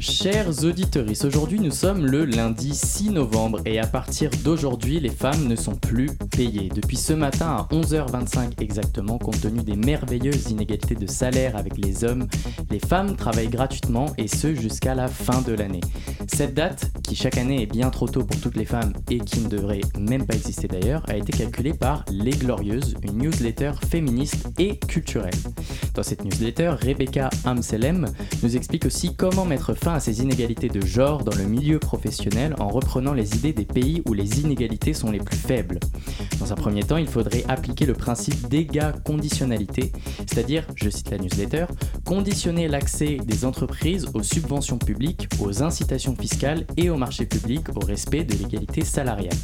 Chers 0.00 0.64
auditeurs, 0.64 1.06
aujourd'hui 1.24 1.58
nous 1.58 1.72
sommes 1.72 2.06
le 2.06 2.24
lundi 2.24 2.72
6 2.72 3.10
novembre 3.10 3.60
et 3.66 3.80
à 3.80 3.86
partir 3.86 4.30
d'aujourd'hui 4.44 5.00
les 5.00 5.10
femmes 5.10 5.48
ne 5.48 5.56
sont 5.56 5.74
plus 5.74 6.10
payées. 6.36 6.68
Depuis 6.72 6.96
ce 6.96 7.12
matin 7.12 7.46
à 7.46 7.74
11h25 7.74 8.60
exactement, 8.60 9.18
compte 9.18 9.40
tenu 9.40 9.62
des 9.62 9.74
merveilleuses 9.74 10.50
inégalités 10.50 10.94
de 10.94 11.08
salaire 11.08 11.56
avec 11.56 11.76
les 11.76 12.04
hommes, 12.04 12.28
les 12.70 12.78
femmes 12.78 13.16
travaillent 13.16 13.48
gratuitement 13.48 14.06
et 14.18 14.28
ce 14.28 14.54
jusqu'à 14.54 14.94
la 14.94 15.08
fin 15.08 15.42
de 15.42 15.52
l'année. 15.52 15.80
Cette 16.32 16.54
date, 16.54 16.92
qui 17.02 17.16
chaque 17.16 17.36
année 17.36 17.62
est 17.62 17.66
bien 17.66 17.90
trop 17.90 18.06
tôt 18.06 18.22
pour 18.22 18.40
toutes 18.40 18.56
les 18.56 18.64
femmes 18.64 18.92
et 19.10 19.18
qui 19.18 19.40
ne 19.40 19.48
devrait 19.48 19.80
même 19.98 20.26
pas 20.26 20.34
exister 20.34 20.68
d'ailleurs, 20.68 21.02
a 21.08 21.16
été 21.16 21.32
calculée 21.32 21.74
par 21.74 22.04
Les 22.10 22.30
Glorieuses, 22.30 22.94
une 23.02 23.18
newsletter 23.18 23.72
féministe 23.90 24.46
et 24.58 24.78
culturelle. 24.78 25.34
Dans 25.94 26.02
cette 26.04 26.24
newsletter, 26.24 26.74
Rebecca 26.80 27.30
Amselem 27.44 28.06
nous 28.44 28.56
explique 28.56 28.86
aussi 28.86 29.16
comment 29.16 29.44
mettre 29.44 29.74
fin 29.74 29.87
à 29.94 30.00
ces 30.00 30.22
inégalités 30.22 30.68
de 30.68 30.84
genre 30.84 31.24
dans 31.24 31.36
le 31.36 31.44
milieu 31.44 31.78
professionnel 31.78 32.54
en 32.58 32.68
reprenant 32.68 33.12
les 33.12 33.36
idées 33.36 33.52
des 33.52 33.64
pays 33.64 34.02
où 34.06 34.12
les 34.12 34.40
inégalités 34.40 34.92
sont 34.92 35.10
les 35.10 35.18
plus 35.18 35.36
faibles. 35.36 35.78
Dans 36.40 36.52
un 36.52 36.56
premier 36.56 36.82
temps, 36.82 36.96
il 36.96 37.06
faudrait 37.06 37.44
appliquer 37.48 37.86
le 37.86 37.94
principe 37.94 38.48
d'éga-conditionnalité, 38.48 39.92
c'est-à-dire, 40.26 40.66
je 40.74 40.90
cite 40.90 41.10
la 41.10 41.18
newsletter, 41.18 41.66
conditionner 42.04 42.68
l'accès 42.68 43.18
des 43.24 43.44
entreprises 43.44 44.06
aux 44.14 44.22
subventions 44.22 44.78
publiques, 44.78 45.28
aux 45.40 45.62
incitations 45.62 46.14
fiscales 46.16 46.66
et 46.76 46.90
au 46.90 46.96
marché 46.96 47.26
public 47.26 47.68
au 47.76 47.84
respect 47.84 48.24
de 48.24 48.34
l'égalité 48.34 48.84
salariale. 48.84 49.36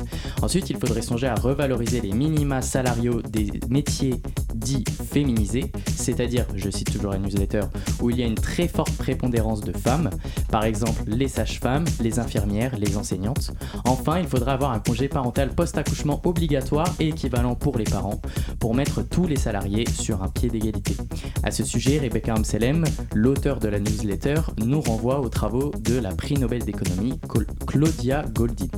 Ensuite, 0.42 0.70
il 0.70 0.77
faudrait 0.77 1.03
songer 1.03 1.27
à 1.27 1.34
revaloriser 1.34 2.01
les 2.01 2.12
minima 2.12 2.62
salariaux 2.62 3.23
des 3.23 3.51
métiers 3.69 4.20
dits 4.55 4.84
féminisés, 5.12 5.73
c'est-à-dire, 5.97 6.47
je 6.55 6.70
cite 6.70 6.92
toujours 6.92 7.12
la 7.12 7.19
newsletter, 7.19 7.62
où 8.01 8.11
il 8.11 8.19
y 8.19 8.23
a 8.23 8.27
une 8.27 8.34
très 8.34 8.69
forte 8.69 8.92
prépondérance 8.97 9.61
de 9.61 9.73
femmes, 9.77 10.11
par 10.51 10.65
exemple 10.65 11.03
les 11.07 11.29
sages-femmes, 11.29 11.85
les 12.01 12.19
infirmières, 12.19 12.77
les 12.79 12.97
enseignantes. 12.97 13.53
Enfin, 13.85 14.19
il 14.19 14.27
faudra 14.27 14.53
avoir 14.53 14.73
un 14.73 14.79
congé 14.79 15.09
parental 15.09 15.51
post-accouchement 15.51 16.21
obligatoire 16.25 16.89
et 17.01 17.09
équivalent 17.09 17.55
pour 17.55 17.79
les 17.79 17.85
parents, 17.85 18.21
pour 18.59 18.75
mettre 18.75 19.03
tous 19.03 19.27
les 19.27 19.37
salariés 19.37 19.85
sur 19.89 20.23
un 20.23 20.29
pied 20.29 20.49
d'égalité. 20.49 20.97
À 21.43 21.51
ce 21.51 21.65
sujet, 21.65 21.99
Rebecca 21.99 22.35
Amselem, 22.35 22.85
l'auteur 23.15 23.59
de 23.59 23.69
la 23.69 23.79
newsletter, 23.79 24.41
nous 24.65 24.81
renvoie 24.81 25.21
aux 25.21 25.29
travaux 25.29 25.73
de 25.81 25.99
la 25.99 26.15
prix 26.15 26.35
Nobel 26.35 26.65
d'économie 26.65 27.19
Claudia 27.67 28.25
Goldin. 28.33 28.69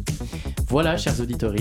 Voilà, 0.68 0.96
chers 0.96 1.20
auditeurs, 1.20 1.54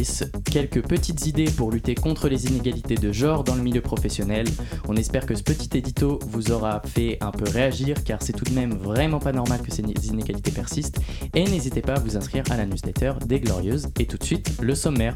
quelques 0.52 0.82
petites 0.82 1.28
idées 1.28 1.46
pour 1.46 1.72
lutter 1.72 1.94
contre 1.94 2.28
les 2.28 2.48
inégalités 2.48 2.96
de 2.96 3.12
genre 3.12 3.44
dans 3.44 3.56
le 3.56 3.62
milieu 3.62 3.82
professionnel. 3.82 4.48
On 4.88 4.96
espère 4.96 5.26
que 5.28 5.36
ce 5.36 5.44
petit 5.44 5.78
édito 5.78 6.20
vous 6.28 6.52
aura 6.52 6.82
fait 6.84 7.18
un 7.22 7.32
peu 7.32 7.46
réagir 7.50 8.04
car 8.04 8.22
c'est 8.22 8.34
tout 8.34 8.46
de 8.46 8.54
même 8.54 8.74
vraiment 8.74 9.20
pas 9.20 9.32
normal 9.32 9.62
que 9.62 9.72
ces 9.72 9.84
inégalités 9.94 10.52
persistent. 10.52 11.00
Et 11.34 11.44
n'hésitez 11.44 11.82
pas 11.82 11.94
à 11.94 12.00
vous 12.00 12.18
inscrire 12.18 12.44
à 12.52 12.58
la 12.58 12.66
newsletter 12.66 13.14
des 13.26 13.40
Glorieuses. 13.40 13.88
Et 14.00 14.06
tout 14.06 14.18
de 14.18 14.24
suite, 14.24 14.52
le 14.62 14.76
sommaire. 14.76 15.16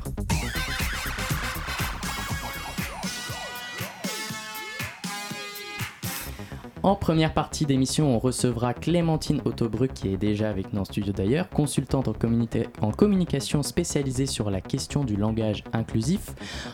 En 6.90 6.96
première 6.96 7.36
partie 7.36 7.68
d'émission, 7.68 8.16
on 8.16 8.18
recevra 8.18 8.74
Clémentine 8.74 9.44
Autobruck, 9.46 9.94
qui 9.94 10.08
est 10.08 10.18
déjà 10.18 10.50
avec 10.50 10.74
nous 10.74 10.82
en 10.82 10.86
studio 10.86 11.14
d'ailleurs, 11.14 11.48
consultante 11.48 12.08
en, 12.08 12.92
communication 12.92 13.62
spécialisée 13.62 14.26
sur 14.26 14.50
la 14.50 14.60
question 14.60 15.04
du 15.04 15.16
langage 15.16 15.64
inclusif. 15.72 16.32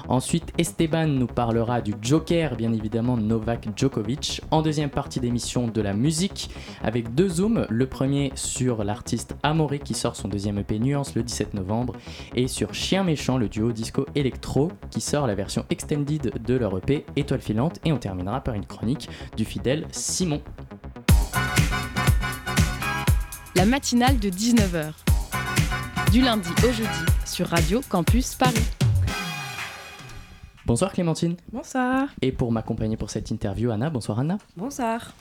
Ensuite, 0.08 0.54
Esteban 0.58 1.08
nous 1.08 1.28
parlera 1.28 1.82
du 1.82 1.94
Joker, 2.02 2.56
bien 2.56 2.72
évidemment, 2.72 3.18
Novak 3.18 3.68
Djokovic. 3.76 4.40
En 4.52 4.62
deuxième 4.62 4.90
partie 4.90 5.20
d'émission, 5.20 5.68
de 5.68 5.82
la 5.82 5.92
musique, 5.92 6.50
avec 6.82 7.14
deux 7.14 7.28
zooms. 7.28 7.68
Le 7.70 7.86
premier 7.86 8.32
sur 8.36 8.86
l'artiste 8.86 9.36
Amoré 9.44 9.80
qui 9.80 9.96
sort 9.96 10.16
son 10.16 10.30
deuxième 10.30 10.60
EP 10.60 10.80
Nuance 10.80 11.14
le 11.16 11.24
17 11.24 11.56
novembre, 11.56 11.94
et 12.36 12.48
sur 12.48 12.74
Chien 12.74 13.04
Méchant, 13.04 13.38
le 13.38 13.50
duo 13.50 13.74
disco 13.74 14.06
électro, 14.16 14.72
qui 14.92 15.02
sort 15.02 15.28
la 15.28 15.36
version 15.36 15.66
extended 15.70 16.42
de 16.42 16.54
leur 16.56 16.78
EP 16.78 17.06
Étoile 17.18 17.42
filante. 17.42 17.82
Et 17.84 17.92
on 17.92 17.98
terminera 17.98 18.40
par 18.40 18.54
une 18.54 18.66
chronique 18.66 19.10
du 19.36 19.44
fidèle 19.44 19.86
Simon. 20.08 20.40
La 23.56 23.66
matinale 23.66 24.20
de 24.20 24.30
19h. 24.30 24.94
Du 26.12 26.22
lundi 26.22 26.50
au 26.64 26.72
jeudi 26.72 26.90
sur 27.26 27.48
Radio 27.48 27.82
Campus 27.90 28.36
Paris. 28.36 28.54
Bonsoir 30.68 30.94
Clémentine. 30.94 31.36
Bonsoir. 31.52 32.10
Et 32.22 32.32
pour 32.32 32.52
m'accompagner 32.52 32.98
pour 32.98 33.10
cette 33.10 33.32
interview, 33.32 33.72
Anna. 33.72 33.90
Bonsoir 33.90 34.20
Anna. 34.20 34.38
Bonsoir. 34.56 35.12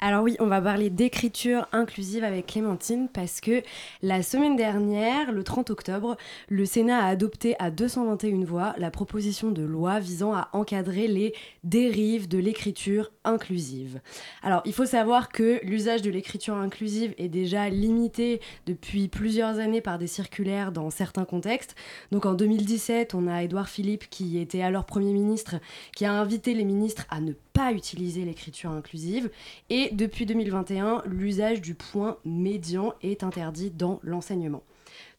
Alors 0.00 0.22
oui, 0.22 0.36
on 0.40 0.46
va 0.46 0.60
parler 0.60 0.90
d'écriture 0.90 1.66
inclusive 1.72 2.22
avec 2.22 2.46
Clémentine 2.46 3.08
parce 3.12 3.40
que 3.40 3.62
la 4.02 4.22
semaine 4.22 4.54
dernière, 4.54 5.32
le 5.32 5.42
30 5.42 5.70
octobre, 5.70 6.16
le 6.50 6.66
Sénat 6.66 6.98
a 6.98 7.08
adopté 7.08 7.56
à 7.58 7.70
221 7.70 8.44
voix 8.44 8.74
la 8.76 8.90
proposition 8.90 9.50
de 9.50 9.62
loi 9.62 9.98
visant 9.98 10.34
à 10.34 10.50
encadrer 10.52 11.08
les 11.08 11.34
dérives 11.64 12.28
de 12.28 12.36
l'écriture 12.36 13.10
inclusive. 13.26 14.00
Alors 14.42 14.62
il 14.64 14.72
faut 14.72 14.86
savoir 14.86 15.28
que 15.28 15.60
l'usage 15.62 16.02
de 16.02 16.10
l'écriture 16.10 16.54
inclusive 16.54 17.14
est 17.18 17.28
déjà 17.28 17.68
limité 17.68 18.40
depuis 18.66 19.08
plusieurs 19.08 19.58
années 19.58 19.80
par 19.80 19.98
des 19.98 20.06
circulaires 20.06 20.72
dans 20.72 20.90
certains 20.90 21.24
contextes. 21.24 21.74
Donc 22.12 22.24
en 22.24 22.34
2017, 22.34 23.14
on 23.14 23.26
a 23.26 23.42
Édouard 23.42 23.68
Philippe 23.68 24.08
qui 24.08 24.38
était 24.38 24.62
alors 24.62 24.84
Premier 24.84 25.12
ministre 25.12 25.56
qui 25.94 26.04
a 26.04 26.12
invité 26.12 26.54
les 26.54 26.64
ministres 26.64 27.06
à 27.10 27.20
ne 27.20 27.32
pas 27.52 27.72
utiliser 27.72 28.24
l'écriture 28.24 28.70
inclusive. 28.70 29.30
Et 29.70 29.90
depuis 29.92 30.26
2021, 30.26 31.02
l'usage 31.06 31.60
du 31.60 31.74
point 31.74 32.18
médian 32.24 32.94
est 33.02 33.22
interdit 33.22 33.70
dans 33.70 34.00
l'enseignement. 34.02 34.62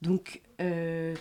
Donc, 0.01 0.41
euh, 0.61 1.15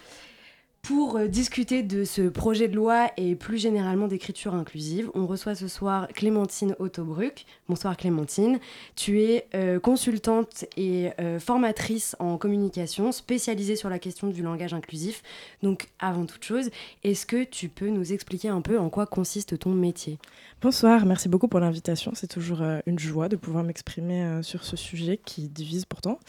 pour 0.86 1.16
euh, 1.16 1.26
discuter 1.26 1.82
de 1.82 2.04
ce 2.04 2.22
projet 2.28 2.68
de 2.68 2.76
loi 2.76 3.10
et 3.16 3.34
plus 3.34 3.58
généralement 3.58 4.06
d'écriture 4.06 4.54
inclusive, 4.54 5.10
on 5.14 5.26
reçoit 5.26 5.56
ce 5.56 5.66
soir 5.66 6.06
Clémentine 6.14 6.76
Autobruck. 6.78 7.44
Bonsoir 7.68 7.96
Clémentine. 7.96 8.60
Tu 8.94 9.20
es 9.22 9.48
euh, 9.56 9.80
consultante 9.80 10.64
et 10.76 11.10
euh, 11.18 11.40
formatrice 11.40 12.14
en 12.20 12.38
communication 12.38 13.10
spécialisée 13.10 13.74
sur 13.74 13.88
la 13.88 13.98
question 13.98 14.28
du 14.28 14.42
langage 14.42 14.74
inclusif. 14.74 15.24
Donc 15.60 15.88
avant 15.98 16.24
toute 16.24 16.44
chose, 16.44 16.70
est-ce 17.02 17.26
que 17.26 17.42
tu 17.42 17.68
peux 17.68 17.88
nous 17.88 18.12
expliquer 18.12 18.48
un 18.48 18.60
peu 18.60 18.78
en 18.78 18.88
quoi 18.88 19.06
consiste 19.06 19.58
ton 19.58 19.70
métier? 19.70 20.18
Bonsoir, 20.62 21.04
merci 21.04 21.28
beaucoup 21.28 21.48
pour 21.48 21.58
l'invitation. 21.58 22.12
C'est 22.14 22.28
toujours 22.28 22.62
une 22.86 22.98
joie 22.98 23.28
de 23.28 23.34
pouvoir 23.34 23.64
m'exprimer 23.64 24.40
sur 24.42 24.62
ce 24.62 24.76
sujet 24.76 25.18
qui 25.24 25.48
divise 25.48 25.84
pourtant. 25.84 26.20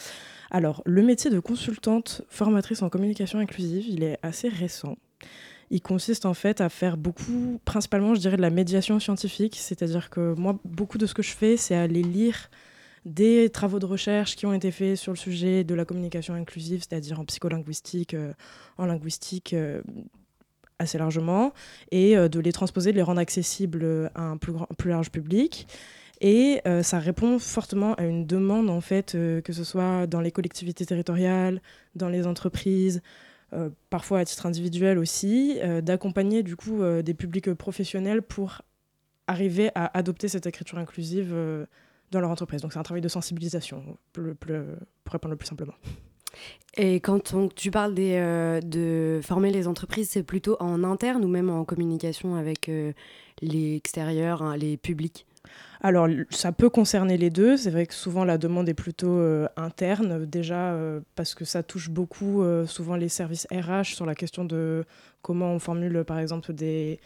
Alors, 0.52 0.81
le 0.85 1.02
métier 1.02 1.30
de 1.30 1.40
consultante 1.40 2.22
formatrice 2.30 2.81
en 2.81 2.90
communication 2.90 3.40
inclusive, 3.40 3.85
il 3.88 4.03
est 4.03 4.18
assez 4.24 4.47
récent. 4.47 4.97
Il 5.69 5.81
consiste 5.81 6.25
en 6.25 6.34
fait 6.34 6.62
à 6.62 6.69
faire 6.69 6.96
beaucoup, 6.96 7.59
principalement, 7.66 8.16
je 8.16 8.22
dirais, 8.22 8.38
de 8.38 8.41
la 8.41 8.50
médiation 8.50 9.00
scientifique. 9.00 9.57
C'est-à-dire 9.57 10.09
que 10.09 10.34
moi, 10.36 10.57
beaucoup 10.63 10.97
de 10.97 11.06
ce 11.06 11.13
que 11.13 11.22
je 11.22 11.31
fais, 11.31 11.57
c'est 11.57 11.75
aller 11.75 12.03
lire 12.03 12.50
des 13.06 13.50
travaux 13.50 13.80
de 13.80 13.86
recherche 13.86 14.36
qui 14.36 14.46
ont 14.46 14.53
été 14.53 14.72
faits 14.72 14.97
sur 14.97 15.13
le 15.13 15.18
sujet 15.18 15.63
de 15.63 15.74
la 15.74 15.86
communication 15.86 16.34
inclusive, 16.34 16.84
c'est-à-dire 16.88 17.19
en 17.19 17.25
psycholinguistique, 17.25 18.13
euh, 18.13 18.34
en 18.78 18.86
linguistique 18.86 19.53
euh, 19.53 19.81
assez 20.78 20.97
largement, 20.97 21.53
et 21.91 22.18
euh, 22.18 22.28
de 22.28 22.40
les 22.40 22.52
transposer, 22.52 22.91
de 22.91 22.97
les 22.97 23.03
rendre 23.03 23.22
accessibles 23.22 24.12
à 24.13 24.24
un 24.24 24.38
plus, 24.38 24.52
grand, 24.52 24.68
plus 24.78 24.90
large 24.90 25.09
public. 25.09 25.68
Et 26.19 26.62
euh, 26.68 26.81
ça 26.81 27.00
répond 27.00 27.38
fortement 27.38 27.94
à 27.96 28.04
une 28.04 28.25
demande, 28.25 28.69
en 28.69 28.81
fait, 28.81 29.14
euh, 29.14 29.42
que 29.42 29.54
ce 29.54 29.64
soit 29.64 30.08
dans 30.08 30.22
les 30.22 30.31
collectivités 30.31 30.86
territoriales, 30.86 31.62
dans 31.96 32.10
les 32.10 32.25
entreprises, 32.25 33.02
euh, 33.54 33.69
parfois 33.90 34.19
à 34.19 34.25
titre 34.25 34.46
individuel 34.46 34.98
aussi, 34.98 35.60
d'accompagner 35.84 36.44
du 36.44 36.56
coup 36.56 36.81
des 37.04 37.14
publics 37.14 37.54
professionnels 37.54 38.22
pour 38.22 38.62
arriver 39.28 39.69
à 39.75 39.98
adopter 39.98 40.28
cette 40.28 40.46
écriture 40.48 40.78
inclusive 40.78 41.36
dans 42.12 42.20
leur 42.20 42.30
entreprise. 42.30 42.62
Donc 42.62 42.74
c'est 42.74 42.80
un 42.80 42.84
travail 42.84 43.02
de 43.02 43.08
sensibilisation, 43.08 43.98
pour 44.12 44.24
répondre 45.12 45.31
le 45.31 45.38
plus 45.38 45.48
simplement. 45.48 45.75
Et 46.75 46.96
quand 46.96 47.36
tu 47.56 47.72
parles 47.72 47.94
de 47.96 49.20
former 49.24 49.52
les 49.52 49.68
entreprises, 49.68 50.10
c'est 50.10 50.24
plutôt 50.24 50.58
en 50.60 50.84
interne 50.84 51.24
ou 51.24 51.28
même 51.28 51.50
en 51.50 51.63
communication 51.63 52.36
avec 52.36 52.70
l'extérieur, 53.42 54.42
hein, 54.42 54.58
les 54.58 54.78
publics? 54.78 55.26
Alors, 55.81 56.07
ça 56.31 56.51
peut 56.51 56.69
concerner 56.69 57.18
les 57.18 57.29
deux. 57.29 57.56
C'est 57.57 57.69
vrai 57.69 57.85
que 57.85 57.94
souvent 57.94 58.25
la 58.25 58.38
demande 58.38 58.68
est 58.68 58.74
plutôt 58.74 59.19
euh, 59.19 59.47
interne, 59.57 60.25
déjà 60.25 60.74
euh, 60.74 61.01
parce 61.15 61.35
que 61.35 61.45
ça 61.45 61.62
touche 61.62 61.89
beaucoup 61.89 62.41
euh, 62.41 62.65
souvent 62.65 62.95
les 62.95 63.09
services 63.09 63.47
RH 63.51 63.95
sur 63.95 64.06
la 64.06 64.15
question 64.15 64.44
de 64.44 64.85
comment 65.21 65.51
on 65.51 65.59
formule, 65.59 66.03
par 66.03 66.19
exemple, 66.19 66.53
des, 66.53 67.00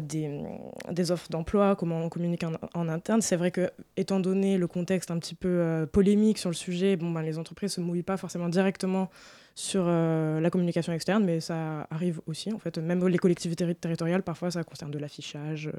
des, 0.00 1.10
offres 1.10 1.28
d'emploi, 1.30 1.76
comment 1.76 2.04
on 2.04 2.08
communique 2.08 2.44
en, 2.74 2.88
interne. 2.88 3.20
C'est 3.20 3.36
vrai 3.36 3.50
que, 3.50 3.70
étant 3.96 4.20
donné 4.20 4.56
le 4.56 4.66
contexte 4.66 5.10
un 5.10 5.18
petit 5.18 5.34
peu 5.34 5.86
polémique 5.92 6.38
sur 6.38 6.48
le 6.48 6.54
sujet, 6.54 6.96
bon, 6.96 7.10
ben, 7.10 7.22
les 7.22 7.38
entreprises 7.38 7.72
ne 7.72 7.74
se 7.74 7.80
mouillent 7.80 8.02
pas 8.02 8.16
forcément 8.16 8.48
directement 8.48 9.10
sur 9.56 9.86
la 9.86 10.48
communication 10.50 10.92
externe, 10.92 11.24
mais 11.24 11.40
ça 11.40 11.88
arrive 11.90 12.20
aussi, 12.26 12.52
en 12.52 12.58
fait. 12.58 12.78
Même 12.78 13.04
les 13.08 13.18
collectivités 13.18 13.74
territoriales, 13.74 14.22
parfois, 14.22 14.52
ça 14.52 14.62
concerne 14.62 14.92
de 14.92 14.98
l'affichage 14.98 15.70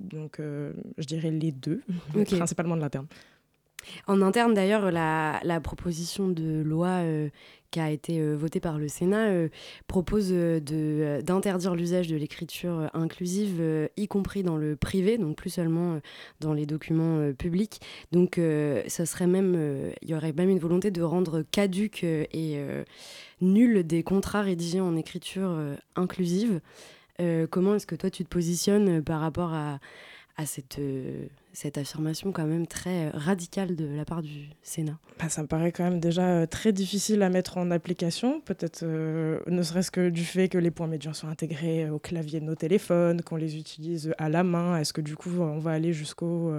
donc, 0.00 0.40
euh, 0.40 0.72
je 0.98 1.06
dirais 1.06 1.30
les 1.30 1.52
deux, 1.52 1.82
principalement 2.30 2.76
de 2.76 2.82
l'interne. 2.82 3.06
En 4.06 4.22
interne, 4.22 4.54
d'ailleurs, 4.54 4.92
la, 4.92 5.40
la, 5.42 5.60
proposition 5.60 6.28
de 6.28 6.62
loi 6.62 7.00
euh, 7.00 7.30
qui 7.72 7.80
a 7.80 7.90
été 7.90 8.20
euh, 8.20 8.36
votée 8.36 8.60
par 8.60 8.78
le 8.78 8.86
Sénat 8.86 9.48
propose 9.88 10.30
d'interdire 10.30 11.74
l'usage 11.74 12.06
de 12.06 12.14
l'écriture 12.14 12.88
inclusive, 12.94 13.60
y 13.96 14.06
compris 14.06 14.44
dans 14.44 14.56
le 14.56 14.76
privé, 14.76 15.18
donc 15.18 15.36
plus 15.36 15.50
seulement 15.50 15.98
dans 16.38 16.52
les 16.52 16.64
documents 16.64 17.32
publics. 17.32 17.80
Donc, 18.12 18.40
ça 18.86 19.04
serait 19.04 19.26
même, 19.26 19.92
il 20.02 20.10
y 20.10 20.14
aurait 20.14 20.32
même 20.32 20.50
une 20.50 20.60
volonté 20.60 20.92
de 20.92 21.02
rendre 21.02 21.42
caduque 21.42 22.04
et 22.04 22.64
nul 23.40 23.84
des 23.84 24.04
contrats 24.04 24.42
rédigés 24.42 24.80
en 24.80 24.94
écriture 24.94 25.58
inclusive. 25.96 26.60
Euh, 27.22 27.46
comment 27.48 27.74
est-ce 27.74 27.86
que 27.86 27.94
toi 27.94 28.10
tu 28.10 28.24
te 28.24 28.28
positionnes 28.28 28.98
euh, 28.98 29.02
par 29.02 29.20
rapport 29.20 29.54
à, 29.54 29.78
cette, 30.44 30.80
euh, 30.80 31.26
cette 31.52 31.78
affirmation 31.78 32.32
quand 32.32 32.46
même 32.46 32.66
très 32.66 33.10
radicale 33.10 33.76
de 33.76 33.86
la 33.86 34.04
part 34.04 34.22
du 34.22 34.48
Sénat? 34.62 34.98
Bah, 35.20 35.28
Ça 35.28 35.42
me 35.42 35.46
paraît 35.46 35.70
quand 35.70 35.84
même 35.84 36.00
déjà 36.00 36.46
très 36.48 36.72
difficile 36.72 37.22
à 37.22 37.28
mettre 37.28 37.58
en 37.58 37.70
application, 37.70 38.40
peut-être 38.40 38.84
ne 38.84 39.62
serait-ce 39.62 39.90
que 39.90 40.08
du 40.08 40.24
fait 40.24 40.48
que 40.48 40.58
les 40.58 40.72
points 40.72 40.88
médians 40.88 41.12
sont 41.12 41.28
intégrés 41.28 41.88
au 41.88 41.98
clavier 41.98 42.40
de 42.40 42.46
nos 42.46 42.56
téléphones, 42.56 43.22
qu'on 43.22 43.36
les 43.36 43.56
utilise 43.56 44.12
à 44.18 44.28
la 44.28 44.42
main. 44.42 44.78
Est-ce 44.78 44.92
que 44.92 45.00
du 45.00 45.14
coup 45.14 45.30
on 45.40 45.58
va 45.58 45.72
aller 45.72 45.92
jusqu'aux 45.92 46.52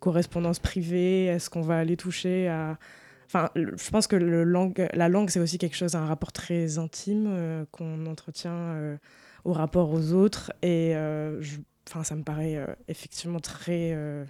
correspondances 0.00 0.60
privées? 0.60 1.26
Est-ce 1.26 1.50
qu'on 1.50 1.62
va 1.62 1.78
aller 1.78 1.96
toucher 1.96 2.48
à... 2.48 2.78
Enfin, 3.26 3.50
je 3.54 3.90
pense 3.90 4.06
que 4.06 4.16
la 4.16 5.08
langue, 5.08 5.30
c'est 5.30 5.40
aussi 5.40 5.58
quelque 5.58 5.76
chose, 5.76 5.94
un 5.94 6.06
rapport 6.06 6.32
très 6.32 6.78
intime 6.78 7.66
qu'on 7.72 8.06
entretient 8.06 8.96
au 9.44 9.52
rapport 9.52 9.90
aux 9.92 10.12
autres. 10.12 10.52
Et 10.62 10.94
euh, 10.96 11.42
ça 11.84 12.16
me 12.16 12.22
paraît 12.22 12.56
euh, 12.56 12.66
effectivement 12.88 13.40
très 13.40 13.92
euh, 13.92 14.24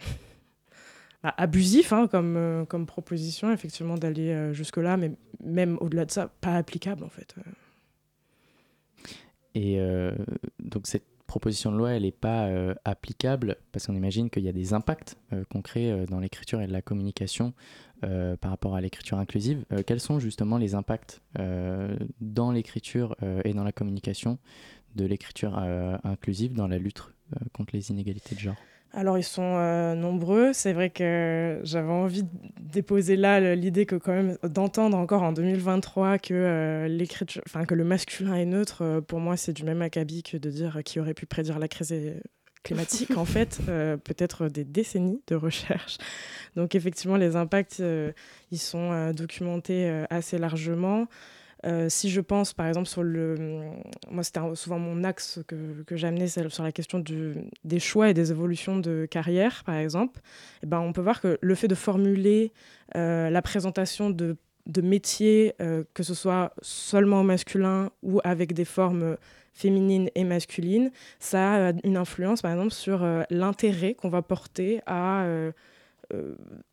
bah, 1.23 1.35
abusif 1.37 1.93
hein, 1.93 2.07
comme, 2.07 2.67
comme 2.69 2.87
proposition, 2.87 3.53
effectivement, 3.53 3.97
d'aller 3.97 4.53
jusque-là, 4.53 4.97
mais 4.97 5.13
même 5.45 5.79
au-delà 5.81 6.05
de 6.05 6.11
ça, 6.11 6.31
pas 6.41 6.57
applicable 6.57 7.05
en 7.05 7.09
fait. 7.09 7.35
Et 9.55 9.79
donc 10.61 10.87
cette 10.87 11.05
proposition 11.27 11.71
de 11.73 11.77
loi, 11.77 11.91
elle 11.91 12.05
n'est 12.05 12.11
pas 12.11 12.49
applicable 12.87 13.57
parce 13.71 13.87
qu'on 13.87 13.95
imagine 13.95 14.31
qu'il 14.31 14.45
y 14.45 14.49
a 14.49 14.53
des 14.53 14.73
impacts 14.73 15.19
concrets 15.51 16.07
dans 16.07 16.21
l'écriture 16.21 16.63
et 16.63 16.67
de 16.67 16.73
la 16.73 16.81
communication 16.81 17.53
par 18.01 18.51
rapport 18.51 18.75
à 18.75 18.81
l'écriture 18.81 19.19
inclusive. 19.19 19.67
quels 19.87 20.01
sont 20.01 20.19
justement 20.19 20.57
les 20.57 20.75
impacts 20.75 21.21
dans 22.23 22.51
l'écriture 22.51 23.15
et 23.45 23.53
dans 23.53 23.65
la 23.65 23.73
communication 23.73 24.39
de 24.95 25.05
l'écriture 25.05 25.59
euh, 25.59 25.97
inclusive 26.05 26.53
dans 26.53 26.69
la 26.69 26.79
lutte 26.79 27.03
euh, 27.35 27.41
contre 27.53 27.75
les 27.75 27.91
inégalités 27.91 28.35
de 28.35 28.41
genre 28.41 28.57
alors 28.95 29.17
ils 29.17 29.25
sont 29.25 29.57
euh, 29.57 29.95
nombreux. 29.95 30.53
C'est 30.53 30.75
vrai 30.75 30.91
que 30.91 31.63
j'avais 31.65 31.91
envie 31.91 32.25
de 32.25 32.29
déposer 32.61 33.17
là 33.17 33.55
l'idée 33.55 33.87
que 33.87 33.97
quand 33.97 34.13
même 34.13 34.37
d'entendre 34.43 34.99
encore 34.99 35.23
en 35.23 35.33
2023 35.33 36.19
que 36.19 36.87
l'écriture, 36.91 37.41
enfin 37.47 37.65
que 37.65 37.75
le 37.75 37.85
masculin 37.85 38.35
est 38.35 38.45
neutre. 38.45 39.01
pour 39.09 39.19
moi, 39.19 39.39
c'est 39.39 39.55
du 39.55 39.65
même 39.65 39.81
acabit 39.81 40.23
que 40.23 40.37
de 40.37 40.51
dire 40.51 40.81
qui 40.85 41.01
aurait 41.01 41.15
pu 41.15 41.25
prédire 41.25 41.59
la 41.59 41.69
crise 41.69 41.95
climatique. 42.65 43.17
en 43.17 43.25
fait, 43.25 43.63
peut-être 44.05 44.49
des 44.49 44.65
décennies 44.65 45.23
de 45.27 45.37
recherche. 45.37 45.97
Donc 46.57 46.75
effectivement, 46.75 47.17
les 47.17 47.35
impacts, 47.35 47.83
ils 48.51 48.59
sont 48.59 49.11
documentés 49.13 50.05
assez 50.11 50.37
largement. 50.37 51.09
Euh, 51.65 51.89
si 51.89 52.11
je 52.11 52.21
pense 52.21 52.53
par 52.53 52.67
exemple 52.67 52.89
sur 52.89 53.03
le. 53.03 53.37
Moi, 54.11 54.25
c'était 54.25 54.41
souvent 54.55 54.79
mon 54.79 55.05
axe 55.05 55.41
que, 55.47 55.83
que 55.87 55.97
j'amenais 55.97 56.27
sur 56.27 56.63
la 56.63 56.73
question 56.73 57.03
des 57.65 57.79
choix 57.79 58.11
et 58.11 58.15
des 58.15 58.31
évolutions 58.31 58.79
de 58.79 59.07
carrière, 59.09 59.63
par 59.65 59.77
exemple. 59.77 60.21
Eh 60.63 60.67
ben, 60.67 60.81
on 60.81 60.93
peut 60.93 61.01
voir 61.01 61.21
que 61.21 61.39
le 61.41 61.55
fait 61.55 61.69
de 61.69 61.75
formuler 61.75 62.53
euh, 62.97 63.31
la 63.31 63.43
présentation 63.43 64.11
de, 64.11 64.37
de 64.67 64.81
métiers, 64.81 65.55
euh, 65.61 65.85
que 65.95 66.03
ce 66.03 66.15
soit 66.15 66.53
seulement 66.63 67.23
masculin 67.23 67.91
ou 68.03 68.21
avec 68.25 68.55
des 68.55 68.65
formes 68.65 69.17
féminines 69.55 70.09
et 70.15 70.25
masculines, 70.25 70.91
ça 71.21 71.69
a 71.69 71.73
une 71.85 71.97
influence, 71.97 72.43
par 72.43 72.53
exemple, 72.53 72.73
sur 72.73 73.07
l'intérêt 73.31 73.95
qu'on 73.95 74.09
va 74.09 74.23
porter 74.23 74.81
à 74.87 75.27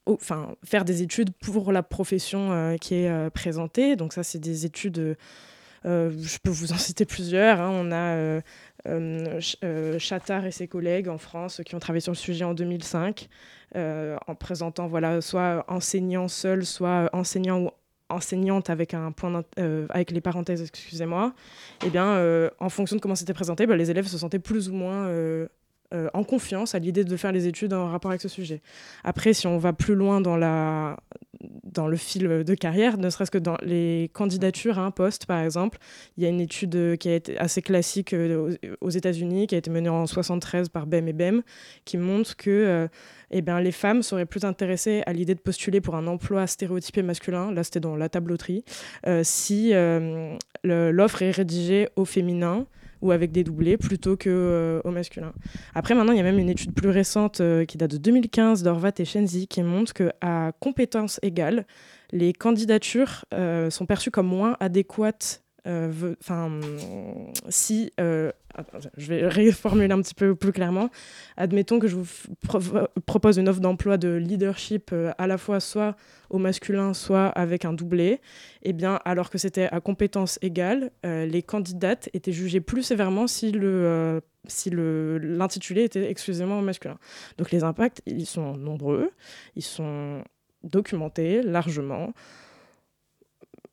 enfin, 0.05 0.55
faire 0.63 0.85
des 0.85 1.01
études 1.01 1.31
pour 1.31 1.71
la 1.71 1.83
profession 1.83 2.51
euh, 2.51 2.77
qui 2.77 2.95
est 2.95 3.09
euh, 3.09 3.29
présentée. 3.29 3.95
Donc 3.95 4.13
ça, 4.13 4.23
c'est 4.23 4.39
des 4.39 4.65
études, 4.65 5.17
je 5.85 6.37
peux 6.43 6.49
vous 6.49 6.71
en 6.73 6.77
citer 6.77 7.05
plusieurs. 7.05 7.61
Hein. 7.61 7.71
On 7.71 7.91
a 7.91 8.41
Chattard 9.99 10.45
et 10.45 10.51
ses 10.51 10.67
collègues 10.67 11.09
en 11.09 11.17
France 11.17 11.61
qui 11.65 11.75
ont 11.75 11.79
travaillé 11.79 12.01
sur 12.01 12.11
le 12.11 12.17
sujet 12.17 12.45
en 12.45 12.53
2005, 12.53 13.27
en 13.75 14.35
présentant 14.35 14.87
voilà, 14.87 15.21
soit 15.21 15.65
enseignant 15.67 16.27
seul, 16.27 16.65
soit 16.65 17.09
enseignant 17.13 17.61
ou 17.61 17.69
enseignante 18.11 18.71
avec 18.71 18.95
un 18.95 19.11
point 19.11 19.43
avec 19.89 20.09
les 20.09 20.19
parenthèses 20.19 20.63
excusez-moi 20.63 21.31
et 21.83 21.87
eh 21.87 21.89
bien 21.91 22.49
en 22.59 22.69
fonction 22.69 22.95
de 22.95 23.01
comment 23.01 23.13
c'était 23.13 23.35
présenté 23.35 23.67
bah, 23.67 23.75
les 23.75 23.91
élèves 23.91 24.07
se 24.07 24.17
sentaient 24.17 24.39
plus 24.39 24.67
ou 24.67 24.73
moins 24.73 25.07
euh, 25.91 26.07
en 26.13 26.23
confiance 26.23 26.75
à 26.75 26.79
l'idée 26.79 27.03
de 27.03 27.17
faire 27.17 27.31
les 27.31 27.47
études 27.47 27.73
en 27.73 27.89
rapport 27.89 28.11
avec 28.11 28.21
ce 28.21 28.27
sujet. 28.27 28.61
Après, 29.03 29.33
si 29.33 29.47
on 29.47 29.57
va 29.57 29.73
plus 29.73 29.95
loin 29.95 30.21
dans, 30.21 30.37
la, 30.37 30.97
dans 31.63 31.87
le 31.87 31.97
fil 31.97 32.27
de 32.27 32.53
carrière, 32.53 32.99
ne 32.99 33.09
serait-ce 33.09 33.31
que 33.31 33.39
dans 33.39 33.57
les 33.63 34.11
candidatures 34.13 34.77
à 34.77 34.83
un 34.83 34.91
poste, 34.91 35.25
par 35.25 35.39
exemple, 35.39 35.79
il 36.15 36.23
y 36.23 36.27
a 36.27 36.29
une 36.29 36.41
étude 36.41 36.95
qui 36.99 37.09
a 37.09 37.15
été 37.15 37.39
assez 37.39 37.63
classique 37.63 38.13
euh, 38.13 38.55
aux 38.81 38.89
États-Unis, 38.91 39.47
qui 39.47 39.55
a 39.55 39.57
été 39.57 39.71
menée 39.71 39.89
en 39.89 40.05
73 40.05 40.69
par 40.69 40.85
BEM 40.85 41.07
et 41.07 41.13
BEM, 41.13 41.41
qui 41.85 41.97
montre 41.97 42.37
que 42.37 42.51
euh, 42.51 42.87
eh 43.31 43.41
bien, 43.41 43.59
les 43.59 43.71
femmes 43.71 44.03
seraient 44.03 44.27
plus 44.27 44.45
intéressées 44.45 45.01
à 45.07 45.13
l'idée 45.13 45.33
de 45.33 45.39
postuler 45.39 45.81
pour 45.81 45.95
un 45.95 46.05
emploi 46.05 46.45
stéréotypé 46.45 47.01
masculin, 47.01 47.51
là 47.51 47.63
c'était 47.63 47.79
dans 47.79 47.95
la 47.95 48.09
tableauterie, 48.09 48.63
si 49.23 49.73
l'offre 50.63 51.21
est 51.23 51.31
rédigée 51.31 51.89
au 51.95 52.05
féminin 52.05 52.67
ou 53.01 53.11
avec 53.11 53.31
des 53.31 53.43
doublés 53.43 53.77
plutôt 53.77 54.15
qu'au 54.17 54.29
euh, 54.29 54.81
au 54.83 54.91
masculin. 54.91 55.33
Après, 55.75 55.95
maintenant, 55.95 56.13
il 56.13 56.17
y 56.17 56.21
a 56.21 56.23
même 56.23 56.39
une 56.39 56.49
étude 56.49 56.73
plus 56.73 56.89
récente 56.89 57.41
euh, 57.41 57.65
qui 57.65 57.77
date 57.77 57.91
de 57.91 57.97
2015 57.97 58.63
d'Orvat 58.63 58.91
et 58.99 59.05
Shenzi 59.05 59.47
qui 59.47 59.63
montre 59.63 59.93
qu'à 59.93 60.51
compétences 60.59 61.19
égales, 61.21 61.65
les 62.11 62.33
candidatures 62.33 63.25
euh, 63.33 63.69
sont 63.69 63.85
perçues 63.85 64.11
comme 64.11 64.27
moins 64.27 64.57
adéquates 64.59 65.43
enfin, 65.69 66.59
si, 67.49 67.91
je 67.97 69.07
vais 69.07 69.27
réformuler 69.27 69.93
un 69.93 70.01
petit 70.01 70.15
peu 70.15 70.35
plus 70.35 70.51
clairement, 70.51 70.89
admettons 71.37 71.79
que 71.79 71.87
je 71.87 71.95
vous 71.95 72.07
propose 73.05 73.37
une 73.37 73.47
offre 73.47 73.59
d'emploi 73.59 73.97
de 73.97 74.09
leadership 74.15 74.93
à 75.17 75.27
la 75.27 75.37
fois 75.37 75.59
soit 75.59 75.95
au 76.29 76.37
masculin, 76.37 76.93
soit 76.93 77.27
avec 77.27 77.65
un 77.65 77.73
doublé, 77.73 78.21
eh 78.63 78.73
bien, 78.73 78.99
alors 79.05 79.29
que 79.29 79.37
c'était 79.37 79.67
à 79.71 79.79
compétences 79.79 80.39
égales, 80.41 80.91
euh, 81.05 81.25
les 81.25 81.41
candidates 81.41 82.09
étaient 82.13 82.31
jugées 82.31 82.61
plus 82.61 82.83
sévèrement 82.83 83.27
si 83.27 83.51
le 83.51 83.69
euh, 83.85 84.19
si 84.47 84.71
l'intitulé 84.71 85.83
était 85.83 86.09
exclusivement 86.09 86.61
masculin. 86.61 86.97
Donc 87.37 87.51
les 87.51 87.63
impacts, 87.63 88.01
ils 88.05 88.25
sont 88.25 88.55
nombreux, 88.55 89.11
ils 89.55 89.63
sont 89.63 90.23
documentés 90.63 91.41
largement. 91.43 92.13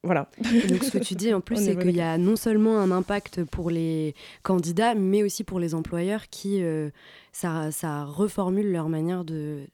Voilà. 0.03 0.29
donc 0.69 0.85
ce 0.85 0.91
que 0.91 0.99
tu 0.99 1.15
dis 1.15 1.35
en 1.35 1.41
plus, 1.41 1.57
c'est 1.65 1.77
qu'il 1.77 1.97
y 1.97 2.01
a 2.01 2.17
non 2.19 2.37
seulement 2.37 2.79
un 2.79 2.91
impact 2.91 3.45
pour 3.45 3.71
les 3.71 4.15
candidats, 4.43 4.95
mais 4.95 5.23
aussi 5.23 5.43
pour 5.43 5.59
les 5.59 5.75
employeurs 5.75 6.29
qui, 6.29 6.63
euh, 6.63 6.91
ça, 7.33 7.73
ça, 7.73 8.05
reformule 8.05 8.71
leur 8.71 8.89
manière 8.89 9.25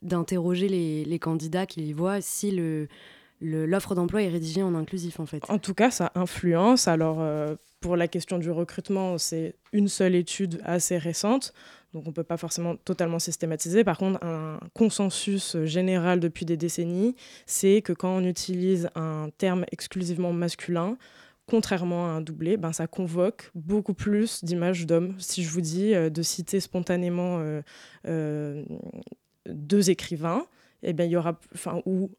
d'interroger 0.03 0.69
les, 0.69 1.05
les, 1.05 1.19
candidats 1.19 1.67
qu'ils 1.67 1.95
voient 1.95 2.21
si 2.21 2.51
le 2.51 2.89
l'offre 3.43 3.95
d'emploi 3.95 4.23
est 4.23 4.29
rédigée 4.29 4.63
en 4.63 4.75
inclusif 4.75 5.21
en 5.21 5.27
fait. 5.27 5.43
En 5.49 5.59
tout 5.59 5.75
cas, 5.75 5.91
ça 5.91 6.13
influence. 6.15 6.89
Alors 6.89 7.21
euh, 7.21 7.57
pour 7.81 7.97
la 7.97 8.09
question 8.09 8.39
du 8.39 8.51
recrutement, 8.51 9.19
c'est 9.19 9.57
une 9.73 9.89
seule 9.89 10.15
étude 10.15 10.61
assez 10.65 10.97
récente. 10.97 11.53
Donc 11.93 12.05
on 12.07 12.09
ne 12.09 12.15
peut 12.15 12.25
pas 12.25 12.37
forcément 12.37 12.77
totalement 12.77 13.19
systématiser. 13.19 13.85
Par 13.85 13.99
contre, 13.99 14.25
un 14.25 14.59
consensus 14.75 15.57
général 15.65 16.21
depuis 16.21 16.45
des 16.45 16.57
décennies, 16.57 17.15
c'est 17.47 17.83
que 17.83 17.93
quand 17.93 18.17
on 18.17 18.25
utilise 18.25 18.89
un 18.95 19.29
terme 19.37 19.65
exclusivement 19.73 20.33
masculin, 20.33 20.97
contrairement 21.47 22.07
à 22.07 22.11
un 22.11 22.21
doublé, 22.21 22.57
ben, 22.57 22.73
ça 22.73 22.87
convoque 22.87 23.51
beaucoup 23.55 23.95
plus 23.95 24.43
d'images 24.45 24.87
d'hommes. 24.87 25.15
Si 25.19 25.43
je 25.43 25.51
vous 25.51 25.61
dis 25.61 25.95
euh, 25.95 26.09
de 26.09 26.23
citer 26.23 26.61
spontanément 26.61 27.43
euh, 28.07 28.65
deux 29.47 29.91
écrivains, 29.91 30.47
eh 30.83 30.93
bien, 30.93 31.05
il 31.05 31.13
y 31.13 31.17
aura, 31.17 31.39
ou 31.85 32.11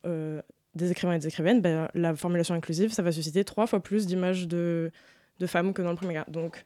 des 0.75 0.91
écrivains 0.91 1.13
et 1.13 1.19
des 1.19 1.27
écrivaines, 1.27 1.61
ben, 1.61 1.89
la 1.93 2.15
formulation 2.15 2.55
inclusive, 2.55 2.93
ça 2.93 3.03
va 3.03 3.11
susciter 3.11 3.43
trois 3.43 3.67
fois 3.67 3.79
plus 3.79 4.05
d'images 4.05 4.47
de, 4.47 4.91
de 5.39 5.47
femmes 5.47 5.73
que 5.73 5.81
dans 5.81 5.91
le 5.91 5.95
premier 5.95 6.15
cas. 6.15 6.25
Donc, 6.27 6.65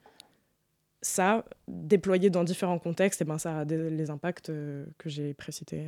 ça, 1.01 1.45
déployé 1.67 2.29
dans 2.29 2.43
différents 2.43 2.79
contextes, 2.79 3.21
et 3.21 3.23
eh 3.23 3.27
ben, 3.27 3.37
ça 3.37 3.59
a 3.59 3.65
les 3.65 4.09
impacts 4.09 4.47
que 4.47 5.09
j'ai 5.09 5.33
précités. 5.33 5.87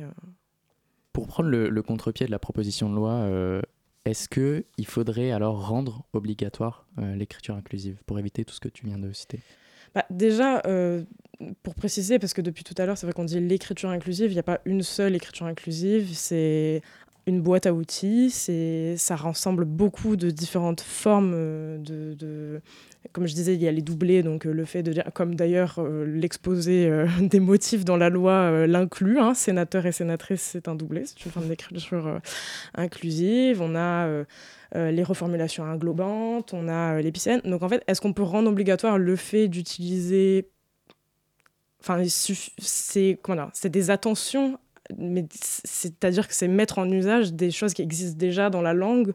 Pour 1.12 1.26
prendre 1.26 1.48
le, 1.48 1.82
contre-pied 1.82 2.26
de 2.26 2.30
la 2.30 2.38
proposition 2.38 2.88
de 2.88 2.94
loi, 2.94 3.12
euh, 3.12 3.60
est-ce 4.04 4.28
qu'il 4.28 4.86
faudrait 4.86 5.32
alors 5.32 5.68
rendre 5.68 6.04
obligatoire 6.12 6.86
euh, 6.98 7.14
l'écriture 7.16 7.54
inclusive 7.54 8.02
pour 8.06 8.18
éviter 8.18 8.44
tout 8.44 8.54
ce 8.54 8.60
que 8.60 8.68
tu 8.68 8.86
viens 8.86 8.98
de 8.98 9.12
citer? 9.12 9.40
Bah, 9.94 10.06
Déjà, 10.08 10.62
euh, 10.66 11.04
pour 11.62 11.74
préciser, 11.74 12.18
parce 12.18 12.32
que 12.32 12.40
depuis 12.40 12.64
tout 12.64 12.74
à 12.78 12.86
l'heure, 12.86 12.96
c'est 12.96 13.06
vrai 13.06 13.12
qu'on 13.12 13.24
dit 13.24 13.40
l'écriture 13.40 13.90
inclusive, 13.90 14.30
il 14.30 14.34
n'y 14.34 14.40
a 14.40 14.44
pas 14.44 14.60
une 14.64 14.82
seule 14.82 15.14
écriture 15.14 15.46
inclusive, 15.46 16.14
c'est 16.14 16.80
une 17.30 17.40
boîte 17.40 17.66
à 17.66 17.72
outils, 17.72 18.30
ça 18.96 19.16
rassemble 19.16 19.64
beaucoup 19.64 20.16
de 20.16 20.30
différentes 20.30 20.82
formes 20.82 21.32
de, 21.32 22.60
comme 23.12 23.26
je 23.26 23.34
disais, 23.34 23.54
il 23.54 23.62
y 23.62 23.68
a 23.68 23.72
les 23.72 23.82
doublés, 23.82 24.22
donc 24.22 24.46
euh, 24.46 24.52
le 24.52 24.64
fait 24.64 24.82
de 24.82 25.02
comme 25.12 25.34
d'ailleurs 25.34 25.76
euh, 25.78 26.04
l'exposé 26.04 26.86
euh, 26.86 27.06
des 27.20 27.40
motifs 27.40 27.84
dans 27.84 27.96
la 27.96 28.10
loi 28.10 28.66
l'inclut, 28.66 29.18
hein, 29.18 29.34
sénateur 29.34 29.86
et 29.86 29.92
sénatrice, 29.92 30.42
c'est 30.42 30.68
un 30.68 30.74
doublé, 30.74 31.04
c'est 31.06 31.24
une 31.24 31.30
forme 31.30 31.48
d'écriture 31.48 32.20
inclusive. 32.74 33.62
On 33.62 33.74
a 33.74 34.24
les 34.74 35.02
reformulations 35.02 35.64
englobantes, 35.64 36.52
on 36.54 36.68
a 36.68 37.00
l'épicène. 37.00 37.40
Donc 37.44 37.62
en 37.62 37.68
fait, 37.68 37.82
est-ce 37.86 38.00
qu'on 38.00 38.12
peut 38.12 38.22
rendre 38.22 38.48
obligatoire 38.50 38.98
le 38.98 39.16
fait 39.16 39.48
d'utiliser. 39.48 40.48
Enfin, 41.80 42.02
c'est 42.06 43.68
des 43.68 43.90
attentions, 43.90 44.58
mais 44.98 45.26
c'est-à-dire 45.32 46.28
que 46.28 46.34
c'est 46.34 46.48
mettre 46.48 46.78
en 46.78 46.90
usage 46.90 47.32
des 47.32 47.50
choses 47.50 47.74
qui 47.74 47.82
existent 47.82 48.18
déjà 48.18 48.50
dans 48.50 48.62
la 48.62 48.74
langue 48.74 49.14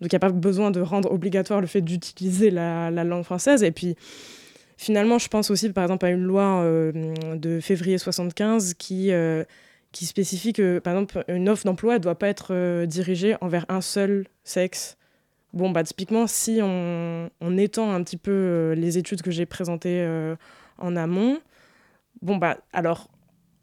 donc 0.00 0.12
il 0.12 0.14
n'y 0.14 0.16
a 0.16 0.20
pas 0.20 0.30
besoin 0.30 0.70
de 0.70 0.80
rendre 0.80 1.10
obligatoire 1.10 1.60
le 1.60 1.66
fait 1.66 1.80
d'utiliser 1.80 2.50
la, 2.50 2.90
langue 2.90 3.24
française. 3.24 3.62
Et 3.62 3.72
puis 3.72 3.96
finalement, 4.76 5.18
je 5.18 5.28
pense 5.28 5.50
aussi 5.50 5.70
par 5.70 5.84
exemple 5.84 6.04
à 6.04 6.10
une 6.10 6.24
loi 6.24 6.60
euh, 6.62 7.14
de 7.34 7.60
février 7.60 7.96
75 7.96 8.74
qui, 8.74 9.10
euh, 9.10 9.44
qui 9.92 10.04
spécifie 10.04 10.52
que 10.52 10.80
par 10.80 10.92
exemple 10.92 11.24
une 11.28 11.48
offre 11.48 11.64
d'emploi 11.64 11.94
ne 11.94 11.98
doit 11.98 12.18
pas 12.18 12.28
être 12.28 12.48
euh, 12.50 12.84
dirigée 12.84 13.36
envers 13.40 13.64
un 13.70 13.80
seul 13.80 14.26
sexe. 14.44 14.98
Bon, 15.54 15.70
bah 15.70 15.82
typiquement, 15.82 16.26
si 16.26 16.58
on, 16.62 17.30
on 17.40 17.56
étend 17.56 17.90
un 17.90 18.02
petit 18.02 18.18
peu 18.18 18.74
les 18.76 18.98
études 18.98 19.22
que 19.22 19.30
j'ai 19.30 19.46
présentées 19.46 20.06
en 20.76 20.96
amont, 20.96 21.38
bon, 22.20 22.36
bah 22.36 22.58
alors 22.74 23.08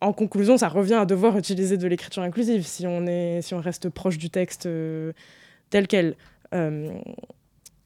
en 0.03 0.13
conclusion, 0.13 0.57
ça 0.57 0.67
revient 0.67 0.95
à 0.95 1.05
devoir 1.05 1.38
utiliser 1.38 1.77
de 1.77 1.88
l'écriture 1.88 2.24
inclusive 2.24 2.65
si 2.65 2.86
on, 2.86 3.07
est, 3.07 3.41
si 3.41 3.53
on 3.53 3.62
reste 3.62 3.89
proche 3.89 4.17
du 4.17 4.29
texte 4.29 4.67
telle 5.74 5.88
qu'elle. 5.88 6.15
Euh, 6.53 6.93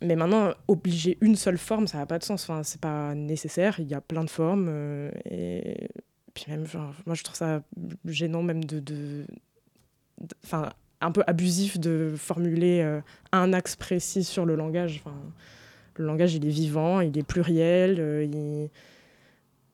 mais 0.01 0.15
maintenant, 0.15 0.53
obliger 0.67 1.17
une 1.21 1.35
seule 1.35 1.57
forme, 1.57 1.87
ça 1.87 1.97
n'a 1.97 2.05
pas 2.05 2.19
de 2.19 2.23
sens. 2.23 2.43
Enfin, 2.43 2.63
c'est 2.63 2.81
pas 2.81 3.15
nécessaire. 3.15 3.79
Il 3.79 3.87
y 3.87 3.93
a 3.93 4.01
plein 4.01 4.23
de 4.23 4.29
formes. 4.29 4.67
Euh, 4.69 5.09
et 5.25 5.87
puis 6.33 6.45
même, 6.49 6.65
moi, 7.05 7.15
je 7.15 7.23
trouve 7.23 7.37
ça 7.37 7.61
gênant 8.05 8.43
même 8.43 8.63
de, 8.65 9.25
enfin, 10.43 10.69
un 10.99 11.11
peu 11.11 11.23
abusif 11.27 11.79
de 11.79 12.13
formuler 12.17 12.81
euh, 12.81 12.99
un 13.31 13.53
axe 13.53 13.75
précis 13.75 14.25
sur 14.25 14.45
le 14.45 14.55
langage. 14.55 15.01
Enfin, 15.03 15.15
le 15.95 16.05
langage, 16.05 16.35
il 16.35 16.45
est 16.45 16.49
vivant, 16.49 16.99
il 16.99 17.17
est 17.17 17.23
pluriel. 17.23 18.29
il... 18.31 18.69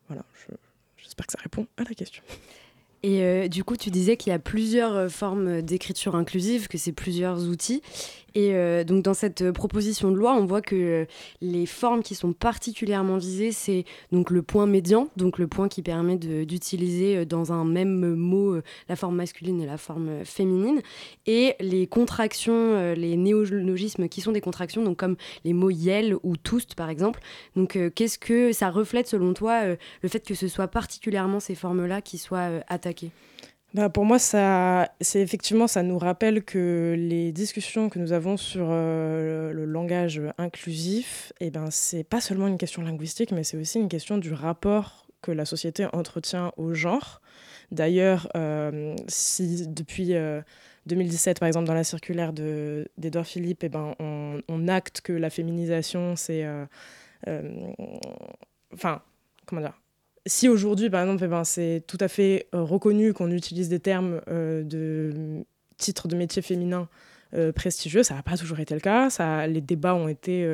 Voilà. 0.08 0.24
J'espère 1.14 1.28
que 1.28 1.34
ça 1.34 1.44
répond 1.44 1.68
à 1.78 1.84
la 1.84 1.94
question. 1.94 2.24
Et 3.04 3.22
euh, 3.22 3.48
du 3.48 3.64
coup, 3.64 3.78
tu 3.78 3.92
disais 3.92 4.18
qu'il 4.18 4.32
y 4.32 4.34
a 4.34 4.40
plusieurs 4.40 4.96
euh, 4.96 5.10
formes 5.10 5.62
d'écriture 5.62 6.16
inclusive, 6.16 6.68
que 6.68 6.80
c'est 6.80 6.92
plusieurs 6.92 7.48
outils. 7.50 7.84
Et 8.36 8.56
euh, 8.56 8.84
donc 8.84 9.04
dans 9.04 9.14
cette 9.14 9.52
proposition 9.52 10.12
de 10.12 10.16
loi, 10.16 10.34
on 10.34 10.46
voit 10.46 10.62
que 10.62 11.06
les 11.42 11.66
formes 11.66 12.02
qui 12.02 12.16
sont 12.16 12.34
particulièrement 12.34 13.18
visées, 13.18 13.52
c'est 13.52 13.86
donc 14.12 14.32
le 14.32 14.42
point 14.42 14.66
médian, 14.66 15.08
donc 15.18 15.38
le 15.38 15.48
point 15.48 15.68
qui 15.68 15.82
permet 15.82 16.18
d'utiliser 16.18 17.26
dans 17.26 17.54
un 17.54 17.64
même 17.64 18.16
mot 18.16 18.58
la 18.90 18.96
forme 18.96 19.16
masculine 19.18 19.62
et 19.62 19.66
la 19.66 19.78
forme 19.78 20.26
féminine, 20.26 20.82
et 21.28 21.56
les 21.60 21.86
contractions, 21.86 22.94
les 22.94 23.18
néologismes 23.18 24.10
qui 24.10 24.22
sont 24.22 24.32
des 24.32 24.42
contractions, 24.42 24.84
donc 24.84 24.98
comme 24.98 25.16
les 25.46 25.54
mots 25.54 25.70
yel 25.70 26.16
ou 26.24 26.36
toust 26.36 26.76
par 26.76 26.90
exemple. 26.90 27.20
Donc 27.56 27.78
qu'est-ce 27.94 28.18
que 28.18 28.52
ça 28.52 28.70
reflète 28.70 29.08
selon 29.08 29.34
toi 29.34 29.66
le 29.68 30.10
fait 30.10 30.26
que 30.26 30.34
ce 30.34 30.48
soit 30.48 30.68
particulièrement 30.68 31.40
ces 31.40 31.56
formes-là 31.56 32.02
qui 32.02 32.18
soient 32.18 32.50
attaquées? 32.68 33.12
Bah 33.74 33.90
pour 33.90 34.06
moi, 34.06 34.20
ça, 34.20 34.92
c'est 35.02 35.20
effectivement, 35.20 35.68
ça 35.68 35.82
nous 35.82 35.98
rappelle 35.98 36.44
que 36.44 36.96
les 36.96 37.32
discussions 37.32 37.90
que 37.90 37.98
nous 37.98 38.14
avons 38.14 38.38
sur 38.38 38.68
euh, 38.70 39.52
le 39.52 39.66
langage 39.66 40.22
inclusif, 40.38 41.34
et 41.40 41.48
eh 41.48 41.50
ben, 41.50 41.72
c'est 41.72 42.04
pas 42.04 42.22
seulement 42.22 42.48
une 42.48 42.60
question 42.60 42.84
linguistique, 42.84 43.32
mais 43.32 43.44
c'est 43.44 43.58
aussi 43.58 43.80
une 43.80 43.90
question 43.90 44.20
du 44.20 44.32
rapport 44.32 45.08
que 45.24 45.32
la 45.32 45.46
société 45.46 45.88
entretient 45.92 46.52
au 46.58 46.76
genre. 46.76 47.20
D'ailleurs, 47.72 48.30
euh, 48.36 48.96
si 49.08 49.68
depuis 49.68 50.14
2017, 50.86 51.38
euh, 51.38 51.40
par 51.40 51.48
exemple, 51.48 51.66
dans 51.66 51.74
la 51.74 51.84
circulaire 51.84 52.32
d'Edouard 52.32 53.26
Philippe, 53.26 53.64
eh 53.64 53.70
ben, 53.70 53.96
on, 54.00 54.68
acte 54.68 55.02
que 55.02 55.14
la 55.14 55.32
féminisation, 55.32 56.16
c'est. 56.16 56.46
Enfin, 58.72 59.02
comment 59.48 59.62
dire 59.62 59.83
si 60.26 60.48
aujourd'hui, 60.48 60.90
par 60.90 61.02
exemple, 61.02 61.24
eh 61.26 61.28
ben, 61.28 61.44
c'est 61.44 61.84
tout 61.86 61.98
à 62.00 62.08
fait 62.08 62.48
euh, 62.56 62.62
reconnu 62.62 63.14
qu'on 63.14 63.32
utilise 63.32 63.70
des 63.70 63.80
termes 63.80 64.22
euh, 64.30 64.64
de 64.64 65.44
titres 65.78 66.08
de 66.08 66.16
métiers 66.16 66.42
féminins 66.42 66.88
euh, 67.34 67.52
prestigieux, 67.52 68.04
ça 68.04 68.16
n'a 68.16 68.24
pas 68.24 68.38
toujours 68.38 68.60
été 68.60 68.74
le 68.74 68.80
cas. 68.80 69.10
Les 69.48 69.62
débats 69.62 69.96
ont 69.96 70.08
été 70.08 70.48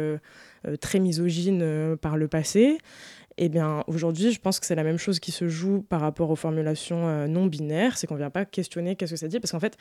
très 0.82 1.00
misogynes 1.00 1.98
par 1.98 2.18
le 2.18 2.28
passé. 2.28 2.78
Eh 3.38 3.48
bien 3.48 3.84
aujourd'hui, 3.88 4.32
je 4.32 4.40
pense 4.40 4.60
que 4.60 4.66
c'est 4.66 4.76
la 4.76 4.84
même 4.84 4.98
chose 4.98 5.20
qui 5.20 5.32
se 5.32 5.48
joue 5.48 5.82
par 5.82 6.02
rapport 6.02 6.30
aux 6.30 6.36
formulations 6.36 7.28
non 7.28 7.46
binaires, 7.46 7.98
c'est 7.98 8.08
qu'on 8.08 8.16
ne 8.16 8.20
vient 8.20 8.30
pas 8.30 8.46
questionner 8.46 8.96
qu'est-ce 8.96 9.12
que 9.12 9.18
ça 9.18 9.28
dit, 9.28 9.40
parce 9.40 9.52
qu'en 9.52 9.60
fait, 9.60 9.78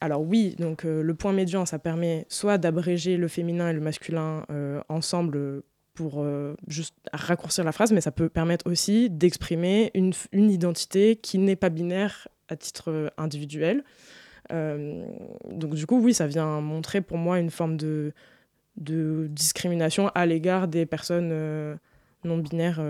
alors 0.00 0.22
oui, 0.22 0.54
donc 0.58 0.84
le 0.84 1.14
point 1.14 1.32
médian, 1.32 1.66
ça 1.66 1.78
permet 1.78 2.26
soit 2.28 2.58
d'abréger 2.58 3.16
le 3.16 3.28
féminin 3.28 3.70
et 3.70 3.72
le 3.72 3.80
masculin 3.80 4.44
ensemble 4.88 5.62
pour 5.94 6.16
euh, 6.18 6.54
juste 6.66 6.94
raccourcir 7.12 7.64
la 7.64 7.72
phrase, 7.72 7.92
mais 7.92 8.00
ça 8.00 8.10
peut 8.10 8.28
permettre 8.28 8.70
aussi 8.70 9.08
d'exprimer 9.10 9.90
une, 9.94 10.12
une, 10.32 10.50
identité 10.50 11.16
qui 11.16 11.38
n'est 11.38 11.56
pas 11.56 11.70
binaire 11.70 12.28
à 12.48 12.56
titre 12.56 12.90
euh, 12.90 13.08
individuel. 13.16 13.84
Euh, 14.52 15.06
donc 15.50 15.74
du 15.74 15.86
coup, 15.86 16.00
oui, 16.00 16.12
ça 16.12 16.26
vient 16.26 16.60
montrer 16.60 17.00
pour 17.00 17.16
moi 17.16 17.38
une 17.38 17.50
forme 17.50 17.76
de, 17.76 18.12
de 18.76 19.28
discrimination 19.30 20.10
à 20.14 20.26
l'égard 20.26 20.68
des 20.68 20.84
personnes 20.84 21.78
non 22.24 22.38
binaires. 22.38 22.80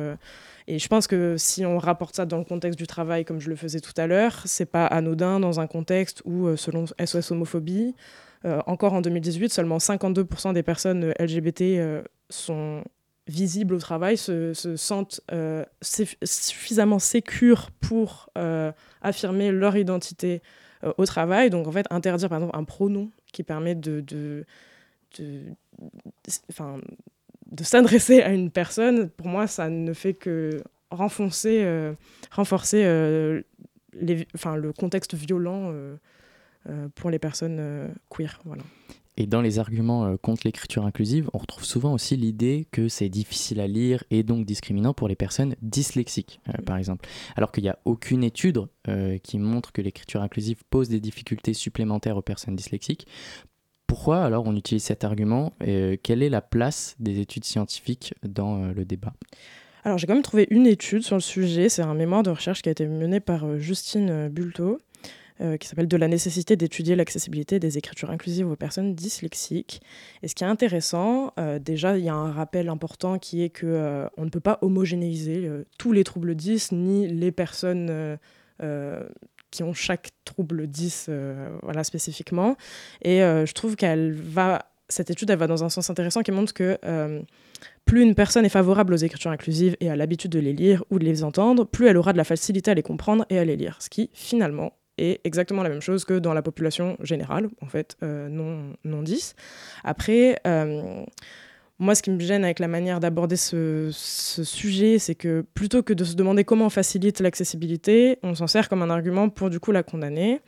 et 0.66 0.78
je 0.78 0.88
pense 0.88 1.06
que 1.06 1.36
si 1.36 1.66
on 1.66 1.78
rapporte 1.78 2.16
ça 2.16 2.24
dans 2.24 2.38
le 2.38 2.44
contexte 2.44 2.78
du 2.78 2.86
travail, 2.86 3.24
comme 3.24 3.40
je 3.40 3.50
le 3.50 3.56
faisais 3.56 3.80
tout 3.80 3.92
à 3.96 4.06
l'heure, 4.06 4.42
c'est 4.46 4.66
pas 4.66 4.86
anodin 4.86 5.40
dans 5.40 5.60
un 5.60 5.66
contexte 5.66 6.22
où, 6.24 6.56
selon 6.56 6.86
SOS 6.86 7.32
Homophobie, 7.32 7.94
encore 8.66 8.92
en 8.92 9.00
2018, 9.00 9.52
seulement 9.52 9.78
52% 9.78 10.52
des 10.52 10.62
personnes 10.62 11.14
LGBT 11.18 12.04
sont 12.28 12.84
visibles 13.26 13.74
au 13.74 13.78
travail, 13.78 14.16
se, 14.16 14.52
sentent 14.76 15.20
euh, 15.32 15.64
suffisamment 16.22 16.98
sécures 16.98 17.70
pour 17.80 18.28
euh, 18.36 18.72
affirmer 19.02 19.50
leur 19.50 19.76
identité 19.76 20.42
euh, 20.84 20.92
au 20.98 21.06
travail. 21.06 21.50
Donc 21.50 21.66
en 21.66 21.72
fait, 21.72 21.86
interdire 21.90 22.28
par 22.28 22.38
exemple 22.38 22.56
un 22.56 22.64
pronom 22.64 23.10
qui 23.32 23.42
permet 23.42 23.74
de, 23.74 24.44
s'adresser 27.62 28.22
à 28.22 28.32
une 28.32 28.50
personne, 28.50 29.08
pour 29.08 29.26
moi, 29.26 29.46
ça 29.46 29.68
ne 29.68 29.92
fait 29.92 30.14
que 30.14 30.62
renforcer, 30.90 31.66
renforcer 32.30 32.84
le 32.84 34.72
contexte 34.72 35.14
violent 35.14 35.72
pour 36.94 37.10
les 37.10 37.18
personnes 37.18 37.94
queer. 38.10 38.40
Voilà. 38.44 38.62
Et 39.16 39.26
dans 39.26 39.40
les 39.40 39.58
arguments 39.58 40.06
euh, 40.06 40.16
contre 40.16 40.42
l'écriture 40.44 40.84
inclusive, 40.84 41.30
on 41.32 41.38
retrouve 41.38 41.64
souvent 41.64 41.92
aussi 41.92 42.16
l'idée 42.16 42.66
que 42.72 42.88
c'est 42.88 43.08
difficile 43.08 43.60
à 43.60 43.68
lire 43.68 44.02
et 44.10 44.22
donc 44.22 44.44
discriminant 44.44 44.92
pour 44.92 45.06
les 45.06 45.14
personnes 45.14 45.54
dyslexiques, 45.62 46.40
euh, 46.48 46.62
par 46.62 46.76
exemple. 46.76 47.08
Alors 47.36 47.52
qu'il 47.52 47.62
n'y 47.62 47.68
a 47.68 47.78
aucune 47.84 48.24
étude 48.24 48.60
euh, 48.88 49.18
qui 49.18 49.38
montre 49.38 49.72
que 49.72 49.82
l'écriture 49.82 50.22
inclusive 50.22 50.62
pose 50.68 50.88
des 50.88 51.00
difficultés 51.00 51.54
supplémentaires 51.54 52.16
aux 52.16 52.22
personnes 52.22 52.56
dyslexiques. 52.56 53.06
Pourquoi 53.86 54.24
alors 54.24 54.46
on 54.46 54.56
utilise 54.56 54.82
cet 54.82 55.04
argument 55.04 55.52
et 55.64 56.00
Quelle 56.02 56.22
est 56.22 56.30
la 56.30 56.40
place 56.40 56.96
des 56.98 57.20
études 57.20 57.44
scientifiques 57.44 58.14
dans 58.26 58.72
le 58.72 58.84
débat? 58.84 59.12
Alors 59.84 59.98
j'ai 59.98 60.06
quand 60.06 60.14
même 60.14 60.22
trouvé 60.22 60.48
une 60.50 60.66
étude 60.66 61.02
sur 61.02 61.14
le 61.14 61.20
sujet, 61.20 61.68
c'est 61.68 61.82
un 61.82 61.94
mémoire 61.94 62.22
de 62.22 62.30
recherche 62.30 62.62
qui 62.62 62.70
a 62.70 62.72
été 62.72 62.86
mené 62.86 63.20
par 63.20 63.58
Justine 63.58 64.28
Bulto, 64.28 64.80
euh, 65.40 65.56
qui 65.56 65.66
s'appelle 65.66 65.88
De 65.88 65.96
la 65.96 66.06
nécessité 66.06 66.54
d'étudier 66.54 66.94
l'accessibilité 66.94 67.58
des 67.58 67.76
écritures 67.76 68.10
inclusives 68.10 68.48
aux 68.48 68.54
personnes 68.54 68.94
dyslexiques. 68.94 69.82
Et 70.22 70.28
ce 70.28 70.34
qui 70.36 70.44
est 70.44 70.46
intéressant, 70.46 71.32
euh, 71.40 71.58
déjà, 71.58 71.98
il 71.98 72.04
y 72.04 72.08
a 72.08 72.14
un 72.14 72.30
rappel 72.30 72.68
important 72.68 73.18
qui 73.18 73.42
est 73.42 73.50
que 73.50 73.66
euh, 73.66 74.06
on 74.16 74.24
ne 74.26 74.30
peut 74.30 74.38
pas 74.38 74.58
homogénéiser 74.62 75.50
tous 75.76 75.90
les 75.90 76.04
troubles 76.04 76.36
dys 76.36 76.68
ni 76.70 77.08
les 77.08 77.32
personnes 77.32 78.16
qui 79.50 79.62
ont 79.64 79.72
chaque 79.72 80.10
trouble 80.24 80.68
10 80.68 81.10
voilà, 81.62 81.82
spécifiquement. 81.82 82.56
Et 83.02 83.18
je 83.18 83.52
trouve 83.52 83.74
qu'elle 83.74 84.12
va, 84.12 84.66
cette 84.88 85.10
étude, 85.10 85.30
elle 85.30 85.38
va 85.38 85.48
dans 85.48 85.64
un 85.64 85.68
sens 85.68 85.90
intéressant 85.90 86.22
qui 86.22 86.30
montre 86.30 86.54
que 86.54 86.78
plus 87.84 88.02
une 88.02 88.14
personne 88.14 88.44
est 88.44 88.50
favorable 88.50 88.94
aux 88.94 88.98
écritures 88.98 89.32
inclusives 89.32 89.76
et 89.80 89.90
a 89.90 89.96
l'habitude 89.96 90.30
de 90.30 90.38
les 90.38 90.52
lire 90.52 90.84
ou 90.90 91.00
de 91.00 91.04
les 91.04 91.24
entendre, 91.24 91.64
plus 91.64 91.88
elle 91.88 91.96
aura 91.96 92.12
de 92.12 92.18
la 92.18 92.24
facilité 92.24 92.70
à 92.70 92.74
les 92.74 92.82
comprendre 92.82 93.26
et 93.30 93.38
à 93.38 93.44
les 93.44 93.56
lire. 93.56 93.78
Ce 93.80 93.90
qui, 93.90 94.10
finalement, 94.12 94.72
est 94.98 95.20
exactement 95.24 95.62
la 95.62 95.68
même 95.68 95.80
chose 95.80 96.04
que 96.04 96.18
dans 96.18 96.34
la 96.34 96.42
population 96.42 96.96
générale, 97.00 97.48
en 97.60 97.66
fait, 97.66 97.96
euh, 98.02 98.28
non, 98.28 98.74
non 98.84 99.02
10. 99.02 99.34
Après, 99.82 100.38
euh, 100.46 101.04
moi, 101.78 101.94
ce 101.94 102.02
qui 102.02 102.10
me 102.10 102.20
gêne 102.20 102.44
avec 102.44 102.58
la 102.58 102.68
manière 102.68 103.00
d'aborder 103.00 103.36
ce, 103.36 103.90
sujet, 103.92 104.98
c'est 104.98 105.14
que 105.14 105.44
plutôt 105.54 105.82
que 105.82 105.92
de 105.92 106.04
se 106.04 106.14
demander 106.14 106.44
comment 106.44 106.66
on 106.66 106.70
facilite 106.70 107.20
l'accessibilité, 107.20 108.18
on 108.22 108.34
s'en 108.34 108.46
sert 108.46 108.68
comme 108.68 108.82
un 108.82 108.90
argument 108.90 109.28
pour 109.28 109.50
du 109.50 109.60
coup 109.60 109.72
la 109.72 109.82
condamner, 109.82 110.40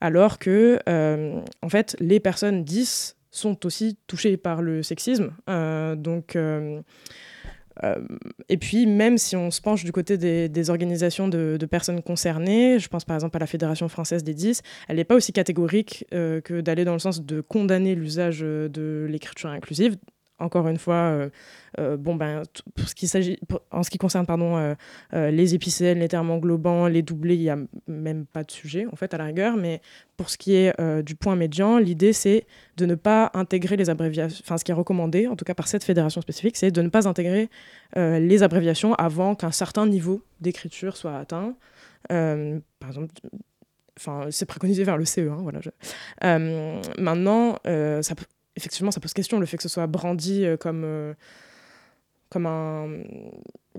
alors 0.00 0.38
que, 0.38 0.78
euh, 0.88 1.40
en 1.62 1.68
fait, 1.68 1.96
les 2.00 2.20
personnes 2.20 2.64
10 2.64 3.16
sont 3.30 3.66
aussi 3.66 3.96
touchés 4.06 4.36
par 4.36 4.62
le 4.62 4.82
sexisme. 4.82 5.32
Donc, 5.46 6.36
et 8.48 8.56
puis, 8.56 8.86
même 8.86 9.16
si 9.18 9.36
on 9.36 9.50
se 9.50 9.60
penche 9.60 9.84
du 9.84 9.92
côté 9.92 10.18
des, 10.18 10.70
organisations 10.70 11.28
de, 11.28 11.66
personnes 11.70 12.02
concernées, 12.02 12.78
je 12.78 12.88
pense 12.88 13.04
par 13.04 13.16
exemple 13.16 13.36
à 13.36 13.40
la 13.40 13.46
Fédération 13.46 13.88
française 13.88 14.24
des 14.24 14.34
10, 14.34 14.62
elle 14.88 14.96
n'est 14.96 15.04
pas 15.04 15.14
aussi 15.14 15.32
catégorique 15.32 16.04
que 16.10 16.60
d'aller 16.60 16.84
dans 16.84 16.92
le 16.92 16.98
sens 16.98 17.24
de 17.24 17.40
condamner 17.40 17.94
l'usage 17.94 18.40
de 18.40 19.06
l'écriture 19.08 19.50
inclusive 19.50 19.96
encore 20.40 20.66
une 20.68 20.78
fois, 20.78 20.94
euh, 20.94 21.30
euh, 21.78 21.96
bon, 21.96 22.16
ben, 22.16 22.42
en 23.70 23.82
ce 23.82 23.90
qui 23.90 23.98
concerne 23.98 24.26
pardon, 24.26 24.56
euh, 24.56 25.30
les 25.30 25.54
épicènes, 25.54 25.98
les 26.00 26.08
termes 26.08 26.30
englobants, 26.30 26.88
les 26.88 27.02
doublés, 27.02 27.36
il 27.36 27.42
n'y 27.42 27.50
a 27.50 27.58
même 27.86 28.26
pas 28.26 28.42
de 28.42 28.50
sujet, 28.50 28.86
en 28.90 28.96
fait, 28.96 29.14
à 29.14 29.18
la 29.18 29.24
rigueur. 29.24 29.56
Mais 29.56 29.80
pour 30.16 30.30
ce 30.30 30.36
qui 30.36 30.54
est 30.54 30.74
du 31.02 31.14
point 31.14 31.36
médian, 31.36 31.78
l'idée, 31.78 32.12
c'est 32.12 32.46
de 32.76 32.86
ne 32.86 32.94
pas 32.94 33.30
intégrer 33.34 33.76
les 33.76 33.90
abréviations, 33.90 34.42
enfin, 34.44 34.56
ce 34.56 34.64
qui 34.64 34.70
est 34.70 34.74
recommandé, 34.74 35.26
en 35.26 35.36
tout 35.36 35.44
cas 35.44 35.54
par 35.54 35.68
cette 35.68 35.84
fédération 35.84 36.20
spécifique, 36.20 36.56
c'est 36.56 36.70
de 36.70 36.82
ne 36.82 36.88
pas 36.88 37.06
intégrer 37.06 37.48
les 37.96 38.42
abréviations 38.42 38.94
avant 38.94 39.34
qu'un 39.34 39.52
certain 39.52 39.86
niveau 39.86 40.22
d'écriture 40.40 40.96
soit 40.96 41.16
atteint. 41.16 41.54
par 42.08 42.88
exemple, 42.88 43.12
enfin, 43.98 44.26
c'est 44.30 44.46
préconisé 44.46 44.84
vers 44.84 44.96
le 44.96 45.04
CE. 45.04 45.20
Hein, 45.20 45.38
voilà, 45.42 45.60
maintenant, 46.98 47.56
ça 47.64 48.14
peut 48.14 48.26
effectivement, 48.60 48.90
ça 48.90 49.00
pose 49.00 49.12
question, 49.12 49.40
le 49.40 49.46
fait 49.46 49.56
que 49.56 49.62
ce 49.62 49.68
soit 49.68 49.86
brandi 49.86 50.44
euh, 50.44 50.56
comme, 50.56 50.82
euh, 50.84 51.14
comme, 52.28 52.46
un, 52.46 52.88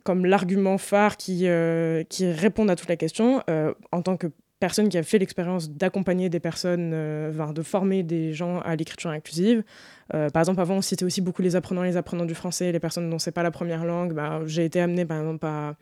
comme 0.03 0.25
l'argument 0.25 0.77
phare 0.77 1.17
qui, 1.17 1.47
euh, 1.47 2.03
qui 2.03 2.29
répond 2.31 2.67
à 2.67 2.75
toute 2.75 2.89
la 2.89 2.97
question. 2.97 3.43
en 3.91 4.01
tant 4.01 4.17
que 4.17 4.27
personne 4.59 4.89
qui 4.89 4.97
a 4.97 5.03
fait 5.03 5.17
l'expérience 5.17 5.71
d'accompagner 5.71 6.29
des 6.29 6.39
personnes, 6.39 6.91
de 6.91 7.61
former 7.63 8.03
des 8.03 8.33
gens 8.33 8.59
à 8.59 8.75
l'écriture 8.75 9.09
inclusive. 9.09 9.63
par 10.09 10.37
exemple, 10.37 10.61
avant, 10.61 10.75
on 10.75 10.81
citait 10.81 11.05
aussi 11.05 11.21
beaucoup 11.21 11.41
les 11.41 11.55
apprenants, 11.55 11.83
les 11.83 11.97
apprenants 11.97 12.25
du 12.25 12.35
français, 12.35 12.71
les 12.71 12.79
personnes 12.79 13.09
dont 13.09 13.17
c'est 13.19 13.31
pas 13.31 13.43
la 13.43 13.51
première 13.51 13.85
langue. 13.85 14.13
Bah, 14.13 14.41
j'ai 14.45 14.65
été 14.65 14.79
amenée, 14.79 15.05
par 15.05 15.19
exemple, 15.19 15.45
à 15.45 15.75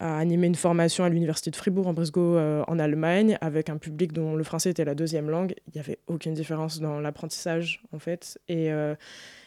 a 0.00 0.18
animé 0.18 0.46
une 0.46 0.54
formation 0.54 1.04
à 1.04 1.08
l'université 1.08 1.50
de 1.50 1.56
Fribourg 1.56 1.86
en 1.88 1.92
Brisgau 1.92 2.36
euh, 2.36 2.62
en 2.68 2.78
Allemagne 2.78 3.36
avec 3.40 3.68
un 3.68 3.78
public 3.78 4.12
dont 4.12 4.36
le 4.36 4.44
français 4.44 4.70
était 4.70 4.84
la 4.84 4.94
deuxième 4.94 5.28
langue. 5.28 5.54
Il 5.66 5.72
n'y 5.74 5.80
avait 5.80 5.98
aucune 6.06 6.34
différence 6.34 6.80
dans 6.80 7.00
l'apprentissage 7.00 7.82
en 7.92 7.98
fait. 7.98 8.38
Et, 8.48 8.70
euh, 8.72 8.94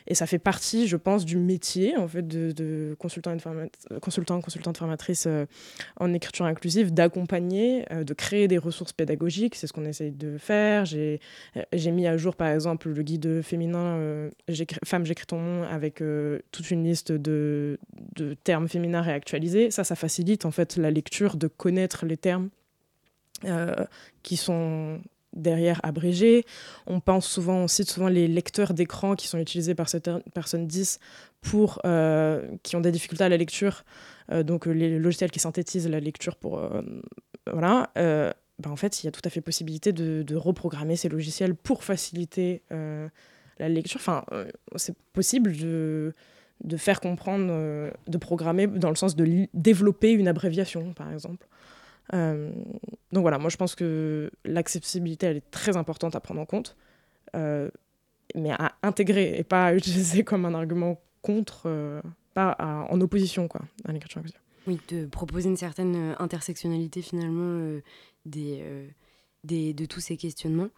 et 0.08 0.16
ça 0.16 0.26
fait 0.26 0.40
partie, 0.40 0.88
je 0.88 0.98
pense, 0.98 1.26
du 1.26 1.38
métier 1.38 1.96
en 1.98 2.08
fait 2.08 2.28
de, 2.28 2.52
de 2.52 2.96
consultant, 3.00 3.36
consultant, 4.02 4.42
consultante 4.42 4.78
formatrice 4.78 5.26
euh, 5.28 5.46
en 6.00 6.14
écriture 6.14 6.46
inclusive, 6.46 6.94
d'accompagner, 6.94 7.86
euh, 7.92 8.04
de 8.04 8.14
créer 8.14 8.48
des 8.48 8.58
ressources 8.58 8.94
pédagogiques. 8.94 9.56
C'est 9.56 9.68
ce 9.68 9.74
qu'on 9.74 9.86
essaye 9.86 10.12
de 10.12 10.38
faire. 10.38 10.86
J'ai 10.86 11.20
euh, 11.56 11.92
mis 11.92 12.08
à 12.08 12.18
jour, 12.18 12.36
par 12.36 12.50
exemple, 12.50 12.90
le 12.90 13.04
guide 13.04 13.42
féminin 13.42 14.30
Femme, 14.86 15.06
j'écris 15.06 15.26
ton 15.26 15.42
nom 15.42 15.64
avec 15.64 16.04
toute 16.52 16.72
une 16.72 16.84
liste 16.84 17.12
de, 17.12 17.80
de 18.16 18.34
termes 18.34 18.68
féminins 18.68 19.02
réactualisés. 19.02 19.72
Ça, 19.72 19.84
ça 19.84 19.96
facilite 19.96 20.46
en 20.46 20.52
fait 20.52 20.78
la 20.78 20.92
lecture, 20.92 21.36
de 21.36 21.48
connaître 21.48 22.06
les 22.06 22.18
termes 22.18 22.50
qui 24.24 24.38
sont 24.38 25.02
derrière 25.34 25.80
abrégé. 25.84 26.46
On 26.88 27.00
pense 27.00 27.28
souvent, 27.28 27.56
on 27.56 27.68
cite 27.68 27.90
souvent 27.90 28.08
les 28.08 28.28
lecteurs 28.28 28.74
d'écran 28.74 29.16
qui 29.16 29.28
sont 29.28 29.38
utilisés 29.38 29.76
par 29.76 29.90
certaines 29.90 30.22
personnes 30.34 30.68
10 30.68 31.00
pour, 31.42 31.80
euh, 31.86 32.48
qui 32.64 32.76
ont 32.76 32.82
des 32.82 32.92
difficultés 32.92 33.24
à 33.24 33.30
la 33.30 33.38
lecture, 33.38 33.84
euh, 34.32 34.44
donc 34.44 34.68
euh, 34.68 34.72
les 34.72 35.00
logiciels 35.00 35.32
qui 35.32 35.40
synthétisent 35.40 35.88
la 35.88 36.00
lecture 36.00 36.36
pour... 36.36 36.62
voilà. 37.52 37.92
Ben 37.96 38.70
en 38.70 38.76
fait, 38.76 39.02
il 39.02 39.08
y 39.08 39.10
a 39.10 39.12
tout 39.12 39.22
à 39.24 39.32
fait 39.32 39.42
possibilité 39.42 39.92
de, 39.92 40.22
de 40.22 40.36
reprogrammer 40.36 40.96
ces 40.96 41.10
logiciels 41.10 41.56
pour 41.56 41.84
faciliter 41.84 42.62
la 42.70 43.70
lecture. 43.70 44.00
Enfin, 44.00 44.24
c'est 44.76 44.96
possible 45.14 45.58
de, 45.58 46.14
de 46.64 46.78
faire 46.78 47.02
comprendre, 47.02 47.92
de 48.08 48.18
programmer 48.20 48.68
dans 48.68 48.90
le 48.90 48.96
sens 48.96 49.16
de 49.16 49.48
développer 49.56 50.12
une 50.12 50.28
abréviation, 50.28 50.94
par 50.94 51.12
exemple. 51.12 51.48
Euh, 52.14 52.52
donc 53.12 53.22
voilà, 53.22 53.38
moi 53.38 53.50
je 53.50 53.58
pense 53.58 53.76
que 53.76 54.32
l'accessibilité, 54.46 55.28
elle 55.28 55.38
est 55.38 55.52
très 55.52 55.78
importante 55.78 56.16
à 56.16 56.20
prendre 56.20 56.42
en 56.42 56.46
compte, 56.46 56.76
euh, 57.36 57.70
mais 58.36 58.52
à 58.52 58.74
intégrer 58.84 59.38
et 59.38 59.44
pas 59.44 59.68
à 59.68 59.74
utiliser 59.76 60.24
comme 60.24 60.46
un 60.46 60.54
argument 60.54 61.02
contre, 61.22 61.64
euh, 61.66 62.02
pas 62.34 62.56
en 62.90 63.00
opposition 63.02 63.48
quoi, 63.48 63.62
à 63.86 63.92
l'écriture. 63.92 64.22
Oui, 64.68 64.80
de 64.90 65.06
proposer 65.06 65.50
une 65.50 65.58
certaine 65.58 66.16
intersectionnalité 66.20 67.02
finalement 67.02 67.80
des, 68.26 68.64
des, 69.44 69.74
de 69.74 69.86
tous 69.86 70.00
ces 70.00 70.18
questionnements. 70.18 70.70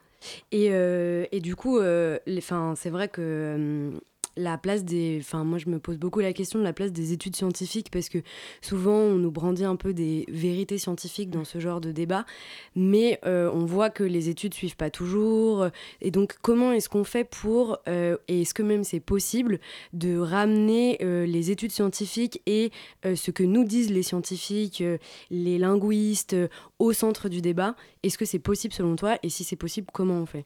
Et, 0.52 0.68
et 0.68 1.40
du 1.42 1.56
coup, 1.56 1.80
c'est 1.80 2.90
vrai 2.90 3.08
que 3.10 3.92
la 4.38 4.58
place 4.58 4.84
des. 4.84 5.18
Enfin, 5.20 5.44
moi, 5.44 5.58
je 5.58 5.70
me 5.70 5.80
pose 5.80 5.98
beaucoup 5.98 6.20
la 6.20 6.34
question 6.34 6.60
de 6.60 6.64
la 6.64 6.74
place 6.74 6.92
des 6.92 7.14
études 7.14 7.36
scientifiques 7.36 7.90
parce 7.92 8.10
que 8.10 8.20
souvent, 8.62 8.98
on 8.98 9.16
nous 9.16 9.32
brandit 9.32 9.66
un 9.66 9.76
peu 9.76 9.94
des 9.94 10.26
vérités 10.30 10.78
scientifiques 10.78 11.30
dans 11.30 11.44
ce 11.44 11.60
genre 11.60 11.82
de 11.82 11.92
débat, 11.92 12.26
mais 12.76 13.20
euh, 13.26 13.50
on 13.54 13.66
voit 13.66 13.90
que 13.90 14.04
les 14.04 14.30
études 14.30 14.54
suivent 14.54 14.76
pas 14.76 14.90
toujours. 14.90 15.68
Et 16.02 16.12
donc, 16.12 16.36
comment 16.42 16.72
est-ce 16.72 16.90
qu'on 16.90 17.04
fait 17.04 17.24
pour. 17.24 17.80
Euh, 17.88 18.18
et 18.28 18.42
est-ce 18.42 18.54
que 18.54 18.64
même 18.64 18.84
c'est 18.84 19.00
possible 19.00 19.60
de 19.94 20.18
ramener 20.18 20.98
euh, 21.02 21.26
les 21.26 21.52
études 21.52 21.72
scientifiques 21.72 22.42
et 22.46 22.72
ce 23.04 23.32
que 23.32 23.44
nous 23.44 23.64
disent 23.64 23.92
les 23.92 24.04
scientifiques, 24.04 24.84
les 25.30 25.58
linguistes, 25.58 26.36
au 26.80 26.94
centre 26.94 27.30
du 27.30 27.42
débat? 27.42 27.76
Est-ce 28.04 28.18
que 28.18 28.26
c'est 28.26 28.40
possible 28.40 28.74
selon 28.74 28.96
toi? 28.96 29.18
Et 29.24 29.30
si 29.30 29.44
c'est 29.44 29.56
possible, 29.56 29.88
comment 29.94 30.16
on 30.16 30.26
fait? 30.26 30.46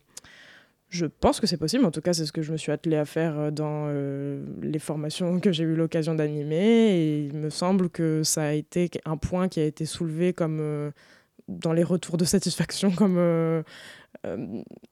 Je 0.90 1.06
pense 1.06 1.42
que 1.42 1.48
c'est 1.48 1.58
possible, 1.58 1.84
en 1.86 1.92
tout 1.92 2.02
cas 2.02 2.14
c'est 2.14 2.26
ce 2.26 2.32
que 2.32 2.42
je 2.42 2.52
me 2.52 2.58
suis 2.58 2.72
attelée 2.72 2.96
à 2.96 3.06
faire 3.06 3.38
euh, 3.38 3.52
dans 3.52 3.88
euh, 3.90 4.42
les 4.62 4.80
formations 4.80 5.40
que 5.40 5.52
j'ai 5.52 5.66
eu 5.66 5.76
l'occasion 5.76 6.16
d'animer 6.16 7.28
il 7.28 7.34
me 7.34 7.50
semble 7.50 7.90
que 7.90 8.24
ça 8.24 8.44
a 8.44 8.52
été 8.54 8.90
un 9.06 9.18
point 9.18 9.50
qui 9.50 9.60
a 9.60 9.66
été 9.66 9.86
soulevé 9.86 10.32
comme 10.32 10.60
euh, 10.62 10.92
dans 11.50 11.74
les 11.74 11.84
retours 11.84 12.18
de 12.18 12.26
satisfaction 12.26 12.92
comme 12.92 13.18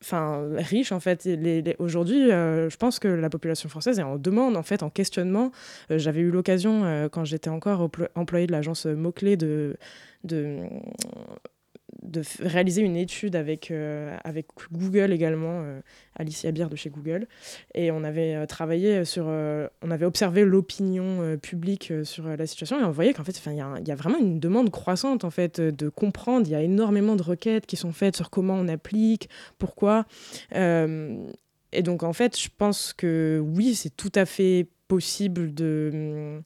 enfin 0.01 0.47
riche 0.55 0.93
en 0.93 1.01
fait. 1.01 1.27
Aujourd'hui, 1.79 2.29
je 2.29 2.77
pense 2.77 2.99
que 2.99 3.10
la 3.10 3.29
population 3.29 3.67
française 3.67 3.99
est 3.99 4.03
en 4.03 4.15
demande 4.15 4.55
en 4.55 4.63
fait, 4.63 4.81
en 4.81 4.89
questionnement. 4.89 5.51
J'avais 5.89 6.21
eu 6.21 6.31
l'occasion 6.31 7.10
quand 7.12 7.25
j'étais 7.25 7.49
encore 7.49 7.89
employée 8.15 8.47
de 8.47 8.53
l'agence 8.53 8.86
Mot-Clé 8.86 9.36
de, 9.36 9.75
de 10.23 10.62
de 12.03 12.21
réaliser 12.41 12.81
une 12.81 12.95
étude 12.95 13.36
avec, 13.36 13.71
euh, 13.71 14.15
avec 14.23 14.47
Google 14.71 15.12
également, 15.12 15.62
euh, 15.63 15.81
Alicia 16.15 16.51
Bière 16.51 16.69
de 16.69 16.75
chez 16.75 16.89
Google. 16.89 17.27
Et 17.73 17.91
on 17.91 18.03
avait 18.03 18.36
euh, 18.36 18.45
travaillé 18.45 19.05
sur. 19.05 19.25
on 19.25 19.91
avait 19.91 20.05
observé 20.05 20.43
l'opinion 20.43 21.38
publique 21.38 21.91
sur 22.03 22.27
la 22.27 22.47
situation 22.47 22.79
et 22.79 22.84
on 22.84 22.91
voyait 22.91 23.13
qu'en 23.13 23.23
fait, 23.23 23.39
il 23.45 23.53
y, 23.53 23.88
y, 23.88 23.91
a 23.91 23.95
vraiment 23.95 24.19
une 24.19 24.39
demande 24.39 24.69
croissante 24.71 25.23
en 25.23 25.29
fait, 25.29 25.60
de 25.60 25.89
comprendre. 25.89 26.47
Il 26.47 26.51
y 26.51 26.55
a 26.55 26.62
énormément 26.62 27.15
de 27.15 27.23
requêtes 27.23 27.65
qui 27.65 27.75
sont 27.75 27.91
faites 27.91 28.15
sur 28.15 28.29
comment 28.29 28.55
on 28.55 28.67
applique, 28.67 29.29
pourquoi. 29.58 30.05
et 30.53 31.81
donc, 31.84 32.03
en 32.03 32.13
fait, 32.13 32.39
je 32.39 32.49
pense 32.55 32.93
que 32.93 33.41
oui, 33.43 33.75
c'est 33.75 33.95
tout 33.95 34.12
à 34.15 34.25
fait 34.25 34.67
possible 34.88 35.53
de 35.53 36.41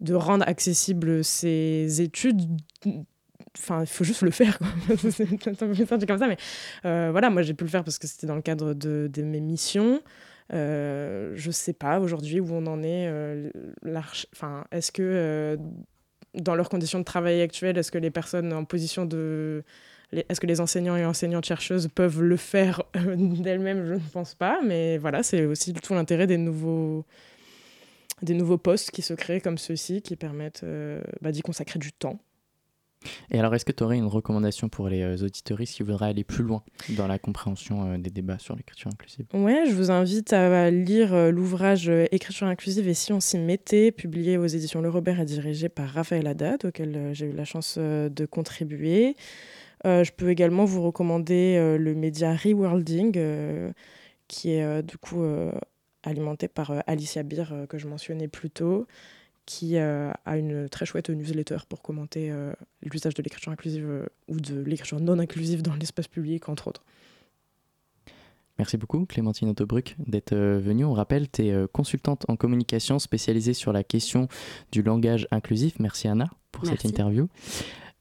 de 0.00 0.14
rendre 0.14 0.46
accessibles 0.46 1.24
ces 1.24 2.02
études 2.02 2.42
enfin 3.58 3.82
il 3.82 3.86
faut 3.86 4.04
juste 4.04 4.22
le 4.22 4.30
faire 4.30 4.58
c'est 5.10 6.06
comme 6.06 6.18
ça 6.18 6.26
mais 6.26 6.36
euh, 6.84 7.10
voilà 7.10 7.30
moi 7.30 7.42
j'ai 7.42 7.54
pu 7.54 7.64
le 7.64 7.70
faire 7.70 7.84
parce 7.84 7.98
que 7.98 8.06
c'était 8.06 8.26
dans 8.26 8.34
le 8.34 8.42
cadre 8.42 8.74
de, 8.74 9.22
mes 9.22 9.40
missions. 9.40 10.02
Euh, 10.52 11.32
je 11.36 11.50
sais 11.50 11.72
pas 11.72 12.00
aujourd'hui 12.00 12.38
où 12.38 12.52
on 12.52 12.66
en 12.66 12.82
est 12.82 13.08
euh, 13.08 13.50
enfin 14.34 14.66
est-ce 14.72 14.92
que 14.92 15.02
euh, 15.02 15.56
dans 16.34 16.54
leurs 16.54 16.68
conditions 16.68 16.98
de 16.98 17.04
travail 17.04 17.40
actuelles 17.40 17.78
est-ce 17.78 17.90
que 17.90 17.96
les 17.96 18.10
personnes 18.10 18.52
en 18.52 18.66
position 18.66 19.06
de 19.06 19.64
est-ce 20.12 20.40
que 20.40 20.46
les 20.46 20.60
enseignants 20.60 20.96
et 20.96 21.04
enseignantes 21.06 21.46
chercheuses 21.46 21.88
peuvent 21.88 22.22
le 22.22 22.36
faire 22.36 22.82
d'elles-mêmes? 22.94 23.86
Je 23.86 23.94
ne 23.94 23.98
pense 24.12 24.34
pas, 24.34 24.60
mais 24.64 24.96
voilà, 24.98 25.24
c'est 25.24 25.44
aussi 25.44 25.72
tout 25.72 25.92
l'intérêt 25.92 26.28
des 26.28 26.36
nouveaux, 26.36 27.04
des 28.22 28.34
nouveaux 28.34 28.58
postes 28.58 28.92
qui 28.92 29.02
se 29.02 29.12
créent 29.14 29.40
comme 29.40 29.58
ceux-ci, 29.58 30.02
qui 30.02 30.14
permettent 30.14 30.64
bah, 31.20 31.32
d'y 31.32 31.42
consacrer 31.42 31.80
du 31.80 31.92
temps 31.92 32.20
Et 33.30 33.38
alors, 33.38 33.54
est-ce 33.54 33.64
que 33.64 33.72
tu 33.72 33.82
aurais 33.82 33.96
une 33.96 34.06
recommandation 34.06 34.68
pour 34.68 34.88
les 34.88 35.02
euh, 35.02 35.24
auditoristes 35.24 35.74
qui 35.74 35.82
voudraient 35.82 36.08
aller 36.08 36.24
plus 36.24 36.44
loin 36.44 36.62
dans 36.90 37.06
la 37.06 37.18
compréhension 37.18 37.92
euh, 37.92 37.98
des 37.98 38.10
débats 38.10 38.38
sur 38.38 38.56
l'écriture 38.56 38.90
inclusive? 38.92 39.26
Ouais, 39.32 39.64
je 39.66 39.74
vous 39.74 39.90
invite 39.90 40.32
à 40.32 40.70
lire 40.70 41.14
euh, 41.14 41.30
l'ouvrage 41.30 41.90
Écriture 42.10 42.46
inclusive 42.46 42.88
et 42.88 42.94
si 42.94 43.12
on 43.12 43.20
s'y 43.20 43.38
mettait, 43.38 43.92
publié 43.92 44.38
aux 44.38 44.46
éditions 44.46 44.80
Le 44.80 44.88
Robert 44.88 45.20
et 45.20 45.24
dirigé 45.24 45.68
par 45.68 45.88
Raphaël 45.88 46.26
Haddad, 46.26 46.66
auquel 46.66 47.10
j'ai 47.12 47.26
eu 47.26 47.32
la 47.32 47.44
chance 47.44 47.78
de 47.78 48.26
contribuer. 48.26 49.16
je 49.84 50.10
peux 50.10 50.30
également 50.30 50.64
vous 50.64 50.82
recommander 50.82 51.76
le 51.78 51.94
média 51.94 52.34
Reworlding, 52.34 53.72
qui 54.28 54.50
est 54.50 54.82
du 54.82 54.98
coup 54.98 55.22
alimenté 56.02 56.48
par 56.48 56.72
Alicia 56.86 57.22
Beer, 57.22 57.66
que 57.68 57.78
je 57.78 57.86
mentionnais 57.86 58.28
plus 58.28 58.50
tôt 58.50 58.86
qui 59.46 59.76
euh, 59.76 60.10
a 60.24 60.36
une 60.36 60.68
très 60.68 60.86
chouette 60.86 61.10
newsletter 61.10 61.58
pour 61.68 61.82
commenter 61.82 62.30
euh, 62.30 62.52
l'usage 62.82 63.14
de 63.14 63.22
l'écriture 63.22 63.52
inclusive 63.52 63.86
euh, 63.86 64.06
ou 64.28 64.40
de 64.40 64.60
l'écriture 64.60 65.00
non 65.00 65.18
inclusive 65.18 65.62
dans 65.62 65.74
l'espace 65.74 66.08
public, 66.08 66.48
entre 66.48 66.68
autres. 66.68 66.82
Merci 68.58 68.76
beaucoup 68.76 69.04
Clémentine 69.04 69.48
Autobruck 69.48 69.96
d'être 69.98 70.36
venue. 70.36 70.84
On 70.84 70.92
rappelle, 70.92 71.28
tu 71.28 71.48
es 71.48 71.66
consultante 71.72 72.24
en 72.28 72.36
communication 72.36 73.00
spécialisée 73.00 73.52
sur 73.52 73.72
la 73.72 73.82
question 73.82 74.28
du 74.70 74.82
langage 74.82 75.26
inclusif. 75.32 75.80
Merci 75.80 76.06
Anna 76.06 76.30
pour 76.52 76.64
cette 76.64 76.84
interview. 76.84 77.26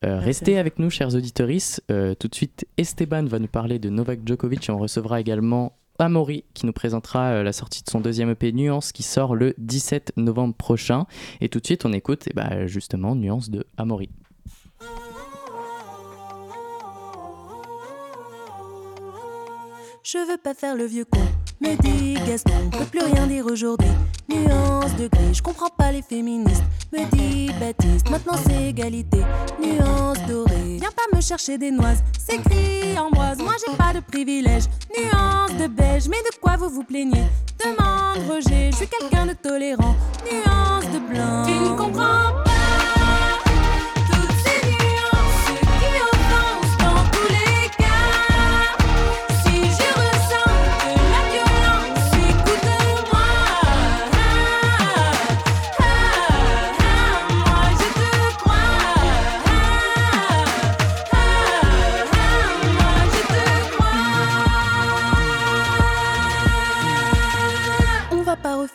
restez 0.03 0.59
avec 0.59 0.77
nous, 0.77 0.91
chers 0.91 1.15
auditeurs. 1.15 1.49
tout 1.87 2.27
de 2.27 2.35
suite, 2.35 2.67
Esteban 2.77 3.25
va 3.25 3.39
nous 3.39 3.47
parler 3.47 3.79
de 3.79 3.89
Novak 3.89 4.19
Djokovic 4.27 4.69
et 4.69 4.71
on 4.71 4.77
recevra 4.77 5.19
également 5.19 5.75
Amaury 5.99 6.43
qui 6.53 6.65
nous 6.65 6.73
présentera 6.73 7.31
euh, 7.31 7.43
la 7.43 7.53
sortie 7.53 7.83
de 7.83 7.89
son 7.89 7.99
deuxième 7.99 8.29
EP 8.29 8.51
Nuance 8.51 8.91
qui 8.91 9.03
sort 9.03 9.35
le 9.35 9.53
17 9.57 10.13
novembre 10.17 10.55
prochain. 10.55 11.05
Et 11.41 11.49
tout 11.49 11.59
de 11.59 11.65
suite, 11.65 11.85
on 11.85 11.93
écoute 11.93 12.23
eh 12.29 12.33
ben, 12.33 12.67
justement 12.67 13.15
Nuance 13.15 13.49
de 13.49 13.65
Amaury. 13.77 14.09
Je 20.05 20.17
veux 20.17 20.35
pas 20.35 20.53
faire 20.53 20.75
le 20.75 20.83
vieux 20.83 21.05
con, 21.05 21.21
me 21.61 21.81
dit 21.81 22.15
Gaston, 22.27 22.51
on 22.65 22.77
peut 22.77 22.83
plus 22.83 23.03
rien 23.03 23.25
dire 23.25 23.45
aujourd'hui. 23.45 23.87
Nuance 24.27 24.93
de 24.97 25.07
gris, 25.07 25.33
je 25.33 25.41
comprends 25.41 25.69
pas 25.69 25.93
les 25.93 26.01
féministes, 26.01 26.61
me 26.91 27.05
dit 27.15 27.49
Baptiste, 27.57 28.09
maintenant 28.09 28.35
c'est 28.45 28.65
égalité. 28.65 29.19
Nuance 29.61 30.17
dorée, 30.27 30.77
viens 30.77 30.91
pas 30.91 31.15
me 31.15 31.21
chercher 31.21 31.57
des 31.57 31.71
noises, 31.71 32.03
c'est 32.19 32.37
gris 32.43 32.97
Ambroise, 32.97 33.37
moi 33.37 33.53
j'ai 33.65 33.77
pas 33.77 33.93
de 33.93 34.01
privilège. 34.01 34.65
Nuance 34.97 35.53
de 35.57 35.67
beige, 35.67 36.09
mais 36.09 36.21
de 36.21 36.35
quoi 36.41 36.57
vous 36.57 36.69
vous 36.69 36.83
plaignez? 36.83 37.23
Demande 37.57 38.29
Roger, 38.29 38.71
je 38.71 38.75
suis 38.75 38.87
quelqu'un 38.87 39.25
de 39.25 39.33
tolérant. 39.33 39.95
Nuance 40.29 40.85
de 40.93 40.99
blanc, 40.99 41.45
tu 41.45 41.53
ne 41.53 41.77
comprends 41.77 42.43
pas. 42.43 42.52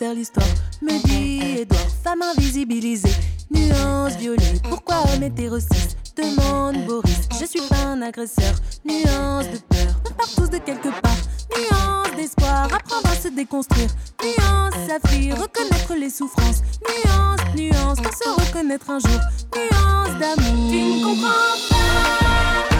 L'histoire. 0.07 0.47
Me 0.81 0.99
dit 1.07 1.61
Edouard, 1.61 1.81
femme 2.03 2.23
invisibilisée, 2.23 3.13
nuance 3.51 4.17
violet. 4.17 4.61
Pourquoi 4.69 5.03
homme 5.03 5.23
hétérociste 5.23 5.97
Demande 6.17 6.85
Boris, 6.87 7.29
je 7.41 7.47
suis 7.47 7.61
pas 7.69 7.85
un 7.87 8.03
agresseur. 8.03 8.55
Nuance 8.85 9.47
de 9.47 9.59
peur, 9.69 10.01
on 10.09 10.15
part 10.15 10.35
tous 10.37 10.49
de 10.49 10.59
quelque 10.59 10.89
part. 11.01 11.17
Nuance 11.57 12.17
d'espoir, 12.17 12.65
apprendre 12.65 13.09
à 13.11 13.17
se 13.17 13.29
déconstruire. 13.29 13.91
Nuance 14.23 14.75
saphir, 14.89 15.37
reconnaître 15.41 15.95
les 15.95 16.11
souffrances. 16.11 16.63
Nuance, 16.83 17.41
nuance, 17.57 17.99
pour 18.01 18.13
se 18.13 18.29
reconnaître 18.47 18.91
un 18.91 18.99
jour. 18.99 19.21
Nuance 19.57 20.19
d'amour, 20.19 20.71
tu 20.71 20.83
ne 20.83 21.05
comprends 21.05 21.29
pas. 21.71 22.78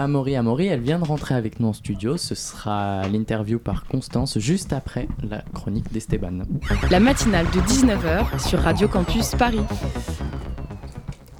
Amaury 0.00 0.36
Amaury. 0.36 0.66
Elle 0.66 0.80
vient 0.80 0.98
de 0.98 1.04
rentrer 1.04 1.34
avec 1.34 1.60
nous 1.60 1.68
en 1.68 1.72
studio. 1.72 2.16
Ce 2.16 2.34
sera 2.34 3.06
l'interview 3.08 3.58
par 3.58 3.86
Constance 3.86 4.38
juste 4.38 4.72
après 4.72 5.08
la 5.22 5.42
chronique 5.54 5.92
d'Esteban. 5.92 6.40
La 6.90 7.00
matinale 7.00 7.46
de 7.46 7.60
19h 7.60 8.48
sur 8.48 8.60
Radio 8.60 8.88
Campus 8.88 9.34
Paris. 9.36 9.60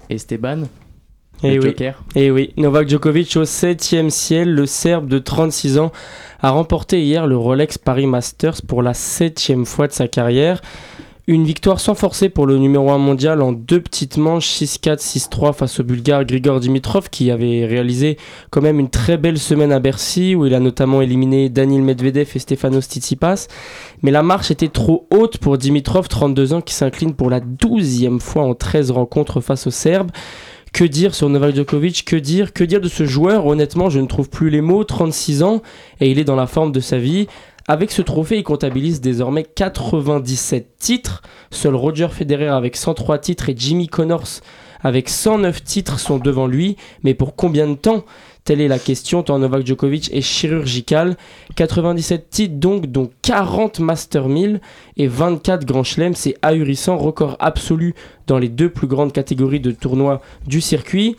Esteban, 0.09 0.65
et 1.43 1.55
eh 1.55 1.59
oui. 1.59 1.75
Et 1.79 1.95
eh 2.17 2.31
oui, 2.31 2.53
Novak 2.59 2.89
Djokovic 2.89 3.35
au 3.37 3.47
7 3.47 4.11
ciel, 4.11 4.55
le 4.55 4.67
Serbe 4.67 5.09
de 5.09 5.19
36 5.19 5.79
ans, 5.79 5.91
a 6.41 6.51
remporté 6.51 7.03
hier 7.03 7.27
le 7.27 7.37
Rolex 7.37 7.79
Paris 7.79 8.07
Masters 8.07 8.61
pour 8.67 8.83
la 8.83 8.93
septième 8.93 9.65
fois 9.65 9.87
de 9.87 9.93
sa 9.93 10.07
carrière. 10.07 10.61
Une 11.33 11.45
victoire 11.45 11.79
sans 11.79 11.95
forcer 11.95 12.29
pour 12.29 12.45
le 12.45 12.59
numéro 12.59 12.91
1 12.91 12.99
mondial 12.99 13.41
en 13.41 13.53
deux 13.53 13.81
petites 13.81 14.17
manches 14.17 14.49
6-4, 14.49 14.99
6-3 14.99 15.53
face 15.53 15.79
au 15.79 15.85
Bulgare 15.85 16.25
Grigor 16.25 16.59
Dimitrov 16.59 17.09
qui 17.09 17.31
avait 17.31 17.67
réalisé 17.67 18.17
quand 18.51 18.61
même 18.61 18.81
une 18.81 18.91
très 18.91 19.17
belle 19.17 19.39
semaine 19.39 19.71
à 19.71 19.79
Bercy 19.79 20.35
où 20.35 20.47
il 20.47 20.57
a 20.57 20.59
notamment 20.59 21.03
éliminé 21.03 21.49
Daniel 21.49 21.83
Medvedev 21.83 22.29
et 22.35 22.39
Stefanos 22.41 22.85
Tsitsipas. 22.87 23.47
Mais 24.03 24.11
la 24.11 24.25
marche 24.25 24.51
était 24.51 24.67
trop 24.67 25.07
haute 25.13 25.39
pour 25.39 25.57
Dimitrov, 25.57 26.09
32 26.09 26.53
ans, 26.53 26.63
qui 26.63 26.75
s'incline 26.75 27.15
pour 27.15 27.31
la 27.31 27.39
douzième 27.39 28.19
fois 28.19 28.43
en 28.43 28.55
13 28.55 28.91
rencontres 28.91 29.41
face 29.41 29.69
aux 29.69 29.71
Serbes. 29.71 30.11
Que 30.73 30.83
dire 30.83 31.15
sur 31.15 31.29
Novak 31.29 31.55
Djokovic? 31.55 32.05
Que 32.05 32.17
dire? 32.17 32.53
Que 32.53 32.65
dire 32.65 32.81
de 32.81 32.89
ce 32.89 33.05
joueur? 33.05 33.47
Honnêtement, 33.47 33.89
je 33.89 34.01
ne 34.01 34.07
trouve 34.07 34.29
plus 34.29 34.51
les 34.51 34.61
mots. 34.61 34.83
36 34.83 35.45
ans 35.45 35.63
et 36.01 36.11
il 36.11 36.19
est 36.19 36.25
dans 36.25 36.35
la 36.35 36.49
forme 36.49 36.73
de 36.73 36.81
sa 36.81 36.99
vie. 36.99 37.29
Avec 37.71 37.93
ce 37.93 38.03
trophée, 38.03 38.39
il 38.39 38.43
comptabilise 38.43 39.01
désormais 39.01 39.45
97 39.45 40.77
titres. 40.77 41.23
Seul 41.53 41.77
Roger 41.77 42.09
Federer 42.09 42.49
avec 42.49 42.75
103 42.75 43.19
titres 43.19 43.49
et 43.49 43.55
Jimmy 43.57 43.87
Connors 43.87 44.41
avec 44.83 45.09
109 45.09 45.63
titres 45.63 46.01
sont 46.01 46.19
devant 46.19 46.49
lui, 46.49 46.77
mais 47.05 47.15
pour 47.15 47.37
combien 47.37 47.69
de 47.69 47.75
temps? 47.75 48.05
Telle 48.43 48.61
est 48.61 48.67
la 48.67 48.81
question, 48.81 49.23
tant 49.23 49.39
Novak 49.39 49.65
Djokovic 49.65 50.13
est 50.13 50.21
chirurgical. 50.21 51.17
97 51.55 52.29
titres 52.29 52.55
donc, 52.57 52.87
dont 52.87 53.09
40 53.23 53.79
Master 53.79 54.29
1000 54.29 54.61
et 54.97 55.07
24 55.07 55.65
Grand 55.65 55.85
Chelem, 55.85 56.17
c'est 56.17 56.35
ahurissant, 56.43 56.97
record 56.97 57.37
absolu 57.39 57.95
dans 58.27 58.39
les 58.39 58.49
deux 58.49 58.71
plus 58.71 58.89
grandes 58.89 59.13
catégories 59.13 59.61
de 59.61 59.71
tournois 59.71 60.23
du 60.45 60.61
circuit. 60.61 61.15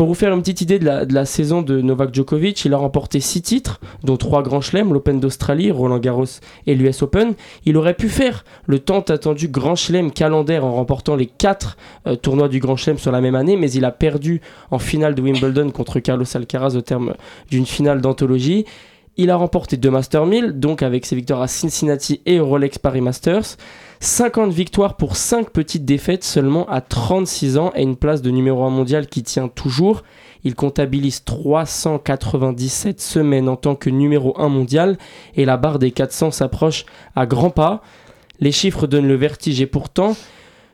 Pour 0.00 0.08
vous 0.08 0.14
faire 0.14 0.32
une 0.32 0.40
petite 0.40 0.62
idée 0.62 0.78
de 0.78 1.12
la, 1.12 1.26
saison 1.26 1.60
de 1.60 1.82
Novak 1.82 2.14
Djokovic, 2.14 2.64
il 2.64 2.72
a 2.72 2.78
remporté 2.78 3.20
6 3.20 3.42
titres, 3.42 3.80
dont 4.02 4.16
3 4.16 4.42
grands 4.42 4.62
chelems, 4.62 4.94
l'Open 4.94 5.20
d'Australie, 5.20 5.70
Roland 5.70 5.98
Garros 5.98 6.24
et 6.66 6.74
l'US 6.74 7.02
Open. 7.02 7.34
Il 7.66 7.76
aurait 7.76 7.92
pu 7.92 8.08
faire 8.08 8.46
le 8.64 8.78
tant 8.78 9.00
attendu 9.00 9.48
grand 9.48 9.74
chelem 9.74 10.10
calendaire 10.10 10.64
en 10.64 10.72
remportant 10.72 11.16
les 11.16 11.26
4 11.26 11.76
euh, 12.06 12.16
tournois 12.16 12.48
du 12.48 12.60
grand 12.60 12.76
chelem 12.76 12.96
sur 12.96 13.12
la 13.12 13.20
même 13.20 13.34
année, 13.34 13.58
mais 13.58 13.70
il 13.72 13.84
a 13.84 13.90
perdu 13.90 14.40
en 14.70 14.78
finale 14.78 15.14
de 15.14 15.20
Wimbledon 15.20 15.70
contre 15.74 16.00
Carlos 16.00 16.24
Alcaraz 16.34 16.76
au 16.76 16.80
terme 16.80 17.12
d'une 17.50 17.66
finale 17.66 18.00
d'anthologie. 18.00 18.64
Il 19.18 19.28
a 19.28 19.36
remporté 19.36 19.76
deux 19.76 19.90
Master 19.90 20.24
1000, 20.24 20.52
donc 20.52 20.82
avec 20.82 21.04
ses 21.04 21.14
victoires 21.14 21.42
à 21.42 21.46
Cincinnati 21.46 22.22
et 22.24 22.40
au 22.40 22.46
Rolex 22.46 22.78
Paris 22.78 23.02
Masters. 23.02 23.58
50 24.02 24.50
victoires 24.50 24.96
pour 24.96 25.14
5 25.14 25.50
petites 25.50 25.84
défaites 25.84 26.24
seulement 26.24 26.66
à 26.70 26.80
36 26.80 27.58
ans 27.58 27.70
et 27.76 27.82
une 27.82 27.96
place 27.96 28.22
de 28.22 28.30
numéro 28.30 28.64
1 28.64 28.70
mondial 28.70 29.06
qui 29.06 29.22
tient 29.22 29.48
toujours. 29.48 30.04
Il 30.42 30.54
comptabilise 30.54 31.22
397 31.24 32.98
semaines 32.98 33.46
en 33.46 33.56
tant 33.56 33.74
que 33.74 33.90
numéro 33.90 34.34
1 34.40 34.48
mondial 34.48 34.96
et 35.36 35.44
la 35.44 35.58
barre 35.58 35.78
des 35.78 35.90
400 35.90 36.30
s'approche 36.30 36.86
à 37.14 37.26
grands 37.26 37.50
pas. 37.50 37.82
Les 38.38 38.52
chiffres 38.52 38.86
donnent 38.86 39.06
le 39.06 39.16
vertige 39.16 39.60
et 39.60 39.66
pourtant, 39.66 40.16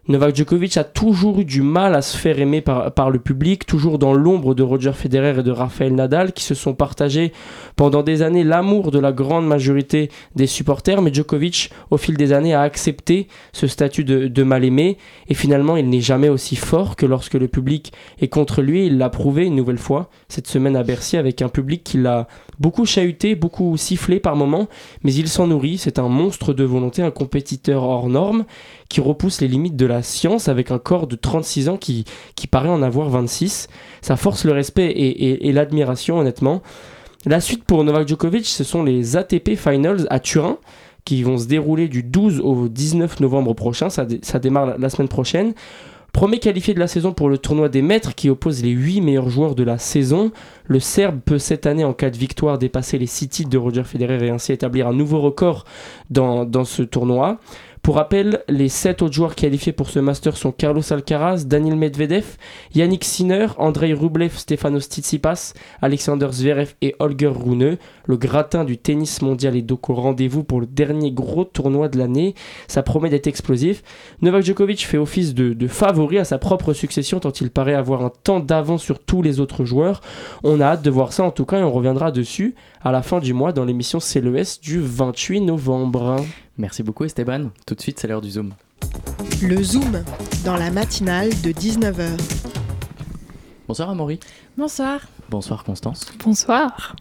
Novak 0.08 0.36
Djokovic 0.36 0.76
a 0.76 0.84
toujours 0.84 1.40
eu 1.40 1.44
du 1.44 1.62
mal 1.62 1.96
à 1.96 2.00
se 2.00 2.16
faire 2.16 2.38
aimer 2.38 2.60
par, 2.60 3.10
le 3.10 3.18
public, 3.18 3.66
toujours 3.66 3.98
dans 3.98 4.14
l'ombre 4.14 4.54
de 4.54 4.62
Roger 4.62 4.92
Federer 4.92 5.40
et 5.40 5.42
de 5.42 5.50
Rafael 5.50 5.92
Nadal, 5.92 6.32
qui 6.32 6.44
se 6.44 6.54
sont 6.54 6.74
partagés 6.74 7.32
pendant 7.74 8.04
des 8.04 8.22
années 8.22 8.44
l'amour 8.44 8.92
de 8.92 9.00
la 9.00 9.10
grande 9.10 9.48
majorité 9.48 10.10
des 10.36 10.46
supporters. 10.46 11.02
Mais 11.02 11.12
Djokovic, 11.12 11.70
au 11.90 11.96
fil 11.96 12.16
des 12.16 12.32
années, 12.32 12.54
a 12.54 12.60
accepté 12.60 13.26
ce 13.52 13.66
statut 13.66 14.04
de, 14.04 14.42
mal-aimé. 14.44 14.96
Et 15.28 15.34
finalement, 15.34 15.76
il 15.76 15.88
n'est 15.88 16.00
jamais 16.00 16.28
aussi 16.28 16.54
fort 16.54 16.94
que 16.94 17.04
lorsque 17.04 17.34
le 17.34 17.48
public 17.48 17.92
est 18.20 18.28
contre 18.28 18.62
lui. 18.62 18.86
Il 18.86 18.98
l'a 18.98 19.10
prouvé 19.10 19.46
une 19.46 19.56
nouvelle 19.56 19.76
fois 19.76 20.08
cette 20.28 20.46
semaine 20.46 20.76
à 20.76 20.84
Bercy 20.84 21.16
avec 21.16 21.42
un 21.42 21.48
public 21.48 21.82
qui 21.82 21.98
l'a 21.98 22.28
beaucoup 22.60 22.86
chahuté, 22.86 23.34
beaucoup 23.34 23.76
sifflé 23.76 24.20
par 24.20 24.36
moments. 24.36 24.68
Mais 25.02 25.12
il 25.14 25.26
s'en 25.26 25.48
nourrit. 25.48 25.78
C'est 25.78 25.98
un 25.98 26.08
monstre 26.08 26.54
de 26.54 26.62
volonté, 26.62 27.02
un 27.02 27.10
compétiteur 27.10 27.82
hors 27.82 28.08
norme 28.08 28.44
qui 28.88 29.00
repousse 29.00 29.40
les 29.40 29.48
limites 29.48 29.74
de 29.74 29.86
la 29.86 29.95
science 30.02 30.48
avec 30.48 30.70
un 30.70 30.78
corps 30.78 31.06
de 31.06 31.16
36 31.16 31.68
ans 31.68 31.76
qui, 31.76 32.04
qui 32.34 32.46
paraît 32.46 32.68
en 32.68 32.82
avoir 32.82 33.08
26. 33.08 33.68
Ça 34.02 34.16
force 34.16 34.44
le 34.44 34.52
respect 34.52 34.90
et, 34.90 35.52
l'admiration 35.52 36.18
honnêtement. 36.18 36.62
La 37.24 37.40
suite 37.40 37.64
pour 37.64 37.82
Novak 37.82 38.06
Djokovic, 38.06 38.46
ce 38.46 38.64
sont 38.64 38.82
les 38.82 39.16
ATP 39.16 39.56
Finals 39.56 40.06
à 40.10 40.20
Turin 40.20 40.58
qui 41.04 41.22
vont 41.22 41.38
se 41.38 41.46
dérouler 41.46 41.88
du 41.88 42.02
12 42.02 42.40
au 42.40 42.68
19 42.68 43.20
novembre 43.20 43.54
prochain. 43.54 43.90
Ça, 43.90 44.06
ça 44.22 44.38
démarre 44.38 44.78
la, 44.78 44.90
semaine 44.90 45.08
prochaine. 45.08 45.54
Premier 46.12 46.38
qualifié 46.38 46.74
de 46.74 46.80
la 46.80 46.88
saison 46.88 47.12
pour 47.12 47.28
le 47.28 47.38
tournoi 47.38 47.68
des 47.68 47.82
maîtres 47.82 48.14
qui 48.14 48.30
oppose 48.30 48.62
les 48.62 48.70
8 48.70 49.02
meilleurs 49.02 49.28
joueurs 49.28 49.54
de 49.54 49.62
la 49.62 49.78
saison. 49.78 50.32
Le 50.66 50.80
Serbe 50.80 51.20
peut 51.24 51.38
cette 51.38 51.66
année, 51.66 51.84
en 51.84 51.92
cas 51.92 52.10
de 52.10 52.16
victoire, 52.16 52.58
dépasser 52.58 52.98
les 52.98 53.06
6 53.06 53.28
titres 53.28 53.50
de 53.50 53.58
Roger 53.58 53.84
Federer 53.84 54.26
et 54.26 54.30
ainsi 54.30 54.52
établir 54.52 54.88
un 54.88 54.94
nouveau 54.94 55.20
record 55.20 55.64
dans, 56.10 56.44
dans 56.44 56.64
ce 56.64 56.82
tournoi. 56.82 57.38
Pour 57.86 57.94
rappel, 57.94 58.42
les 58.48 58.68
7 58.68 59.02
autres 59.02 59.14
joueurs 59.14 59.36
qualifiés 59.36 59.70
pour 59.70 59.90
ce 59.90 60.00
Master 60.00 60.36
sont 60.36 60.50
Carlos 60.50 60.82
Alcaraz, 60.92 61.44
Daniel 61.46 61.76
Medvedev, 61.76 62.36
Yannick 62.74 63.04
Sinner, 63.04 63.46
Andrei 63.58 63.92
Rublev, 63.92 64.36
Stefanos 64.36 64.88
Tsitsipas, 64.88 65.52
Alexander 65.80 66.26
Zverev 66.32 66.74
et 66.82 66.96
Holger 66.98 67.28
Rune. 67.28 67.78
Le 68.06 68.16
gratin 68.16 68.64
du 68.64 68.76
tennis 68.76 69.22
mondial 69.22 69.54
est 69.54 69.62
donc 69.62 69.88
au 69.88 69.94
rendez-vous 69.94 70.42
pour 70.42 70.58
le 70.58 70.66
dernier 70.66 71.12
gros 71.12 71.44
tournoi 71.44 71.88
de 71.88 71.96
l'année. 71.96 72.34
Ça 72.66 72.82
promet 72.82 73.08
d'être 73.08 73.28
explosif. 73.28 73.84
Novak 74.20 74.42
Djokovic 74.42 74.84
fait 74.84 74.98
office 74.98 75.32
de, 75.32 75.68
favori 75.68 76.18
à 76.18 76.24
sa 76.24 76.38
propre 76.38 76.72
succession 76.72 77.20
tant 77.20 77.30
il 77.30 77.52
paraît 77.52 77.74
avoir 77.74 78.04
un 78.04 78.10
temps 78.10 78.40
d'avance 78.40 78.82
sur 78.82 78.98
tous 78.98 79.22
les 79.22 79.38
autres 79.38 79.64
joueurs. 79.64 80.00
On 80.42 80.60
a 80.60 80.64
hâte 80.64 80.82
de 80.82 80.90
voir 80.90 81.12
ça 81.12 81.22
en 81.22 81.30
tout 81.30 81.44
cas 81.44 81.60
et 81.60 81.62
on 81.62 81.70
reviendra 81.70 82.10
dessus 82.10 82.56
à 82.82 82.90
la 82.90 83.02
fin 83.02 83.20
du 83.20 83.32
mois 83.32 83.52
dans 83.52 83.64
l'émission 83.64 84.00
CLES 84.00 84.58
du 84.60 84.80
28 84.80 85.42
novembre. 85.42 86.16
Merci 86.58 86.82
beaucoup 86.82 87.04
Esteban. 87.04 87.50
Tout 87.66 87.74
de 87.74 87.80
suite, 87.80 87.98
c'est 88.00 88.08
l'heure 88.08 88.22
du 88.22 88.30
Zoom. 88.30 88.54
Le 89.42 89.62
Zoom, 89.62 90.02
dans 90.44 90.56
la 90.56 90.70
matinale 90.70 91.28
de 91.42 91.50
19h. 91.50 92.18
Bonsoir 93.68 93.90
Amaury. 93.90 94.18
Bonsoir. 94.56 95.00
Bonsoir 95.28 95.64
Constance. 95.64 96.06
Bonsoir. 96.24 96.96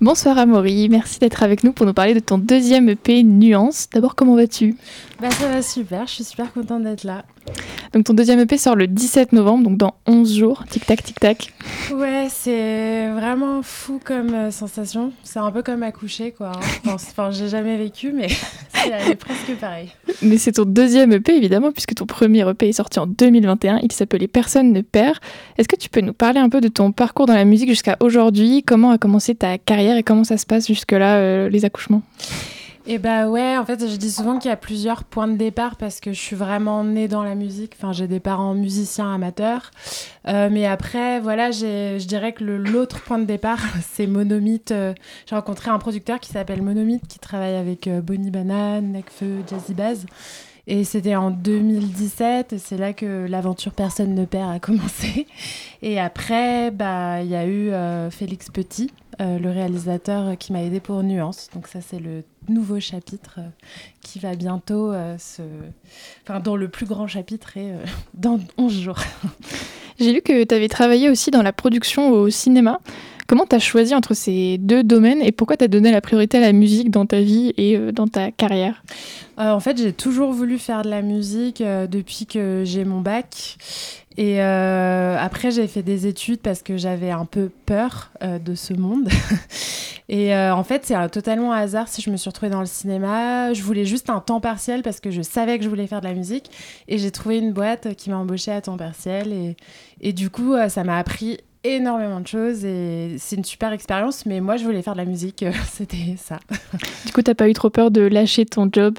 Bonsoir 0.00 0.38
Amaury, 0.38 0.88
merci 0.88 1.18
d'être 1.20 1.42
avec 1.42 1.62
nous 1.62 1.72
pour 1.72 1.86
nous 1.86 1.92
parler 1.92 2.14
de 2.14 2.20
ton 2.20 2.38
deuxième 2.38 2.88
EP 2.88 3.22
Nuance. 3.22 3.88
D'abord, 3.92 4.14
comment 4.14 4.34
vas-tu? 4.34 4.76
Bah 5.22 5.30
ça 5.30 5.46
va 5.46 5.62
super, 5.62 6.08
je 6.08 6.14
suis 6.14 6.24
super 6.24 6.52
contente 6.52 6.82
d'être 6.82 7.04
là. 7.04 7.24
Donc 7.92 8.02
ton 8.02 8.12
deuxième 8.12 8.40
EP 8.40 8.58
sort 8.58 8.74
le 8.74 8.88
17 8.88 9.32
novembre, 9.32 9.62
donc 9.62 9.78
dans 9.78 9.94
11 10.08 10.36
jours. 10.36 10.64
Tic 10.68 10.84
tac, 10.84 11.00
tic 11.04 11.20
tac. 11.20 11.52
Ouais, 11.94 12.26
c'est 12.28 13.06
vraiment 13.06 13.62
fou 13.62 14.00
comme 14.04 14.34
euh, 14.34 14.50
sensation. 14.50 15.12
C'est 15.22 15.38
un 15.38 15.52
peu 15.52 15.62
comme 15.62 15.84
accoucher, 15.84 16.32
quoi. 16.32 16.50
Hein. 16.56 16.90
Enfin, 16.92 17.30
j'ai 17.30 17.46
jamais 17.46 17.76
vécu, 17.76 18.10
mais 18.10 18.26
c'est 18.74 19.14
presque 19.14 19.54
pareil. 19.60 19.92
Mais 20.22 20.38
c'est 20.38 20.50
ton 20.50 20.64
deuxième 20.64 21.12
EP, 21.12 21.36
évidemment, 21.36 21.70
puisque 21.70 21.94
ton 21.94 22.06
premier 22.06 22.40
EP 22.48 22.70
est 22.70 22.72
sorti 22.72 22.98
en 22.98 23.06
2021. 23.06 23.78
Il 23.84 23.92
s'appelait 23.92 24.26
Personne 24.26 24.72
ne 24.72 24.80
perd. 24.80 25.18
Est-ce 25.56 25.68
que 25.68 25.76
tu 25.76 25.88
peux 25.88 26.00
nous 26.00 26.14
parler 26.14 26.40
un 26.40 26.48
peu 26.48 26.60
de 26.60 26.66
ton 26.66 26.90
parcours 26.90 27.26
dans 27.26 27.34
la 27.34 27.44
musique 27.44 27.68
jusqu'à 27.68 27.96
aujourd'hui? 28.00 28.64
Comment 28.64 28.90
a 28.90 28.98
commencé 28.98 29.36
ta 29.36 29.56
carrière 29.56 29.96
et 29.96 30.02
comment 30.02 30.24
ça 30.24 30.36
se 30.36 30.46
passe 30.46 30.66
jusque-là, 30.66 31.18
euh, 31.18 31.48
les 31.48 31.64
accouchements? 31.64 32.02
Et 32.84 32.98
bah 32.98 33.28
ouais, 33.28 33.56
en 33.56 33.64
fait, 33.64 33.88
je 33.88 33.96
dis 33.96 34.10
souvent 34.10 34.38
qu'il 34.38 34.48
y 34.48 34.52
a 34.52 34.56
plusieurs 34.56 35.04
points 35.04 35.28
de 35.28 35.36
départ 35.36 35.76
parce 35.76 36.00
que 36.00 36.12
je 36.12 36.18
suis 36.18 36.34
vraiment 36.34 36.82
née 36.82 37.06
dans 37.06 37.22
la 37.22 37.36
musique. 37.36 37.74
Enfin, 37.76 37.92
j'ai 37.92 38.08
des 38.08 38.18
parents 38.18 38.54
musiciens 38.54 39.14
amateurs. 39.14 39.70
Euh, 40.26 40.48
mais 40.50 40.66
après, 40.66 41.20
voilà, 41.20 41.52
je 41.52 42.04
dirais 42.04 42.32
que 42.32 42.42
l'autre 42.42 43.00
point 43.02 43.20
de 43.20 43.24
départ, 43.24 43.60
c'est 43.92 44.08
Monomite. 44.08 44.72
Euh, 44.72 44.94
j'ai 45.26 45.36
rencontré 45.36 45.70
un 45.70 45.78
producteur 45.78 46.18
qui 46.18 46.30
s'appelle 46.30 46.60
Monomite 46.60 47.06
qui 47.06 47.20
travaille 47.20 47.54
avec 47.54 47.86
euh, 47.86 48.00
Bonnie 48.00 48.32
Banane, 48.32 48.90
Necfeu, 48.90 49.42
Jazzy 49.48 49.74
Baz. 49.74 50.04
Et 50.66 50.82
c'était 50.84 51.16
en 51.16 51.30
2017, 51.30 52.56
c'est 52.58 52.76
là 52.76 52.92
que 52.92 53.26
l'aventure 53.28 53.72
Personne 53.72 54.14
ne 54.14 54.24
perd 54.24 54.50
a 54.50 54.58
commencé. 54.60 55.26
Et 55.82 56.00
après, 56.00 56.72
bah, 56.72 57.22
il 57.22 57.28
y 57.28 57.36
a 57.36 57.46
eu 57.46 57.72
Félix 58.10 58.48
Petit, 58.48 58.92
le 59.18 59.48
réalisateur 59.50 60.38
qui 60.38 60.52
m'a 60.52 60.62
aidé 60.62 60.78
pour 60.78 61.02
Nuance. 61.02 61.48
Donc 61.52 61.66
ça, 61.66 61.80
c'est 61.80 61.98
le 61.98 62.22
nouveau 62.48 62.80
chapitre 62.80 63.36
euh, 63.38 63.48
qui 64.00 64.18
va 64.18 64.34
bientôt 64.34 64.92
euh, 64.92 65.16
se... 65.18 65.42
Enfin, 66.22 66.40
dont 66.40 66.56
le 66.56 66.68
plus 66.68 66.86
grand 66.86 67.06
chapitre 67.06 67.56
est 67.56 67.72
euh, 67.72 67.84
dans 68.14 68.40
11 68.58 68.80
jours. 68.80 68.98
J'ai 70.00 70.12
lu 70.12 70.22
que 70.22 70.44
tu 70.44 70.54
avais 70.54 70.68
travaillé 70.68 71.08
aussi 71.08 71.30
dans 71.30 71.42
la 71.42 71.52
production 71.52 72.10
au 72.10 72.30
cinéma. 72.30 72.80
Comment 73.28 73.46
tu 73.46 73.56
as 73.56 73.60
choisi 73.60 73.94
entre 73.94 74.14
ces 74.14 74.58
deux 74.58 74.82
domaines 74.82 75.22
et 75.22 75.32
pourquoi 75.32 75.56
tu 75.56 75.64
as 75.64 75.68
donné 75.68 75.90
la 75.90 76.00
priorité 76.00 76.38
à 76.38 76.40
la 76.40 76.52
musique 76.52 76.90
dans 76.90 77.06
ta 77.06 77.20
vie 77.20 77.54
et 77.56 77.78
dans 77.92 78.08
ta 78.08 78.30
carrière? 78.30 78.82
En 79.38 79.60
fait, 79.60 79.78
j'ai 79.78 79.92
toujours 79.92 80.32
voulu 80.32 80.58
faire 80.58 80.82
de 80.82 80.90
la 80.90 81.00
musique 81.00 81.62
depuis 81.62 82.26
que 82.26 82.62
j'ai 82.66 82.84
mon 82.84 83.00
bac. 83.00 83.56
Et 84.16 84.42
euh, 84.42 85.16
après, 85.18 85.50
j'ai 85.50 85.66
fait 85.66 85.82
des 85.82 86.06
études 86.06 86.40
parce 86.40 86.62
que 86.62 86.76
j'avais 86.76 87.10
un 87.10 87.24
peu 87.24 87.50
peur 87.66 88.10
euh, 88.22 88.38
de 88.38 88.54
ce 88.54 88.74
monde. 88.74 89.08
et 90.08 90.34
euh, 90.34 90.54
en 90.54 90.64
fait, 90.64 90.84
c'est 90.84 90.94
un 90.94 91.08
totalement 91.08 91.52
hasard 91.52 91.88
si 91.88 92.02
je 92.02 92.10
me 92.10 92.16
suis 92.16 92.28
retrouvée 92.28 92.50
dans 92.50 92.60
le 92.60 92.66
cinéma. 92.66 93.52
Je 93.54 93.62
voulais 93.62 93.84
juste 93.84 94.10
un 94.10 94.20
temps 94.20 94.40
partiel 94.40 94.82
parce 94.82 95.00
que 95.00 95.10
je 95.10 95.22
savais 95.22 95.58
que 95.58 95.64
je 95.64 95.68
voulais 95.68 95.86
faire 95.86 96.00
de 96.00 96.08
la 96.08 96.14
musique. 96.14 96.50
Et 96.88 96.98
j'ai 96.98 97.10
trouvé 97.10 97.38
une 97.38 97.52
boîte 97.52 97.94
qui 97.94 98.10
m'a 98.10 98.16
embauchée 98.16 98.52
à 98.52 98.60
temps 98.60 98.76
partiel. 98.76 99.32
Et, 99.32 99.56
et 100.00 100.12
du 100.12 100.28
coup, 100.28 100.54
ça 100.68 100.84
m'a 100.84 100.98
appris 100.98 101.38
énormément 101.64 102.20
de 102.20 102.26
choses 102.26 102.64
et 102.64 103.16
c'est 103.18 103.36
une 103.36 103.44
super 103.44 103.72
expérience 103.72 104.26
mais 104.26 104.40
moi 104.40 104.56
je 104.56 104.64
voulais 104.64 104.82
faire 104.82 104.94
de 104.94 104.98
la 104.98 105.04
musique 105.04 105.44
c'était 105.72 106.16
ça 106.18 106.38
du 107.06 107.12
coup 107.12 107.22
t'as 107.22 107.34
pas 107.34 107.48
eu 107.48 107.52
trop 107.52 107.70
peur 107.70 107.90
de 107.90 108.02
lâcher 108.02 108.44
ton 108.46 108.68
job 108.70 108.98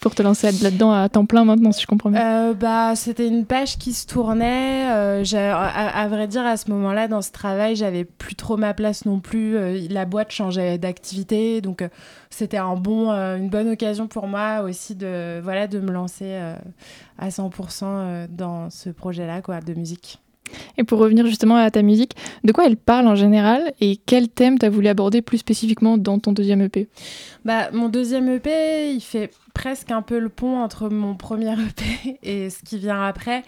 pour 0.00 0.14
te 0.14 0.22
lancer 0.22 0.50
là-dedans 0.62 0.92
à 0.92 1.08
temps 1.08 1.26
plein 1.26 1.44
maintenant, 1.44 1.72
si 1.72 1.82
je 1.82 1.86
comprends 1.86 2.10
bien? 2.10 2.20
Euh, 2.20 2.54
bah, 2.54 2.94
C'était 2.96 3.26
une 3.26 3.46
page 3.46 3.78
qui 3.78 3.92
se 3.92 4.06
tournait. 4.06 4.90
Euh, 4.90 5.24
à, 5.34 6.08
vrai 6.08 6.28
dire, 6.28 6.44
à 6.44 6.56
ce 6.56 6.70
moment-là, 6.70 7.08
dans 7.08 7.22
ce 7.22 7.32
travail, 7.32 7.76
j'avais 7.76 8.04
plus 8.04 8.34
trop 8.34 8.56
ma 8.56 8.74
place 8.74 9.04
non 9.04 9.20
plus. 9.20 9.56
Euh, 9.56 9.86
la 9.90 10.04
boîte 10.04 10.30
changeait 10.30 10.78
d'activité. 10.78 11.60
Donc, 11.60 11.84
c'était 12.30 12.58
un 12.58 12.74
bon, 12.76 13.10
une 13.10 13.48
bonne 13.48 13.68
occasion 13.68 14.06
pour 14.06 14.26
moi 14.26 14.60
aussi 14.62 14.94
de, 14.94 15.40
voilà, 15.40 15.66
de 15.66 15.80
me 15.80 15.90
lancer 15.90 16.38
à 17.18 17.28
100% 17.28 18.28
dans 18.28 18.68
ce 18.68 18.90
projet-là 18.90 19.40
quoi, 19.40 19.60
de 19.60 19.74
musique. 19.74 20.20
Et 20.78 20.84
pour 20.84 20.98
revenir 20.98 21.26
justement 21.26 21.56
à 21.56 21.70
ta 21.70 21.82
musique, 21.82 22.12
de 22.44 22.52
quoi 22.52 22.66
elle 22.66 22.76
parle 22.76 23.06
en 23.06 23.14
général 23.14 23.72
et 23.80 23.98
quel 24.06 24.28
thème 24.28 24.58
tu 24.58 24.66
as 24.66 24.70
voulu 24.70 24.88
aborder 24.88 25.22
plus 25.22 25.38
spécifiquement 25.38 25.98
dans 25.98 26.18
ton 26.18 26.32
deuxième 26.32 26.60
EP 26.60 26.88
bah, 27.44 27.70
Mon 27.72 27.88
deuxième 27.88 28.28
EP, 28.28 28.92
il 28.92 29.00
fait 29.00 29.30
presque 29.56 29.90
un 29.90 30.02
peu 30.02 30.18
le 30.18 30.28
pont 30.28 30.58
entre 30.58 30.90
mon 30.90 31.14
premier 31.14 31.54
EP 31.54 32.18
et 32.22 32.50
ce 32.50 32.62
qui 32.62 32.76
vient 32.76 33.02
après. 33.02 33.42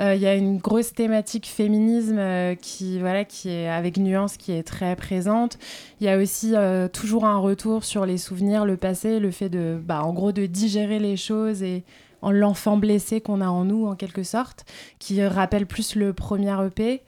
Euh, 0.00 0.14
il 0.16 0.20
y 0.20 0.26
a 0.26 0.34
une 0.34 0.58
grosse 0.58 0.92
thématique 0.92 1.46
féminisme 1.46 2.18
euh, 2.18 2.54
qui, 2.56 2.98
voilà, 2.98 3.24
qui 3.24 3.48
est 3.48 3.68
avec 3.68 3.96
nuance, 3.96 4.36
qui 4.36 4.50
est 4.52 4.64
très 4.64 4.96
présente. 4.96 5.58
Il 6.00 6.06
y 6.06 6.10
a 6.10 6.18
aussi 6.18 6.52
euh, 6.54 6.88
toujours 6.88 7.26
un 7.26 7.38
retour 7.38 7.84
sur 7.84 8.06
les 8.06 8.18
souvenirs, 8.18 8.64
le 8.64 8.76
passé, 8.76 9.20
le 9.20 9.30
fait 9.30 9.48
de, 9.48 9.80
bah, 9.80 10.02
en 10.02 10.12
gros, 10.12 10.32
de 10.32 10.46
digérer 10.46 10.98
les 10.98 11.16
choses 11.16 11.62
et 11.62 11.84
en 12.22 12.30
l'enfant 12.30 12.76
blessé 12.76 13.20
qu'on 13.20 13.40
a 13.40 13.48
en 13.48 13.64
nous, 13.64 13.86
en 13.86 13.94
quelque 13.94 14.22
sorte, 14.22 14.64
qui 14.98 15.24
rappelle 15.24 15.66
plus 15.66 15.94
le 15.96 16.12
premier 16.12 16.54
EP. 16.66 17.02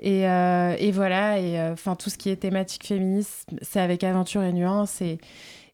Et, 0.00 0.22
et 0.22 0.92
voilà, 0.92 1.38
et 1.38 1.70
enfin 1.70 1.94
tout 1.94 2.10
ce 2.10 2.18
qui 2.18 2.28
est 2.30 2.36
thématique 2.36 2.86
féministe, 2.86 3.48
c'est 3.62 3.80
avec 3.80 4.04
aventure 4.04 4.42
et 4.42 4.52
nuance. 4.52 5.00
Et, 5.00 5.18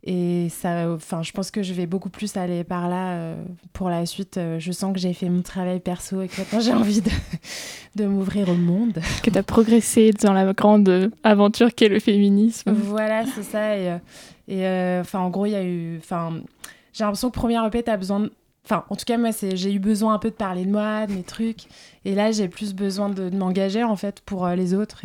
et 0.05 0.49
ça, 0.49 0.91
enfin, 0.91 1.23
je 1.23 1.31
pense 1.31 1.53
que 1.53 1.63
je 1.63 1.73
vais 1.73 1.87
beaucoup 1.87 2.09
plus 2.09 2.37
aller 2.37 2.65
par 2.65 2.89
là 2.89 3.13
euh, 3.13 3.45
pour 3.73 3.89
la 3.89 4.05
suite. 4.05 4.37
Euh, 4.37 4.59
je 4.59 4.73
sens 4.73 4.93
que 4.93 4.99
j'ai 4.99 5.13
fait 5.13 5.29
mon 5.29 5.43
travail 5.43 5.79
perso 5.79 6.23
et 6.23 6.29
que 6.29 6.41
maintenant 6.41 6.59
j'ai 6.59 6.73
envie 6.73 7.03
de, 7.03 7.11
de 7.95 8.07
m'ouvrir 8.07 8.49
au 8.49 8.55
monde. 8.55 9.01
Que 9.23 9.31
tu 9.31 9.39
as 9.39 9.45
progressé 9.45 10.13
dans 10.13 10.33
la 10.33 10.53
grande 10.55 11.13
aventure 11.23 11.73
qu'est 11.73 11.89
le 11.89 12.01
féminisme. 12.01 12.73
Voilà, 12.73 13.25
c'est 13.27 13.45
ça. 13.45 13.77
Et, 13.77 13.91
euh, 13.91 13.99
et 14.49 15.01
enfin, 15.01 15.21
en 15.21 15.31
gros, 15.31 15.47
il 15.47 15.53
y 15.53 15.57
a 15.57 15.63
eu. 15.63 15.99
Enfin, 15.99 16.41
j'ai 16.93 17.05
l'impression 17.05 17.31
que 17.31 17.39
premier 17.39 17.65
EP, 17.65 17.85
tu 17.85 17.91
as 17.91 17.97
besoin 17.97 18.21
de. 18.21 18.33
Enfin, 18.65 18.85
en 18.91 18.97
tout 18.97 19.05
cas, 19.05 19.19
moi, 19.19 19.31
j'ai 19.33 19.73
eu 19.73 19.79
besoin 19.79 20.15
un 20.15 20.19
peu 20.19 20.31
de 20.31 20.35
parler 20.35 20.65
de 20.65 20.71
moi, 20.71 21.07
de 21.07 21.13
mes 21.13 21.25
trucs. 21.25 21.65
Et 22.05 22.15
là, 22.15 22.31
j'ai 22.31 22.49
plus 22.49 22.75
besoin 22.75 23.09
de, 23.09 23.29
m'engager, 23.31 23.83
en 23.83 23.97
fait, 23.97 24.21
pour 24.25 24.47
les 24.49 24.73
autres. 24.73 25.03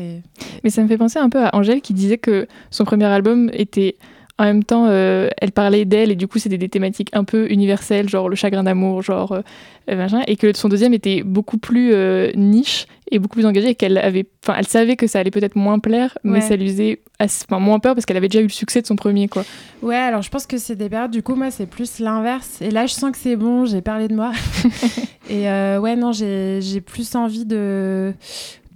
Mais 0.63 0.70
ça 0.70 0.84
me 0.84 0.88
fait 0.88 0.98
penser 0.98 1.17
un 1.17 1.30
peu 1.30 1.43
à 1.43 1.56
Angèle 1.56 1.82
qui 1.82 1.93
disait 1.93 2.20
que 2.20 2.48
son 2.70 2.86
premier 2.86 3.06
album 3.06 3.50
était 3.54 3.96
en 4.39 4.43
même 4.43 4.63
temps, 4.63 4.86
euh, 4.88 5.30
elle 5.39 5.52
parlait 5.52 5.86
d'elle 5.86 6.12
et 6.12 6.15
du 6.15 6.28
coup, 6.28 6.38
c'était 6.38 6.60
des 6.60 6.70
thématiques 6.70 7.10
un 7.13 7.24
peu 7.24 7.50
universelles, 7.52 8.08
genre 8.08 8.30
le 8.30 8.36
chagrin 8.36 8.63
d'amour, 8.63 9.02
genre 9.02 9.32
euh, 9.32 9.41
euh, 9.89 9.96
machin, 9.96 10.22
et 10.28 10.36
que 10.36 10.56
son 10.56 10.70
deuxième 10.70 10.93
était 10.93 11.24
beaucoup 11.24 11.58
plus 11.58 11.93
niche 12.36 12.86
et 13.12 13.20
beaucoup 13.20 13.36
plus 13.36 13.46
engagé 13.46 13.70
et 13.70 13.76
qu'elle 13.76 13.98
avait, 13.98 14.26
enfin, 14.43 14.58
elle 14.60 14.67
savait 14.67 14.96
que 14.96 15.08
ça 15.08 15.20
allait 15.20 15.32
peut-être 15.32 15.56
moins 15.56 15.80
plaire, 15.80 16.17
mais 16.24 16.41
ça 16.41 16.56
lui 16.56 16.67
faisait 16.70 17.02
enfin, 17.20 17.60
moins 17.60 17.80
peur 17.80 17.96
parce 17.96 18.06
qu'elle 18.06 18.17
avait 18.17 18.28
déjà 18.28 18.41
eu 18.41 18.48
le 18.48 18.50
succès 18.50 18.82
de 18.82 18.88
son 18.88 18.96
premier, 18.96 19.28
quoi. 19.28 19.43
Ouais, 19.82 19.96
alors 19.96 20.22
je 20.22 20.30
pense 20.30 20.46
que 20.46 20.58
c'est 20.58 20.76
des 20.76 20.89
périodes. 20.89 21.12
Du 21.12 21.24
coup, 21.24 21.36
moi, 21.36 21.52
c'est 21.52 21.67
plus 21.67 22.00
l'inverse. 22.00 22.62
Et 22.62 22.72
là, 22.72 22.86
je 22.86 22.93
sens 22.93 23.12
que 23.12 23.17
c'est 23.17 23.36
bon. 23.36 23.65
J'ai 23.65 23.82
parlé 23.82 24.08
de 24.08 24.15
moi. 24.15 24.32
et 25.30 25.43
ouais, 25.43 25.96
non, 25.96 26.12
j'ai 26.12 26.82
plus 26.82 27.15
envie 27.15 27.46
de 27.46 28.13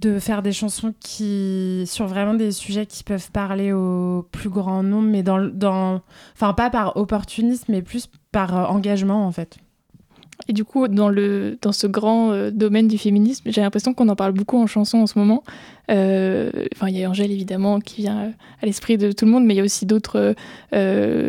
de 0.02 0.18
faire 0.18 0.42
des 0.42 0.52
chansons 0.52 0.92
qui 1.00 1.84
sur 1.86 2.06
vraiment 2.06 2.34
des 2.34 2.50
sujets 2.50 2.86
qui 2.86 3.04
peuvent 3.04 3.30
parler 3.30 3.72
au 3.72 4.26
plus 4.32 4.50
grand 4.50 4.82
nombre 4.82 5.08
mais 5.08 5.22
dans 5.22 5.38
dans 5.38 6.02
enfin 6.34 6.52
pas 6.54 6.70
par 6.70 6.96
opportunisme 6.96 7.66
mais 7.68 7.82
plus 7.82 8.08
par 8.32 8.56
euh, 8.56 8.64
engagement 8.64 9.24
en 9.24 9.32
fait 9.32 9.58
et 10.48 10.52
du 10.52 10.64
coup, 10.64 10.88
dans, 10.88 11.08
le, 11.08 11.58
dans 11.62 11.72
ce 11.72 11.86
grand 11.86 12.32
euh, 12.32 12.50
domaine 12.50 12.88
du 12.88 12.98
féminisme, 12.98 13.50
j'ai 13.50 13.60
l'impression 13.60 13.94
qu'on 13.94 14.08
en 14.08 14.16
parle 14.16 14.32
beaucoup 14.32 14.58
en 14.58 14.66
chanson 14.66 14.98
en 14.98 15.06
ce 15.06 15.18
moment. 15.18 15.42
Euh, 15.90 16.50
enfin, 16.74 16.88
il 16.88 16.96
y 16.96 17.04
a 17.04 17.10
Angèle, 17.10 17.30
évidemment, 17.30 17.80
qui 17.80 18.02
vient 18.02 18.20
euh, 18.20 18.30
à 18.62 18.66
l'esprit 18.66 18.98
de 18.98 19.12
tout 19.12 19.24
le 19.24 19.30
monde, 19.30 19.44
mais 19.44 19.54
il 19.54 19.56
y 19.56 19.60
a 19.60 19.64
aussi 19.64 19.86
d'autres 19.86 20.34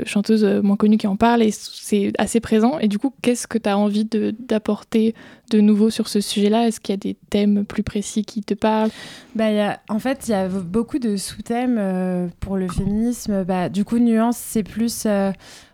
chanteuses 0.06 0.46
moins 0.64 0.76
connues 0.76 0.98
qui 0.98 1.08
en 1.08 1.16
parlent, 1.16 1.44
et 1.44 1.52
c'est 1.52 2.14
assez 2.18 2.40
présent. 2.40 2.80
Et 2.80 2.88
du 2.88 3.00
coup, 3.00 3.14
qu'est-ce 3.22 3.48
que 3.48 3.58
tu 3.58 3.70
as 3.70 3.78
envie 3.78 4.06
d'apporter 4.06 5.16
de, 5.52 5.60
nouveau 5.60 5.90
sur 5.90 6.08
ce 6.08 6.22
sujet-là? 6.22 6.68
Est-ce 6.68 6.80
qu'il 6.80 6.94
y 6.94 6.98
a 6.98 6.98
des 6.98 7.18
thèmes 7.30 7.66
plus 7.66 7.84
précis 7.84 8.24
qui 8.26 8.42
te 8.42 8.54
parlent? 8.54 8.92
Bah, 9.36 9.78
En 9.90 10.00
fait, 10.00 10.26
il 10.28 10.32
y 10.32 10.36
a 10.36 10.48
beaucoup 10.48 11.00
de 11.00 11.16
sous-thèmes 11.18 12.32
pour 12.40 12.58
le 12.58 12.68
féminisme. 12.68 13.44
Bah, 13.44 13.70
du 13.70 13.86
coup, 13.86 14.00
Nuance, 14.00 14.38
c'est 14.38 14.64
plus... 14.64 15.08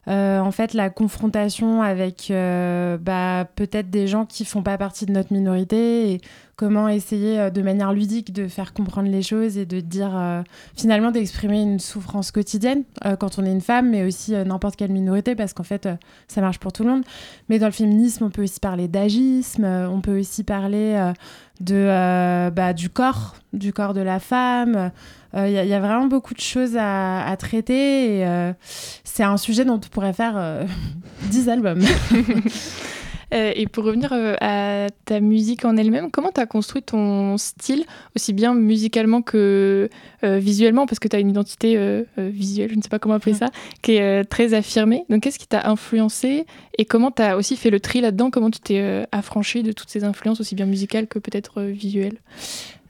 Euh, 0.10 0.39
en 0.39 0.52
fait, 0.52 0.74
la 0.74 0.89
confrontation 0.89 1.84
avec 1.84 2.32
euh, 2.32 2.98
bah, 2.98 3.46
peut-être 3.56 3.92
des 3.92 4.08
gens 4.08 4.26
qui 4.26 4.44
font 4.44 4.63
pas 4.63 4.78
partie 4.78 5.06
de 5.06 5.12
notre 5.12 5.32
minorité 5.32 6.20
comment 6.60 6.89
essayer 6.89 7.39
euh, 7.39 7.50
de 7.50 7.62
manière 7.62 7.93
ludique 7.93 8.34
de 8.34 8.50
faire 8.50 8.74
comprendre 8.74 9.10
les 9.10 9.22
choses 9.22 9.58
et 9.58 9.65
de 9.65 9.80
dire 9.80 10.43
finalement 10.76 11.12
d'exprimer 11.12 11.62
une 11.62 11.80
souffrance 11.80 12.32
quotidienne 12.32 12.84
quand 13.19 13.39
on 13.39 13.45
est 13.45 13.52
une 13.52 13.62
femme, 13.62 13.89
mais 13.91 14.04
aussi 14.04 14.34
n'importe 14.34 14.76
quelle 14.76 14.91
minorité 14.91 15.36
parce 15.36 15.54
qu'en 15.54 15.63
fait, 15.63 15.88
ça 16.28 16.41
marche 16.41 16.60
pour 16.60 16.74
tout 16.74 16.84
le 16.84 16.89
monde. 16.89 17.04
Mais 17.48 17.60
dans 17.60 17.67
le 17.67 17.72
féminisme, 17.72 18.26
on 18.26 18.30
peut 18.30 18.43
aussi 18.43 18.60
parler 18.60 18.89
d'agisme, 18.89 19.63
on 19.63 20.02
peut 20.02 20.19
aussi 20.19 20.43
parler 20.43 21.13
de, 21.62 22.50
bah, 22.50 22.74
du 22.74 22.89
corps, 22.89 23.36
du 23.54 23.72
corps 23.72 23.93
de 23.93 24.02
la 24.02 24.19
femme. 24.19 24.91
Il 25.34 25.39
euh, 25.39 25.48
y, 25.48 25.74
a 25.74 25.80
vraiment 25.80 26.08
beaucoup 26.08 26.34
de 26.34 26.39
choses 26.39 26.76
à, 26.76 27.36
traiter 27.38 28.17
et 28.17 28.26
euh, 28.26 28.52
c'est 29.04 29.22
un 29.22 29.38
sujet 29.38 29.63
dont 29.63 29.76
on 29.76 29.89
pourrait 29.89 30.13
faire 30.13 30.65
10 31.30 31.50
euh, 33.34 33.52
et 33.56 33.68
pour 33.68 33.84
revenir 33.84 34.12
à 34.13 34.88
ta 35.06 35.20
musique 35.20 35.65
en 35.65 35.78
elle-même, 35.78 36.12
comment 36.12 36.32
tu 36.32 36.42
as 36.42 36.46
construit 36.46 36.82
ton 36.82 37.38
style, 37.38 37.86
aussi 38.15 38.34
bien 38.34 38.54
musicalement 38.54 39.22
que 39.22 39.89
visuellement, 40.22 40.86
parce 40.86 41.00
que 41.00 41.08
tu 41.08 41.15
as 41.15 41.20
une 41.20 41.30
identité 41.30 41.78
visuelle, 42.18 42.70
je 42.72 42.76
ne 42.76 42.82
sais 42.82 42.89
pas 42.89 43.00
comment 43.00 43.15
appeler 43.15 43.36
ça, 43.36 43.48
qui 43.82 43.94
est 43.94 44.26
très 44.26 44.54
affirmée. 44.54 45.06
Donc 45.10 45.24
qu'est-ce 45.24 45.39
qui 45.39 45.48
t'a 45.48 45.70
influencé 45.70 46.46
et 46.78 46.86
comment 46.86 47.12
tu 47.12 47.22
as 47.22 47.38
aussi 47.38 47.56
fait 47.56 47.70
le 47.70 47.80
tri 47.80 48.02
là-dedans? 48.02 48.30
Comment 48.30 48.52
tu 48.52 48.60
t'es 48.60 49.06
affranchi 49.12 49.63
de 49.63 49.72
toutes 49.72 49.89
ces 49.89 50.04
influences, 50.04 50.42
aussi 50.42 50.56
bien 50.56 50.65
musicales 50.65 51.08
que 51.08 51.20
peut-être 51.20 51.62
visuelles? 51.62 52.18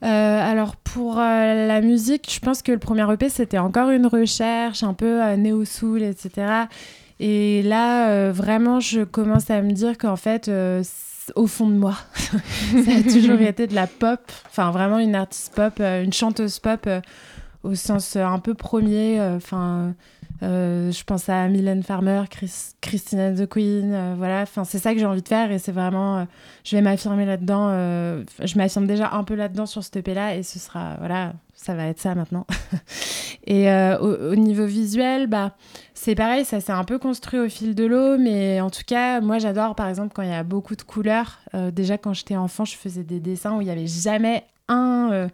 Euh, 0.03 0.51
alors 0.51 0.77
pour 0.77 1.19
euh, 1.19 1.67
la 1.67 1.81
musique, 1.81 2.31
je 2.31 2.39
pense 2.39 2.61
que 2.61 2.71
le 2.71 2.79
premier 2.79 3.11
EP 3.11 3.27
c'était 3.27 3.57
encore 3.57 3.89
une 3.89 4.05
recherche 4.05 4.81
un 4.83 4.93
peu 4.93 5.21
euh, 5.21 5.35
néo-soul, 5.35 6.03
etc. 6.03 6.67
Et 7.19 7.61
là, 7.63 8.31
vraiment, 8.31 8.79
je 8.79 9.01
commence 9.01 9.49
à 9.49 9.61
me 9.61 9.71
dire 9.71 9.97
qu'en 9.97 10.15
fait, 10.15 10.49
au 11.35 11.47
fond 11.47 11.67
de 11.69 11.75
moi, 11.75 11.95
ça 12.15 12.91
a 12.97 13.03
toujours 13.03 13.41
été 13.41 13.67
de 13.67 13.75
la 13.75 13.87
pop, 13.87 14.19
enfin 14.47 14.71
vraiment 14.71 14.99
une 14.99 15.15
artiste 15.15 15.53
pop, 15.53 15.79
une 15.79 16.13
chanteuse 16.13 16.59
pop 16.59 16.87
au 17.63 17.75
sens 17.75 18.15
un 18.15 18.39
peu 18.39 18.53
premier, 18.53 19.19
enfin 19.21 19.93
euh, 20.41 20.91
je 20.91 21.03
pense 21.03 21.27
à 21.27 21.47
Mylène 21.47 21.83
Farmer, 21.83 22.23
Christina 22.81 23.33
the 23.33 23.47
Queen, 23.47 23.91
euh, 23.93 24.13
voilà. 24.17 24.41
Enfin, 24.41 24.63
c'est 24.63 24.79
ça 24.79 24.93
que 24.93 24.99
j'ai 24.99 25.05
envie 25.05 25.21
de 25.21 25.27
faire 25.27 25.51
et 25.51 25.59
c'est 25.59 25.71
vraiment, 25.71 26.19
euh, 26.19 26.25
je 26.63 26.75
vais 26.75 26.81
m'affirmer 26.81 27.25
là-dedans. 27.25 27.69
je 27.69 28.57
m'affirme 28.57 28.87
déjà 28.87 29.11
un 29.11 29.23
peu 29.23 29.35
là-dedans 29.35 29.65
sur 29.65 29.83
ce 29.83 29.89
EP-là 29.97 30.35
et 30.35 30.43
ce 30.43 30.59
sera, 30.59 30.95
voilà, 30.99 31.33
ça 31.55 31.75
va 31.75 31.87
être 31.87 31.99
ça 31.99 32.15
maintenant. 32.15 32.45
et 33.47 33.69
au, 33.99 34.35
niveau 34.35 34.65
visuel, 34.65 35.27
bah, 35.27 35.55
c'est 35.93 36.15
pareil, 36.15 36.45
ça 36.45 36.61
s'est 36.61 36.71
un 36.71 36.85
peu 36.85 36.99
construit 36.99 37.39
au 37.39 37.49
fil 37.49 37.75
de 37.75 37.85
l'eau, 37.85 38.17
mais 38.17 38.61
en 38.61 38.69
tout 38.69 38.83
cas, 38.85 39.19
moi 39.21 39.39
j'adore 39.39 39.75
par 39.75 39.87
exemple 39.89 40.13
quand 40.13 40.21
il 40.21 40.29
y 40.29 40.33
a 40.33 40.43
beaucoup 40.43 40.75
de 40.75 40.83
couleurs. 40.83 41.39
déjà 41.71 41.97
quand 41.97 42.13
j'étais 42.13 42.37
enfant, 42.37 42.65
je 42.65 42.75
faisais 42.75 43.03
des 43.03 43.19
dessins 43.19 43.57
où 43.57 43.61
il 43.61 43.67
y 43.67 43.71
avait 43.71 43.87
jamais 43.87 44.45
un 44.67 45.29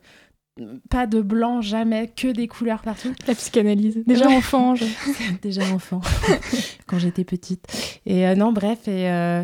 pas 0.90 1.06
de 1.06 1.22
blanc, 1.22 1.62
jamais, 1.62 2.08
que 2.08 2.32
des 2.32 2.48
couleurs 2.48 2.82
partout. 2.82 3.14
La 3.28 3.36
psychanalyse. 3.36 4.02
Déjà 4.08 4.30
enfant. 4.30 4.74
Déjà 5.42 5.64
enfant, 5.74 6.02
quand 6.88 6.98
j'étais 6.98 7.26
petite. 7.26 7.66
Et 8.06 8.26
euh, 8.28 8.36
non, 8.36 8.54
bref, 8.54 8.88
et, 8.88 9.10
euh, 9.10 9.44